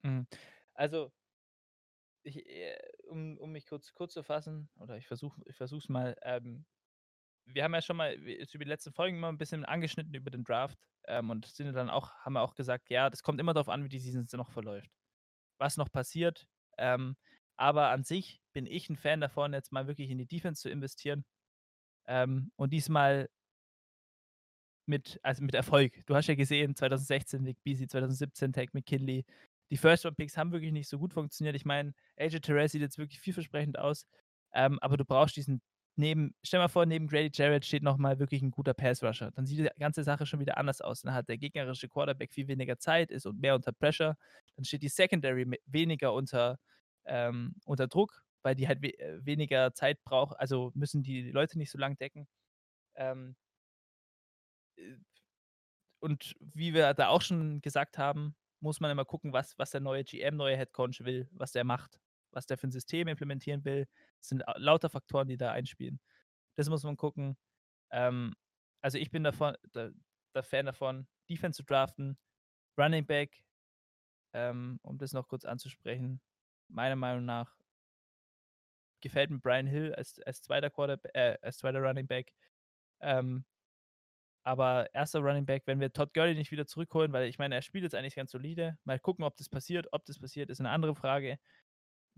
Mhm. 0.04 0.28
Also 0.74 1.12
ich, 2.26 2.46
äh 2.48 2.78
um 3.08 3.38
um 3.38 3.52
mich 3.52 3.66
kurz 3.68 3.94
kurz 3.94 4.14
zu 4.14 4.24
fassen, 4.24 4.70
oder 4.80 4.98
ich 4.98 5.08
versuche 5.08 5.42
ich 5.46 5.60
es 5.62 5.90
mal, 5.90 6.16
ähm 6.24 6.66
wir 7.46 7.64
haben 7.64 7.74
ja 7.76 7.82
schon 7.82 7.98
mal 7.98 8.14
über 8.16 8.66
die 8.66 8.70
letzten 8.70 8.94
Folgen 8.94 9.18
immer 9.18 9.30
'n 9.30 9.38
bisschen 9.40 9.66
angeschnitten 9.66 10.14
über 10.16 10.32
den 10.32 10.44
Draft, 10.46 10.80
ähm, 11.08 11.30
und 11.32 11.46
sind 11.48 11.74
dann 11.76 11.90
auch 11.90 12.12
haben 12.20 12.34
wir 12.34 12.42
auch 12.44 12.56
gesagt: 12.56 12.90
„Ja, 12.92 13.10
das 13.10 13.24
kommt 13.24 13.40
immer 13.42 13.54
darauf 13.54 13.70
an, 13.70 13.84
wie 13.86 13.90
die 13.90 14.00
Season 14.00 14.28
so 14.28 14.38
noch 14.38 14.52
verläuft, 14.52 14.92
was 15.60 15.78
noch 15.78 15.92
passiert.“ 15.92 16.48
Ähm, 16.78 17.16
aber 17.58 17.90
an 17.92 18.04
sich 18.04 18.42
bin 18.54 18.66
ich 18.68 18.90
'n 18.90 18.98
Fan 18.98 19.22
davon, 19.22 19.54
jetzt 19.54 19.72
mal 19.72 19.88
wirklich 19.88 20.10
in 20.12 20.18
die 20.20 20.28
Defense 20.28 20.62
zu 20.62 20.70
investieren, 20.70 21.26
ähm, 22.08 22.52
und 22.58 22.74
diesmal 22.74 23.30
mit 24.88 25.20
also, 25.22 25.44
mit 25.44 25.54
Erfolg. 25.54 26.06
Du 26.06 26.16
hast 26.16 26.28
ja 26.28 26.36
gesehen, 26.36 26.76
2016 26.76 27.46
Vic 27.46 27.62
Beasley, 27.64 27.88
2017 27.88 28.54
Takk 28.54 28.74
McKinley. 28.74 29.26
Die 29.70 29.78
First-Round-Picks 29.78 30.38
haben 30.38 30.54
wirklich 30.54 30.72
nicht 30.72 30.88
so 30.88 30.98
gut 30.98 31.14
funktioniert. 31.14 31.56
Ich 31.58 31.66
meine, 31.66 31.94
AJ 32.18 32.40
Terrell 32.40 32.70
sieht 32.70 32.82
jetzt 32.82 32.98
wirklich 32.98 33.20
vielversprechend 33.20 33.78
aus, 33.78 34.06
ähm, 34.54 34.80
aber 34.80 34.96
du 34.96 35.04
brauchst 35.04 35.36
diesen 35.36 35.62
neben 35.98 36.36
stell 36.44 36.60
mal 36.60 36.68
vor, 36.70 36.86
neben 36.86 37.08
Grady 37.08 37.32
Jarrett 37.34 37.66
steht 37.66 37.84
noch 37.84 37.98
mal 37.98 38.20
wirklich 38.20 38.42
'n 38.44 38.52
guter 38.52 38.74
Pass-Rusher. 38.74 39.32
Dann 39.32 39.46
sieht 39.46 39.60
die 39.60 39.70
ganze 39.80 40.04
Sache 40.04 40.26
schon 40.26 40.40
wieder 40.40 40.58
anders 40.58 40.82
aus. 40.82 41.02
Dann 41.02 41.14
hat 41.14 41.30
der 41.30 41.38
gegnerische 41.38 41.90
Quarterback 41.90 42.34
viel 42.34 42.48
weniger 42.48 42.80
Zeit, 42.80 43.12
ist 43.12 43.26
und 43.26 43.40
mehr 43.40 43.56
unter 43.56 43.72
Pressure. 43.74 44.18
Dann 44.56 44.66
steht 44.66 44.84
die 44.84 44.90
Secondary 44.90 45.46
weniger 45.66 46.14
unter 46.14 46.60
ähm, 47.06 47.56
unter 47.66 47.88
Druck, 47.88 48.24
weil 48.44 48.56
die 48.56 48.68
halt 48.68 48.82
we 48.82 48.90
äh, 49.00 49.26
weniger 49.26 49.74
Zeit 49.74 50.04
braucht 50.04 50.40
also, 50.40 50.72
müssen 50.76 51.04
die 51.04 51.32
Leute 51.32 51.58
nicht 51.58 51.72
so 51.72 51.78
lang 51.80 51.98
decken. 51.98 52.28
Ähm 52.96 53.36
äh, 54.78 54.96
und 56.00 56.36
wie 56.40 56.74
wir 56.74 56.94
da 56.94 57.10
auch 57.10 57.22
schon 57.22 57.62
gesagt 57.62 57.98
haben, 57.98 58.36
muss 58.60 58.80
man 58.80 58.92
immer 58.92 59.06
gucken, 59.06 59.34
was 59.34 59.58
was 59.58 59.72
der 59.72 59.82
neue 59.82 60.04
GM, 60.04 60.36
neue 60.38 60.58
Head 60.58 60.74
Coach 60.74 61.02
will, 61.04 61.28
was 61.32 61.52
der 61.52 61.64
macht, 61.64 62.00
was 62.32 62.46
der 62.48 62.58
für 62.58 62.68
'n 62.68 62.72
System 62.72 63.08
implementieren 63.08 63.66
will. 63.66 63.88
Das 64.24 64.30
sind 64.30 64.48
a 64.48 64.58
lauter 64.58 64.90
Faktoren, 64.90 65.28
die 65.28 65.38
da 65.38 65.52
einspielen. 65.52 66.00
Das 66.58 66.70
muss 66.70 66.84
man 66.84 66.98
gucken. 66.98 67.38
Ähm, 67.92 68.36
also, 68.82 68.98
ich 69.00 69.12
bin 69.12 69.24
davon 69.24 69.56
der 69.76 69.94
der 70.36 70.44
Fan 70.44 70.68
davon, 70.68 71.08
Defense 71.30 71.58
zu 71.58 71.64
draften, 71.66 72.18
Running 72.80 73.06
Back, 73.08 73.44
ähm, 74.34 74.80
um 74.84 74.98
das 75.00 75.14
noch 75.14 75.28
kurz 75.30 75.46
anzusprechen, 75.46 76.22
meiner 76.70 76.96
Meinung 76.98 77.26
nach 77.26 77.56
gefällt 79.04 79.30
mir 79.30 79.40
Brian 79.40 79.68
Hill 79.68 79.94
als 79.96 80.20
als 80.26 80.42
2. 80.42 80.70
Quarterb 80.70 81.06
äh, 81.14 81.38
als 81.42 81.58
2. 81.58 81.80
Running 81.80 82.08
Back. 82.08 82.34
Ähm 83.02 83.46
aber 84.46 84.88
1. 84.94 85.20
Running 85.20 85.46
Back, 85.46 85.64
wenn 85.66 85.80
wir 85.80 85.92
Todd 85.92 86.14
Gurley 86.14 86.36
nicht 86.36 86.52
wieder 86.52 86.66
zurückholen, 86.66 87.12
weil 87.12 87.28
ich 87.28 87.38
meine, 87.38 87.56
er 87.56 87.62
spielt 87.62 87.84
jetzt 87.84 87.96
eigentlich 87.96 88.16
ganz 88.16 88.32
solide. 88.32 88.78
Mal 88.86 89.00
gucken, 89.00 89.26
ob 89.26 89.36
das 89.38 89.50
passiert. 89.50 89.88
Ob 89.92 90.06
das 90.06 90.20
passiert, 90.20 90.50
ist 90.50 90.60
'ne 90.62 90.70
andere 90.70 90.96
Frage. 90.96 91.38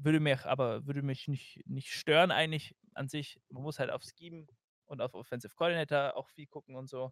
Würde 0.02 0.22
mich 0.22 0.46
aber 0.46 0.86
würde 0.88 1.02
mich 1.02 1.28
nicht 1.28 1.62
nicht 1.68 1.92
stören 1.92 2.32
eigentlich 2.32 2.74
an 2.94 3.10
sich. 3.10 3.42
Man 3.50 3.64
muss 3.64 3.80
halt 3.80 3.92
auf 3.92 4.02
Scheme 4.04 4.48
und 4.86 5.02
auf 5.02 5.14
Offensive 5.14 5.54
Coordinator 5.56 6.16
auch 6.16 6.30
viel 6.30 6.48
gucken 6.48 6.76
und 6.78 6.88
so. 6.88 7.12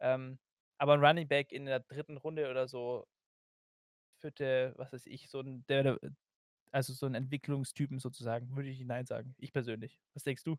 Ähm, 0.00 0.38
aber 0.78 0.94
'n 0.94 1.04
Running 1.04 1.28
Back 1.28 1.52
in 1.52 1.66
der 1.66 1.80
3. 1.80 2.18
Runde 2.18 2.50
oder 2.50 2.68
so 2.68 3.06
4., 4.22 4.74
was 4.76 4.92
weiß 4.92 5.06
ich, 5.06 5.28
so 5.30 5.40
'n 5.40 5.64
der 5.68 5.98
also, 6.72 6.92
so 6.94 7.06
'n 7.06 7.14
Entwicklungstypen 7.14 7.98
sozusagen, 8.00 8.54
würde 8.56 8.68
ich 8.70 8.80
nein 8.84 9.06
sagen. 9.06 9.34
Ich 9.38 9.52
persönlich. 9.52 10.00
Was 10.14 10.24
denkst 10.24 10.44
du? 10.44 10.58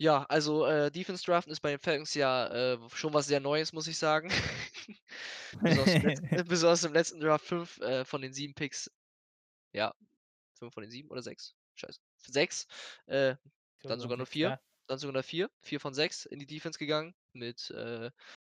Ja, 0.00 0.24
also, 0.28 0.64
äh, 0.66 0.90
Defense 0.90 1.24
draften 1.24 1.52
ist 1.52 1.60
bei 1.60 1.70
den 1.70 1.78
Falcons 1.78 2.14
ja, 2.14 2.46
äh, 2.74 2.78
schon 2.94 3.12
was 3.14 3.26
sehr 3.26 3.40
Neues, 3.40 3.72
muss 3.72 3.86
ich 3.86 3.98
sagen. 3.98 4.30
Aus 6.64 6.80
dem 6.82 6.92
letzten 6.94 7.20
Draft 7.20 7.44
5, 7.46 7.78
äh, 7.80 8.04
von 8.04 8.22
den 8.22 8.32
7 8.32 8.54
Picks 8.54 8.90
ja, 9.72 9.94
5 10.62 10.74
von 10.74 10.82
den 10.82 10.90
7 10.90 11.10
oder 11.10 11.22
6? 11.22 11.54
Scheiße. 11.74 12.00
6, 12.18 12.66
äh, 13.06 13.36
dann 13.86 14.00
sogar 14.00 14.16
nur 14.16 14.26
6, 14.26 14.28
4 14.28 14.54
ja. 14.54 14.58
dann 14.88 14.98
sogar 14.98 15.12
nur 15.14 15.22
4 15.22 15.50
4 15.62 15.80
von 15.80 15.94
6 15.94 16.24
in 16.26 16.38
die 16.40 16.46
Defense 16.46 16.78
gegangen 16.78 17.14
mit, 17.32 17.70
äh, 17.70 18.10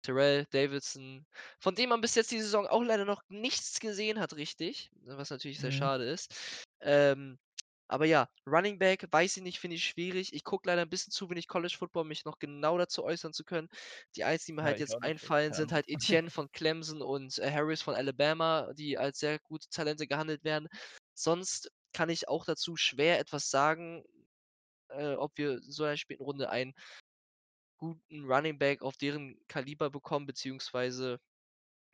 Terrell 0.04 0.46
Davidson, 0.52 1.26
von 1.60 1.76
dem 1.76 1.90
man 1.90 2.02
bis 2.02 2.16
jetzt 2.16 2.32
die 2.32 2.40
Saison 2.42 2.68
auch 2.68 2.84
leider 2.84 3.06
noch 3.06 3.22
nichts 3.30 3.80
gesehen 3.80 4.20
hat 4.20 4.34
richtig, 4.36 4.92
was 5.06 5.30
natürlich 5.30 5.60
sehr 5.60 5.72
Mhm. 5.72 5.72
schade 5.72 6.04
ist. 6.06 6.36
Ähm, 6.82 7.40
aber 7.88 8.06
ja, 8.06 8.30
Running 8.48 8.80
Back, 8.80 9.06
weiß 9.12 9.38
ich 9.38 9.44
nicht, 9.44 9.60
finde 9.60 9.76
ich 9.78 9.86
schwierig. 9.86 10.34
Ich 10.34 10.44
gucke 10.44 10.68
leider 10.70 10.82
'n 10.84 10.90
bisschen 10.90 11.12
zu 11.12 11.30
wenig 11.30 11.48
College 11.48 11.76
Football, 11.78 12.02
um 12.04 12.08
mich 12.10 12.26
noch 12.26 12.40
genau 12.40 12.78
dazu 12.78 13.04
äußern 13.04 13.34
zu 13.34 13.44
können. 13.46 13.70
Die 14.16 14.24
einzigen, 14.26 14.58
die 14.58 14.64
mir 14.64 14.64
halt 14.64 14.80
jetzt 14.80 15.02
einfallen, 15.04 15.54
keine 15.54 15.54
sind 15.54 15.72
halt 15.72 15.88
Etienne 15.88 16.30
von 16.32 16.52
Clemson 16.52 17.02
und, 17.02 17.38
äh, 17.40 17.52
Harris 17.52 17.82
von 17.82 17.96
Alabama, 17.96 18.74
die 18.74 18.98
als 18.98 19.20
sehr 19.20 19.40
gute 19.40 19.70
Talente 19.70 20.08
gehandelt 20.08 20.44
werden. 20.44 20.68
Sonst 21.14 21.72
kann 21.94 22.10
ich 22.10 22.28
auch 22.28 22.46
dazu 22.46 22.76
schwer 22.78 23.20
etwas 23.20 23.50
sagen, 23.50 24.04
äh, 24.90 25.14
ob 25.16 25.38
wir 25.38 25.54
in 25.56 25.72
so 25.72 25.84
einer 25.86 25.98
späten 25.98 26.24
Runde 26.24 26.50
einen 26.52 26.74
guten 27.80 28.26
Running 28.26 28.58
Back 28.60 28.82
auf 28.82 28.98
deren 28.98 29.40
Kaliber 29.48 29.90
bekommen, 29.90 30.26
beziehungsweise, 30.26 31.20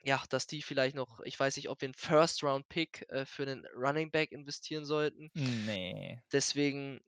ja, 0.04 0.24
dass 0.30 0.48
die 0.48 0.62
vielleicht 0.64 0.96
noch 0.96 1.22
ich 1.22 1.40
weiß 1.40 1.58
nicht, 1.58 1.70
ob 1.70 1.82
wir 1.82 1.90
'n 1.90 1.96
First 1.96 2.44
Round 2.44 2.70
Pick, 2.70 3.06
äh, 3.10 3.26
für 3.26 3.46
'nen 3.46 3.66
Running 3.76 4.12
Back 4.12 4.32
investieren 4.34 4.86
sollten. 4.86 5.30
Ne. 5.36 6.22
Deswegen 6.32 7.00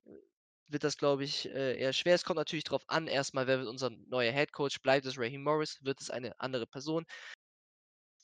wird 0.68 0.84
das, 0.84 0.98
glaube 0.98 1.24
ich, 1.24 1.48
äh, 1.50 1.78
eher 1.80 1.94
schwer. 1.94 2.16
Es 2.16 2.24
kommt 2.24 2.38
natürlich 2.38 2.64
drauf 2.64 2.84
an, 2.88 3.08
erst 3.08 3.34
mal, 3.34 3.46
wer 3.48 3.60
wird 3.60 3.68
unser 3.68 3.90
neuer 3.92 4.32
Head 4.32 4.52
Coach? 4.54 4.82
Bleibt 4.82 5.06
es 5.06 5.18
Raheem 5.18 5.44
Morris? 5.44 5.78
Wird 5.84 6.02
es 6.02 6.10
eine 6.10 6.40
andere 6.40 6.66
Person? 6.66 7.06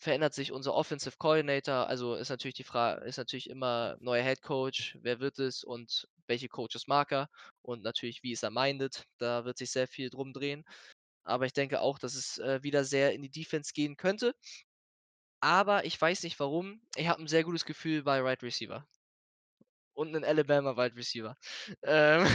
Verändert 0.01 0.35
sich 0.35 0.51
unser 0.51 0.75
Offensive 0.75 1.15
Coordinator? 1.17 1.87
Also, 1.87 2.15
ist 2.15 2.29
natürlich 2.29 2.53
die 2.55 2.63
Fra 2.63 2.93
ist 2.95 3.17
natürlich 3.17 3.49
immer 3.49 3.97
neuer 3.99 4.21
Head 4.23 4.43
Coach, 4.43 4.95
wer 5.01 5.19
wird 5.19 5.39
es 5.39 5.63
und 5.63 6.07
welche 6.27 6.49
Coaches 6.49 6.85
mag 6.87 7.11
er? 7.11 7.29
Und 7.63 7.81
natürlich, 7.83 8.21
wie 8.21 8.31
ist 8.31 8.43
er 8.43 8.51
minded? 8.51 9.05
Da 9.17 9.43
wird 9.45 9.57
sich 9.57 9.71
sehr 9.71 9.87
viel 9.87 10.09
drum 10.11 10.33
drehen. 10.33 10.65
Aber 11.25 11.45
ich 11.47 11.53
denke 11.53 11.81
auch, 11.81 11.99
dass 11.99 12.15
es, 12.15 12.37
äh, 12.39 12.63
wieder 12.63 12.83
sehr 12.85 13.13
in 13.13 13.21
die 13.23 13.31
Defense 13.31 13.73
gehen 13.73 13.97
könnte. 13.97 14.33
Aber 15.43 15.85
ich 15.85 15.99
weiß 16.01 16.23
nicht 16.23 16.39
warum. 16.39 16.81
Ich 16.95 17.07
habe 17.07 17.21
'n 17.21 17.27
sehr 17.27 17.43
gutes 17.43 17.65
Gefühl 17.65 18.03
bei 18.03 18.23
Wide 18.23 18.41
Receiver. 18.41 18.87
Und 19.97 20.11
'nen 20.11 20.23
Alabama 20.23 20.77
Wide 20.77 20.95
Receiver. 20.95 21.35
Ähm. 21.83 22.25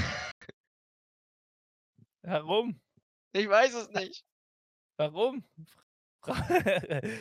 Warum? 2.24 2.80
Ich 3.34 3.48
weiß 3.48 3.74
es 3.74 3.88
nicht. 3.90 4.22
Warum? 4.98 5.44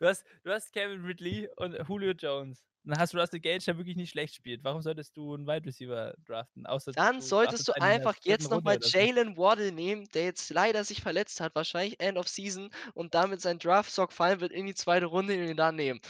Du 0.00 0.06
hast 0.06 0.24
du 0.42 0.50
hast 0.52 0.72
Calvin 0.72 1.04
Ridley 1.04 1.48
und 1.56 1.74
Julio 1.88 2.12
Jones. 2.12 2.64
Dann 2.84 2.98
hast 2.98 3.14
du 3.14 3.18
Russell 3.18 3.40
Gage, 3.40 3.64
der 3.64 3.76
wirklich 3.78 3.96
nicht 3.96 4.10
schlecht 4.10 4.34
spielt. 4.34 4.64
Warum 4.64 4.82
solltest 4.82 5.16
du 5.16 5.34
'n 5.34 5.46
Wide 5.46 5.66
Receiver 5.66 6.14
draften, 6.24 6.66
außer 6.66 6.94
Dann 6.96 7.20
du 7.20 7.20
solltest 7.20 7.66
du 7.66 7.72
einen 7.72 7.80
einfach 7.80 8.14
3. 8.22 8.22
jetzt 8.22 8.50
noch 8.52 8.62
Runde 8.62 8.62
mal 8.62 8.78
oder 8.78 8.90
so? 8.90 9.08
Jaylen 9.08 9.36
Waddle 9.36 9.72
nehmen, 9.72 10.06
der 10.14 10.24
jetzt 10.26 10.48
leider 10.50 10.84
sich 10.84 11.02
verletzt 11.02 11.40
hat, 11.40 11.56
wahrscheinlich 11.56 11.98
End 11.98 12.16
of 12.18 12.28
Season 12.28 12.70
und 12.94 13.14
damit 13.14 13.40
sein 13.40 13.58
Draftstock 13.58 14.12
fallen 14.12 14.38
wird 14.40 14.52
in 14.52 14.66
die 14.66 14.74
2. 14.74 15.06
Runde 15.06 15.34
und 15.34 15.48
ihn 15.48 15.56
dann 15.56 15.74
nehmen. 15.74 16.00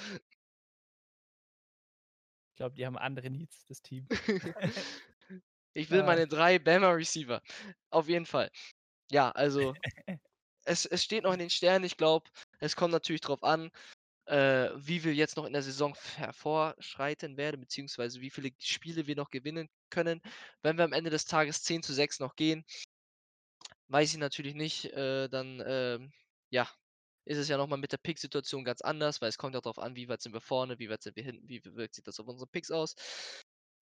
Ich 2.57 2.57
glaube, 2.59 2.77
die 2.77 2.87
haben 2.87 2.97
andere 2.97 3.31
Needs, 3.31 3.65
das 3.67 3.83
Team. 3.83 4.09
Ich 5.75 5.91
will 5.91 6.03
Ah. 6.03 6.05
meine 6.05 6.29
3 6.29 6.59
Bama 6.59 6.91
Receiver. 6.93 7.43
Auf 7.91 8.09
jeden 8.09 8.27
Fall. 8.27 8.51
Ja, 9.13 9.31
also, 9.33 9.77
es 10.65 10.87
es 10.87 11.03
steht 11.05 11.25
noch 11.25 11.33
in 11.33 11.39
den 11.39 11.51
Sternen. 11.51 11.85
Ich 11.85 11.97
glaube, 11.97 12.31
es 12.61 12.77
kommt 12.77 12.93
natürlich 12.93 13.21
drauf 13.23 13.43
an, 13.43 13.71
äh, 14.27 14.71
wie 14.77 15.05
wir 15.05 15.15
jetzt 15.15 15.37
noch 15.37 15.47
in 15.47 15.53
der 15.55 15.63
Saison 15.63 15.97
hervorschreiten 16.17 17.37
werden, 17.39 17.61
beziehungsweise 17.61 18.21
wie 18.23 18.31
viele 18.31 18.51
Spiele 18.61 19.07
wir 19.09 19.17
noch 19.17 19.31
gewinnen 19.31 19.71
können. 19.91 20.21
Wenn 20.63 20.79
wir 20.79 20.85
am 20.85 20.93
Ende 20.95 21.11
des 21.11 21.27
Tages 21.27 21.63
10:6 21.65 22.21
noch 22.21 22.37
gehen 22.37 22.65
weiß 23.89 24.13
ich 24.13 24.19
natürlich 24.19 24.55
nicht, 24.55 24.87
äh, 24.87 25.29
dann, 25.29 25.63
ähm, 25.67 26.13
ja, 26.51 26.69
ist 27.25 27.39
es 27.39 27.49
ja 27.49 27.57
noch 27.57 27.67
mal 27.69 27.77
mit 27.79 27.93
der 27.93 27.99
Picksituation 27.99 28.65
ganz 28.65 28.81
anders, 28.83 29.21
weil 29.23 29.29
es 29.29 29.39
kommt 29.39 29.55
ja 29.55 29.61
drauf 29.61 29.79
an, 29.79 29.97
wie 29.97 30.09
weit 30.09 30.21
sind 30.23 30.33
wir 30.35 30.41
vorne, 30.41 30.79
wie 30.79 30.91
weit 30.91 31.03
sind 31.03 31.17
wir 31.17 31.25
hinten, 31.25 31.49
wie 31.49 31.65
wirkt 31.65 31.95
sich 31.95 32.05
das 32.05 32.21
auf 32.21 32.27
unsere 32.29 32.49
Picks 32.49 32.71
aus. 32.71 32.95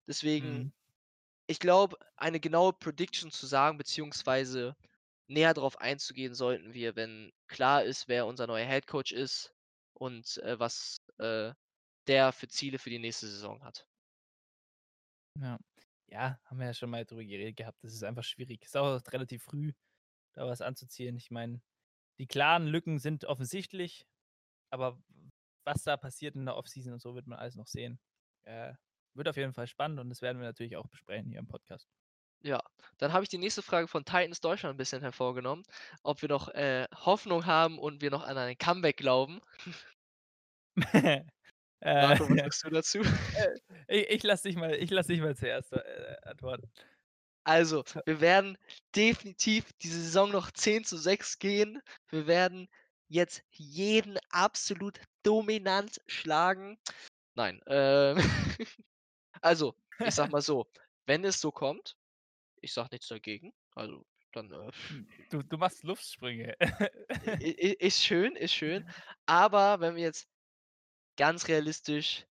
Deswegen, 0.07 0.63
Mhm. 0.63 0.73
ich 1.47 1.59
glaube, 1.59 1.97
eine 2.17 2.39
genaue 2.39 2.73
Prediction 2.73 3.31
zu 3.31 3.47
sagen, 3.47 3.77
beziehungsweise 3.77 4.75
näher 5.33 5.53
drauf 5.53 5.77
einzugehen 5.79 6.33
sollten 6.35 6.73
wir, 6.73 6.95
wenn 6.95 7.31
klar 7.47 7.83
ist, 7.83 8.07
wer 8.07 8.25
unser 8.25 8.47
neuer 8.47 8.65
Head 8.67 8.87
Coach 8.87 9.11
ist 9.11 9.53
und, 9.93 10.37
äh, 10.37 10.59
was, 10.59 10.97
äh, 11.19 11.53
der 12.07 12.31
für 12.33 12.47
Ziele 12.47 12.79
für 12.79 12.89
die 12.89 12.99
nächste 12.99 13.27
Saison 13.27 13.63
hat. 13.63 13.87
Ja. 15.39 15.59
Ja, 16.07 16.39
haben 16.45 16.59
wir 16.59 16.67
ja 16.67 16.73
schon 16.73 16.91
mal 16.91 17.05
drüber 17.05 17.23
geredet 17.23 17.55
gehabt. 17.57 17.83
Das 17.83 17.93
ist 17.93 18.03
einfach 18.03 18.23
schwierig. 18.23 18.63
Ist 18.63 18.77
auch 18.77 19.01
relativ 19.11 19.43
früh, 19.43 19.73
da 20.33 20.45
was 20.45 20.61
anzuziehen. 20.61 21.17
Ich 21.17 21.31
meine, 21.31 21.61
die 22.19 22.27
klaren 22.27 22.67
Lücken 22.67 22.99
sind 22.99 23.25
offensichtlich, 23.25 24.05
aber 24.69 25.01
was 25.65 25.83
da 25.83 25.97
passiert 25.97 26.35
in 26.35 26.45
der 26.45 26.55
Offseason 26.55 26.93
und 26.93 27.01
so, 27.01 27.15
wird 27.15 27.25
man 27.25 27.39
alles 27.39 27.55
noch 27.55 27.67
sehen. 27.67 27.99
Äh, 28.43 28.73
wird 29.15 29.27
auf 29.27 29.37
jeden 29.37 29.53
Fall 29.53 29.67
spannend 29.67 29.99
und 29.99 30.09
das 30.09 30.21
werden 30.21 30.39
wir 30.39 30.47
natürlich 30.47 30.75
auch 30.75 30.87
besprechen 30.87 31.29
hier 31.29 31.39
im 31.39 31.47
Podcast. 31.47 31.87
Ja. 32.41 32.61
Dann 32.97 33.13
habe 33.13 33.23
ich 33.23 33.29
die 33.29 33.37
nächste 33.37 33.61
Frage 33.61 33.87
von 33.87 34.05
Titans 34.05 34.41
Deutschland 34.41 34.75
'n 34.75 34.77
bisschen 34.77 35.01
hervorgenommen, 35.01 35.63
ob 36.03 36.21
wir 36.21 36.29
noch, 36.29 36.49
äh, 36.49 36.87
Hoffnung 36.95 37.45
haben 37.45 37.79
und 37.79 38.01
wir 38.01 38.11
noch 38.11 38.23
an 38.23 38.37
ein 38.37 38.57
Comeback 38.57 38.97
glauben. 38.97 39.41
Äh, 41.81 41.99
Marco, 41.99 42.29
was 42.29 42.39
sagst 42.43 42.63
du 42.65 42.69
dazu? 42.69 43.01
äh, 43.33 43.99
i 43.99 44.05
ich 44.15 44.23
lasse 44.23 44.47
dich 44.49 44.57
mal 44.57 44.73
ich 44.75 44.91
lasse 44.91 45.13
dich 45.13 45.21
mal 45.21 45.35
zuerst, 45.35 45.73
äh, 45.73 46.15
antworten. 46.23 46.71
Also, 47.45 47.83
wir 48.05 48.21
werden 48.21 48.57
definitiv 48.95 49.71
diese 49.81 50.01
Saison 50.01 50.31
noch 50.31 50.51
10:6 50.51 51.39
gehen. 51.39 51.81
Wir 52.09 52.27
werden 52.27 52.67
jetzt 53.09 53.43
jeden 53.51 54.17
absolut 54.29 54.99
dominant 55.23 56.01
schlagen. 56.07 56.77
Nein, 57.35 57.61
ähm, 57.67 58.17
also, 59.41 59.75
ich 60.03 60.15
sage 60.15 60.31
mal 60.31 60.41
so, 60.41 60.67
wenn 61.05 61.25
es 61.25 61.41
so 61.41 61.51
kommt, 61.51 61.95
ich 62.63 62.73
sage 62.73 62.89
nichts 62.93 63.07
dagegen, 63.09 63.53
also 63.75 64.05
dann, 64.33 64.51
äh 64.51 64.71
Hm, 64.89 65.07
du 65.29 65.43
du 65.43 65.57
machst 65.57 65.83
Luftsprünge. 65.83 66.55
ist 67.79 68.03
schön, 68.03 68.35
ist 68.35 68.53
schön, 68.53 68.85
aber 69.25 69.79
wenn 69.79 69.95
wir 69.95 70.03
jetzt 70.03 70.27
ganz 71.17 71.47
realistisch, 71.47 72.25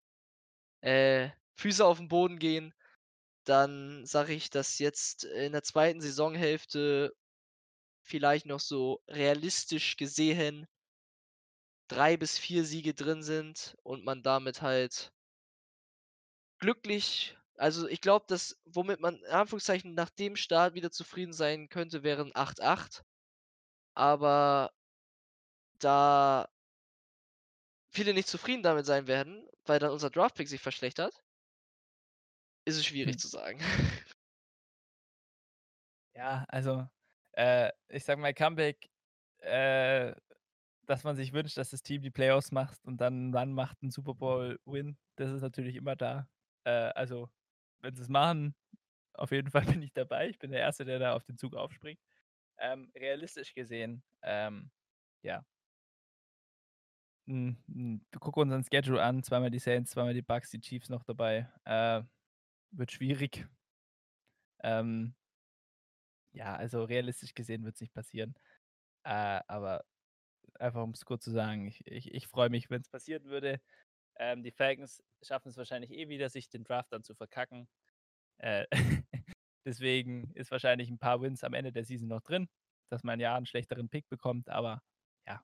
äh, 0.82 1.30
Füße 1.56 1.84
auf'n 1.84 2.08
Boden 2.08 2.38
gehen, 2.38 2.74
dann 3.44 4.06
sage 4.06 4.34
ich, 4.34 4.50
dass 4.50 4.78
jetzt 4.80 5.24
in 5.24 5.52
der 5.52 5.62
2. 5.64 6.00
Saisonhälfte 6.02 7.14
vielleicht 8.02 8.46
noch 8.46 8.60
so 8.60 9.02
realistisch 9.08 9.96
gesehen 9.96 10.66
3 11.90 12.16
bis 12.16 12.38
4 12.38 12.64
Siege 12.64 12.94
drin 12.94 13.24
sind 13.24 13.74
und 13.82 14.04
man 14.04 14.22
damit 14.22 14.62
halt 14.62 15.12
glücklich 16.60 17.39
also, 17.60 17.86
ich 17.88 18.00
glaube, 18.00 18.26
dass 18.28 18.56
womit 18.64 19.00
man 19.00 19.16
in 19.16 19.26
Anführungszeichen 19.26 19.94
nach 19.94 20.10
dem 20.10 20.36
Start 20.36 20.74
wieder 20.74 20.90
zufrieden 20.90 21.32
sein 21.32 21.68
könnte, 21.68 22.02
wären 22.02 22.32
8:8. 22.34 23.04
Aber 23.94 24.72
da 25.82 26.50
viele 27.92 28.14
nicht 28.14 28.28
zufrieden 28.28 28.62
damit 28.62 28.86
sein 28.86 29.08
werden, 29.08 29.48
weil 29.64 29.80
dann 29.80 29.90
unser 29.90 30.10
Draft-Pick 30.10 30.48
sich 30.48 30.60
verschlechtert 30.60 31.22
ist 32.66 32.76
es 32.76 32.84
schwierig 32.86 33.16
Hm. 33.16 33.18
zu 33.18 33.28
sagen. 33.28 33.58
Ja, 36.16 36.44
also, 36.48 36.88
äh, 37.32 37.70
ich 37.88 38.04
sage 38.04 38.20
mal 38.20 38.34
Comeback, 38.34 38.90
äh, 39.38 40.14
dass 40.86 41.04
man 41.04 41.16
sich 41.16 41.32
wünscht, 41.32 41.56
dass 41.58 41.70
das 41.70 41.82
Team 41.82 42.02
die 42.02 42.10
Playoffs 42.10 42.52
macht 42.52 42.84
und 42.84 42.98
dann 43.00 43.32
dann 43.32 43.52
macht 43.52 43.82
'n 43.82 43.90
Super 43.90 44.14
Bowl-Win. 44.14 44.98
Das 45.16 45.30
ist 45.30 45.42
natürlich 45.42 45.76
immer 45.76 45.96
da. 45.96 46.28
Äh, 46.64 46.70
also, 46.70 47.30
wenn 47.82 47.94
sie's 47.96 48.08
machen, 48.08 48.54
auf 49.14 49.32
jeden 49.32 49.50
Fall 49.50 49.62
bin 49.82 49.82
ich 49.82 49.92
dabei. 49.94 50.28
Ich 50.30 50.38
bin 50.38 50.52
der 50.52 50.60
Erste, 50.60 50.84
der 50.84 50.98
da 50.98 51.14
auf 51.14 51.24
den 51.24 51.38
Zug 51.38 51.54
aufspringt. 51.56 52.00
Ähm, 52.58 52.92
realistisch 52.96 53.54
gesehen, 53.54 54.04
ähm, 54.22 54.70
ja. 55.22 55.44
Hm, 57.28 57.56
hm, 57.68 58.00
gucken 58.18 58.42
unseren 58.42 58.64
Schedule 58.64 59.02
an, 59.02 59.22
zweimal 59.22 59.50
die 59.50 59.58
Saints, 59.58 59.90
zweimal 59.92 60.14
die 60.14 60.22
Bucks, 60.22 60.50
die 60.50 60.60
Chiefs 60.60 60.88
noch 60.88 61.04
dabei. 61.04 61.48
Äh, 61.64 62.02
wird 62.72 62.92
schwierig. 62.92 63.46
Ähm 64.62 65.14
ja, 66.32 66.54
also, 66.56 66.84
realistisch 66.84 67.34
gesehen 67.34 67.64
wird's 67.64 67.80
nicht 67.80 67.94
passieren. 67.94 68.34
Äh, 69.04 69.40
aber 69.48 69.84
einfach 70.58 70.82
um's 70.84 71.04
kurz 71.06 71.24
zu 71.24 71.30
sagen, 71.32 71.68
ich 71.68 71.86
ich 71.88 72.14
ich 72.14 72.28
freue 72.28 72.50
mich, 72.50 72.70
wenn's 72.70 72.88
passieren 72.90 73.24
würde. 73.26 73.60
Ähm, 74.20 74.42
die 74.42 74.50
Falcons 74.52 75.02
schaffen's 75.22 75.56
wahrscheinlich 75.56 75.90
eh 75.92 76.10
wieder, 76.10 76.28
sich 76.28 76.50
den 76.50 76.62
Draft 76.62 76.92
dann 76.92 77.02
zu 77.04 77.14
verkacken. 77.14 77.68
Äh, 78.38 78.66
deswegen 79.66 80.32
ist 80.34 80.50
wahrscheinlich 80.52 80.90
'n 80.90 80.98
paar 80.98 81.22
Wins 81.22 81.44
am 81.44 81.54
Ende 81.54 81.72
der 81.72 81.84
Season 81.84 82.08
noch 82.08 82.22
drin, 82.22 82.48
dass 82.90 83.04
man 83.04 83.20
ja 83.20 83.36
'n 83.38 83.46
schlechteren 83.46 83.88
Pick 83.90 84.08
bekommt, 84.10 84.48
aber 84.50 84.82
ja. 85.26 85.42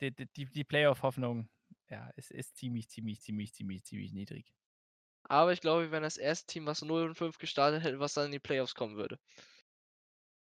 Die 0.00 0.10
die 0.14 0.46
die 0.46 0.64
Playoff-Hoffnung, 0.64 1.48
ja, 1.88 2.10
ist 2.16 2.30
ist 2.32 2.56
ziemlich, 2.56 2.88
ziemlich, 2.88 3.20
ziemlich, 3.20 3.54
ziemlich, 3.54 3.84
ziemlich 3.84 4.12
niedrig. 4.12 4.52
Aber 5.28 5.52
ich 5.52 5.60
glaube, 5.62 5.84
wir 5.84 5.90
wären 5.90 6.02
das 6.02 6.18
1. 6.18 6.46
Team, 6.46 6.66
was 6.66 6.82
0 6.82 7.02
und 7.04 7.14
5 7.16 7.38
gestartet 7.38 7.82
hätte, 7.82 7.98
was 7.98 8.12
dann 8.14 8.26
in 8.26 8.32
die 8.32 8.38
Playoffs 8.38 8.74
kommen 8.74 8.96
würde. 8.96 9.18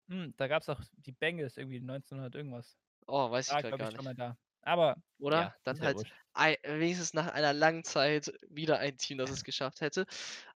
Hm, 0.09 0.33
da 0.37 0.47
gab's 0.47 0.69
auch 0.69 0.81
die 0.93 1.11
Bengals 1.11 1.55
irgendwie 1.57 1.79
1900 1.79 2.33
irgendwas. 2.33 2.75
Oh, 3.07 3.29
weiß 3.31 3.51
ich 3.51 3.57
War, 3.57 3.63
glaube 3.63 3.73
gar 3.73 3.91
ich, 3.91 3.91
schon 3.91 4.03
nicht. 4.03 4.05
mal 4.05 4.15
da. 4.15 4.37
Aber 4.61 4.95
Oder? 5.19 5.37
ja, 5.41 5.55
Dann 5.63 5.81
halt 5.81 5.97
wurscht. 5.97 6.13
ei 6.33 6.57
wenigstens 6.63 7.13
nach 7.13 7.27
einer 7.33 7.53
langen 7.53 7.83
Zeit 7.83 8.31
wieder 8.49 8.79
ein 8.79 8.97
Team, 8.97 9.17
das 9.17 9.29
es 9.29 9.43
geschafft 9.43 9.81
hätte. 9.81 10.05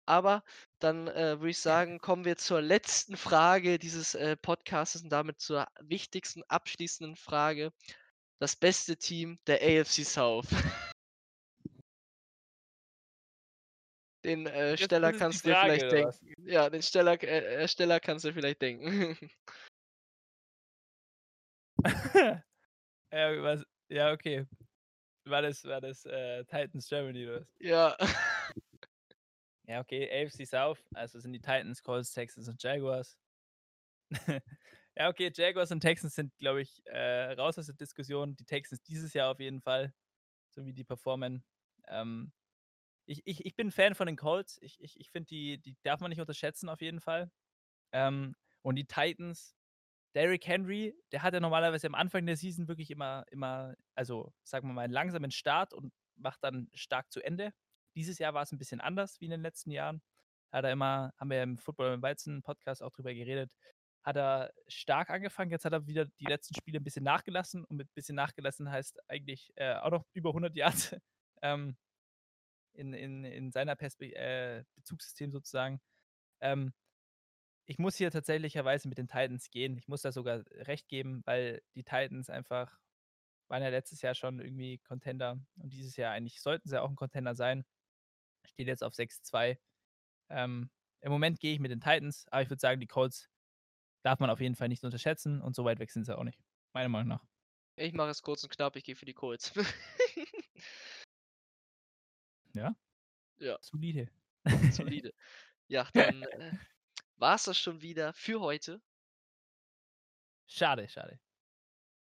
Aber 0.06 0.42
dann, 0.80 1.06
äh, 1.08 1.38
würde 1.38 1.50
ich 1.50 1.58
sagen, 1.58 1.98
kommen 2.00 2.24
wir 2.24 2.36
zur 2.36 2.60
letzten 2.60 3.16
Frage 3.16 3.78
dieses, 3.78 4.14
äh, 4.14 4.36
Podcastes 4.36 5.02
und 5.02 5.10
damit 5.10 5.40
zur 5.40 5.66
wichtigsten 5.80 6.42
abschließenden 6.48 7.16
Frage. 7.16 7.72
Das 8.40 8.56
beste 8.56 8.96
Team 8.96 9.38
der 9.46 9.60
AFC 9.62 10.04
South. 10.04 10.48
Den, 14.24 14.46
äh, 14.46 14.76
Steller 14.76 15.12
das 15.12 15.12
ist 15.12 15.14
die 15.14 15.18
kannst 15.18 15.44
du 15.44 15.48
dir 15.48 15.60
vielleicht 15.60 15.92
denken. 15.92 16.48
Ja, 16.48 16.70
den 16.70 16.82
Steller 16.82 17.20
äh, 17.24 17.56
Ersteller 17.56 17.98
kannst 17.98 18.24
du 18.24 18.32
vielleicht 18.32 18.62
denken. 18.62 19.18
Ja, 23.12 23.42
was 23.42 23.62
ja, 23.92 24.12
okay. 24.12 24.46
War 25.24 25.42
das 25.42 25.64
war 25.64 25.80
das, 25.80 26.04
äh, 26.06 26.44
Titans 26.44 26.88
Germany 26.88 27.26
oder 27.26 27.40
was? 27.42 27.48
Ja. 27.60 27.96
Ja, 29.68 29.80
okay, 29.80 30.08
AFC 30.10 30.44
South, 30.44 30.88
also, 30.92 31.20
sind 31.20 31.32
die 31.32 31.40
Titans, 31.40 31.82
Colts, 31.82 32.12
Texans 32.12 32.48
und 32.48 32.62
Jaguars. 32.62 33.16
Ja, 34.94 35.08
okay, 35.08 35.32
Jaguars 35.34 35.70
und 35.72 35.80
Texans 35.80 36.14
sind, 36.14 36.36
glaube 36.36 36.60
ich, 36.60 36.82
äh, 36.84 37.32
raus 37.32 37.56
aus 37.58 37.64
der 37.66 37.74
Diskussion. 37.74 38.36
Die 38.36 38.44
Texans 38.44 38.82
dieses 38.82 39.14
Jahr 39.14 39.30
auf 39.30 39.40
jeden 39.40 39.62
Fall, 39.62 39.94
so 40.50 40.66
wie 40.66 40.74
die 40.74 40.84
performen. 40.84 41.44
Ähm, 41.88 42.32
ich 43.06 43.22
ich 43.26 43.46
ich 43.46 43.56
bin 43.56 43.72
Fan 43.72 43.94
von 43.94 44.06
den 44.06 44.16
Colts. 44.16 44.58
Ich 44.62 44.80
ich 44.80 45.00
ich 45.00 45.10
finde, 45.10 45.28
die 45.28 45.58
die 45.60 45.76
darf 45.82 46.00
man 46.00 46.10
nicht 46.10 46.20
unterschätzen 46.20 46.68
auf 46.68 46.82
jeden 46.82 47.00
Fall. 47.00 47.30
Ähm, 47.92 48.36
und 48.62 48.76
die 48.76 48.86
Titans 48.86 49.56
Derrick 50.14 50.46
Henry, 50.46 50.94
der 51.12 51.22
hat 51.22 51.34
ja 51.34 51.40
normalerweise 51.40 51.86
am 51.86 51.94
Anfang 51.94 52.26
der 52.26 52.36
Season 52.36 52.68
wirklich 52.68 52.90
immer 52.90 53.24
immer 53.30 53.74
also, 53.94 54.32
sagen 54.44 54.68
wir 54.68 54.74
mal, 54.74 54.84
'n 54.86 54.90
langsamen 54.92 55.30
Start 55.30 55.72
und 55.74 55.92
macht 56.16 56.42
dann 56.44 56.68
stark 56.74 57.10
zu 57.12 57.22
Ende. 57.22 57.52
Dieses 57.96 58.18
Jahr 58.18 58.34
war's 58.34 58.52
'n 58.52 58.58
bisschen 58.58 58.80
anders 58.80 59.20
wie 59.20 59.26
in 59.26 59.30
den 59.32 59.42
letzten 59.42 59.70
Jahren. 59.70 60.02
Hat 60.52 60.64
er 60.64 60.72
immer 60.72 61.12
haben 61.18 61.30
wir 61.30 61.42
im 61.42 61.58
Football 61.58 61.94
im 61.94 62.02
Weizen-Podcast 62.02 62.82
auch 62.82 62.90
drüber 62.92 63.14
geredet, 63.14 63.52
hat 64.02 64.16
er 64.16 64.52
stark 64.68 65.08
angefangen. 65.10 65.50
Jetzt 65.50 65.64
hat 65.64 65.72
er 65.72 65.86
wieder 65.86 66.04
die 66.06 66.26
letzten 66.26 66.54
Spiele 66.54 66.78
'n 66.80 66.84
bisschen 66.84 67.04
nachgelassen 67.04 67.64
und 67.64 67.76
mit 67.78 67.92
bisschen 67.94 68.16
nachgelassen 68.16 68.70
heißt 68.70 69.00
eigentlich, 69.08 69.50
äh, 69.56 69.74
auch 69.76 69.90
noch 69.90 70.04
über 70.12 70.32
100 70.34 70.56
Yards, 70.56 70.94
ähm, 71.42 71.76
in 72.74 72.94
in 72.94 73.24
in 73.24 73.52
seiner 73.52 73.76
Perspe 73.76 74.14
äh, 74.16 74.64
Bezugssystem 74.76 75.32
sozusagen. 75.32 75.80
Ähm, 76.42 76.72
ich 77.66 77.78
muss 77.78 77.96
hier 77.96 78.10
tatsächlicherweise 78.10 78.88
mit 78.88 78.98
den 78.98 79.08
Titans 79.08 79.50
gehen. 79.50 79.76
Ich 79.78 79.88
muss 79.88 80.02
da 80.02 80.12
sogar 80.12 80.44
recht 80.52 80.88
geben, 80.88 81.22
weil 81.26 81.62
die 81.74 81.84
Titans 81.84 82.30
einfach 82.30 82.78
waren 83.48 83.62
ja 83.62 83.70
letztes 83.70 84.02
Jahr 84.02 84.14
schon 84.16 84.40
irgendwie 84.40 84.78
Contender 84.78 85.40
und 85.56 85.72
dieses 85.72 85.96
Jahr 85.96 86.12
eigentlich 86.12 86.40
sollten 86.42 86.68
sie 86.70 86.80
auch 86.82 86.90
'n 86.90 86.96
Contender 86.96 87.34
sein. 87.36 87.64
Stehen 88.46 88.68
jetzt 88.68 88.84
auf 88.84 88.94
6:2. 88.94 89.60
Ähm, 90.30 90.70
im 91.02 91.12
Moment 91.12 91.40
gehe 91.40 91.54
ich 91.54 91.60
mit 91.60 91.70
den 91.72 91.80
Titans, 91.80 92.26
aber 92.30 92.42
ich 92.42 92.50
würde 92.50 92.60
sagen, 92.60 92.80
die 92.80 92.88
Colts 92.88 93.30
darf 94.04 94.20
man 94.20 94.30
auf 94.30 94.40
jeden 94.40 94.56
Fall 94.56 94.68
nicht 94.68 94.84
unterschätzen 94.84 95.42
und 95.42 95.56
so 95.56 95.64
weit 95.66 95.80
weg 95.80 95.90
sind 95.92 96.04
sie 96.06 96.16
auch 96.18 96.24
nicht, 96.24 96.40
meiner 96.74 96.88
Meinung 96.90 97.08
nach. 97.08 97.26
Ich 97.78 97.94
mache 97.94 98.10
es 98.10 98.20
kurz 98.22 98.44
und 98.44 98.50
knapp, 98.50 98.76
ich 98.76 98.84
gehe 98.84 98.96
für 98.96 99.06
die 99.06 99.14
Colts. 99.14 99.52
Ja. 102.54 102.74
Ja. 103.40 103.58
Solide. 103.60 104.10
Solide. 104.70 105.12
Ja, 105.68 105.88
dann, 105.96 106.24
äh, 106.24 106.52
war's 107.22 107.44
das 107.44 107.58
schon 107.58 107.80
wieder 107.80 108.12
für 108.12 108.40
heute. 108.40 108.82
Schade, 110.46 110.88
schade. 110.88 111.18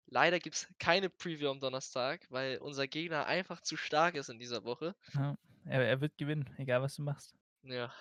Leider 0.07 0.41
gibt's 0.41 0.66
keine 0.79 1.09
Preview 1.09 1.49
am 1.51 1.61
Donnerstag, 1.61 2.27
weil 2.31 2.59
unser 2.59 2.89
Gegner 2.89 3.27
einfach 3.27 3.61
zu 3.62 3.77
stark 3.77 4.14
ist 4.16 4.29
in 4.29 4.39
dieser 4.39 4.64
Woche. 4.64 4.95
Ja, 5.14 5.37
er 5.66 5.83
er 5.87 6.01
wird 6.01 6.18
gewinnen, 6.18 6.53
egal 6.59 6.83
was 6.83 6.97
du 6.97 7.03
machst. 7.03 7.35
Ja. 7.62 7.93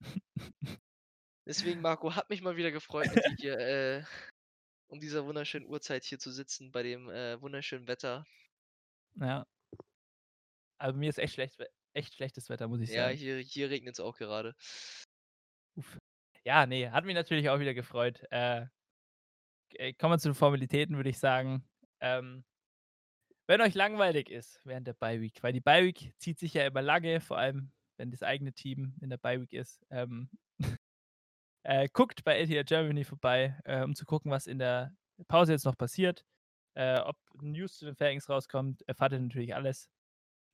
Deswegen, 1.46 1.80
Marco, 1.80 2.14
hat 2.14 2.28
mich 2.30 2.42
mal 2.42 2.56
wieder 2.56 2.70
gefreut, 2.72 3.14
mit 3.14 3.24
dir 3.26 3.36
hier, 3.38 3.58
äh, 3.58 4.04
um 4.88 5.00
dieser 5.00 5.26
wunderschönen 5.26 5.66
Uhrzeit 5.66 6.04
hier 6.04 6.18
zu 6.18 6.30
sitzen 6.32 6.72
bei 6.72 6.82
dem, 6.82 7.10
äh, 7.10 7.40
wunderschönen 7.40 7.88
Wetter. 7.88 8.26
Ja. 9.14 9.46
Also, 10.78 10.96
mir 10.98 11.08
ist 11.10 11.18
echt 11.18 11.34
schlecht 11.34 11.56
echt 11.94 12.14
schlechtes 12.14 12.48
Wetter, 12.50 12.68
muss 12.68 12.80
ich 12.80 12.90
Ja, 12.90 13.04
sagen. 13.06 13.16
hier 13.16 13.38
hier 13.38 13.70
regnet's 13.70 14.00
auch 14.00 14.18
gerade. 14.18 14.54
Uff. 15.76 15.98
Ja, 16.46 16.64
ne, 16.64 16.92
hat 16.92 17.04
mich 17.04 17.16
natürlich 17.16 17.50
auch 17.50 17.58
wieder 17.58 17.74
gefreut. 17.74 18.22
Äh, 18.30 18.66
äh, 19.70 19.92
kommen 19.94 20.12
wir 20.12 20.18
zu 20.18 20.28
den 20.28 20.36
Formalitäten, 20.36 20.96
würde 20.96 21.10
ich 21.10 21.18
sagen. 21.18 21.64
Ähm 22.00 22.44
wenn 23.48 23.60
euch 23.60 23.74
langweilig 23.74 24.30
ist 24.30 24.60
während 24.64 24.86
der 24.86 24.92
Bye 24.94 25.20
Week, 25.20 25.42
weil 25.42 25.52
die 25.52 25.60
Bye 25.60 25.84
Week 25.84 26.12
zieht 26.18 26.38
sich 26.38 26.54
ja 26.54 26.64
immer 26.64 26.82
lange, 26.82 27.20
vor 27.20 27.36
allem, 27.38 27.72
wenn 27.96 28.12
das 28.12 28.22
eigene 28.22 28.52
Team 28.52 28.94
in 29.00 29.10
der 29.10 29.18
Bye 29.18 29.40
Week 29.40 29.52
ist, 29.52 29.84
ähm 29.90 30.30
Äh, 31.64 31.88
guckt 31.92 32.22
bei 32.22 32.40
ATL 32.40 32.62
Germany 32.62 33.02
vorbei, 33.02 33.58
äh, 33.64 33.82
um 33.82 33.96
zu 33.96 34.04
gucken, 34.04 34.30
was 34.30 34.46
in 34.46 34.60
der 34.60 34.94
Pause 35.26 35.50
jetzt 35.50 35.64
noch 35.64 35.76
passiert. 35.76 36.24
Äh, 36.74 37.00
ob 37.00 37.16
News 37.42 37.78
zu 37.78 37.86
den 37.86 37.96
Falcons 37.96 38.28
rauskommt, 38.28 38.82
erfahrt 38.88 39.12
ihr 39.14 39.18
natürlich 39.18 39.52
alles 39.52 39.90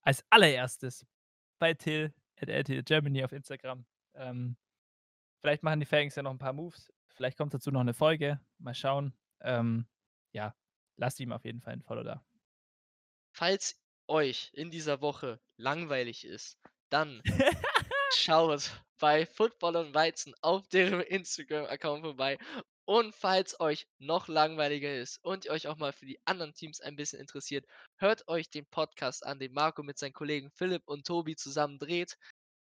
als 0.03 0.25
allererstes 0.31 1.07
bei 1.59 1.75
Till 1.75 2.15
at 2.41 2.49
RTL 2.49 2.83
Germany 2.83 3.25
auf 3.25 3.33
Instagram. 3.33 3.85
Ähm, 4.15 4.57
vielleicht 5.43 5.63
machen 5.63 5.81
die 5.81 5.87
Falcons 5.87 6.15
ja 6.15 6.23
noch 6.23 6.31
ein 6.31 6.39
paar 6.39 6.55
Moves. 6.55 6.91
Vielleicht 7.09 7.37
kommt 7.37 7.53
dazu 7.53 7.71
noch 7.71 7.81
eine 7.81 7.95
Folge. 7.95 8.41
Mal 8.59 8.75
schauen. 8.75 9.13
Ähm, 9.43 9.87
ja, 10.33 10.55
lasst 10.97 11.21
ihm 11.21 11.33
auf 11.33 11.45
jeden 11.45 11.61
Fall 11.61 11.75
ein 11.75 11.83
Follow 11.83 12.05
da. 12.05 12.25
Falls 13.33 13.79
euch 14.07 14.51
in 14.55 14.71
dieser 14.71 15.01
Woche 15.01 15.41
langweilig 15.57 16.25
ist, 16.25 16.59
dann 16.91 17.23
schaut 18.15 18.71
bei 18.99 19.27
Football 19.27 19.77
und 19.77 19.95
Weizen 19.95 20.35
auf 20.43 20.69
deren 20.69 21.01
Instagram-Account 21.01 22.03
vorbei. 22.03 22.39
Und 22.85 23.15
falls 23.15 23.59
euch 23.61 23.87
noch 23.99 24.29
langweiliger 24.29 24.95
ist 24.95 25.19
und 25.25 25.45
ihr 25.45 25.53
euch 25.53 25.69
auch 25.69 25.77
mal 25.77 25.93
für 25.93 26.07
die 26.07 26.21
anderen 26.25 26.53
Teams 26.55 26.81
ein 26.81 26.97
bisschen 26.97 27.21
interessiert, 27.21 27.67
hört 27.97 28.27
euch 28.29 28.51
den 28.51 28.67
Podcast 28.67 29.25
an, 29.25 29.39
den 29.39 29.53
Marco 29.53 29.83
mit 29.83 29.99
seinen 29.99 30.13
Kollegen 30.13 30.51
Philipp 30.51 30.83
und 30.87 31.07
Tobi 31.07 31.37
zusammen 31.37 31.79
dreht. 31.79 32.19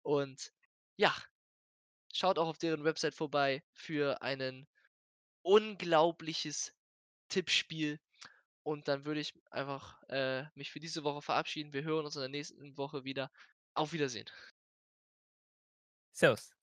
Und 0.01 0.51
ja, 0.97 1.15
schaut 2.13 2.37
auch 2.37 2.47
auf 2.47 2.57
deren 2.57 2.83
Website 2.83 3.13
vorbei 3.13 3.63
für 3.73 4.21
ein 4.21 4.67
unglaubliches 5.41 6.73
Tippspiel. 7.29 7.99
Und 8.63 8.87
dann 8.87 9.05
würde 9.05 9.21
ich 9.21 9.33
einfach 9.51 10.01
äh, 10.09 10.45
mich 10.55 10.71
für 10.71 10.79
diese 10.79 11.03
Woche 11.03 11.21
verabschieden. 11.21 11.73
Wir 11.73 11.83
hören 11.83 12.05
uns 12.05 12.15
in 12.15 12.21
der 12.21 12.29
nächsten 12.29 12.77
Woche 12.77 13.03
wieder. 13.03 13.31
Auf 13.73 13.93
Wiedersehen. 13.93 14.29
Servus. 16.11 16.58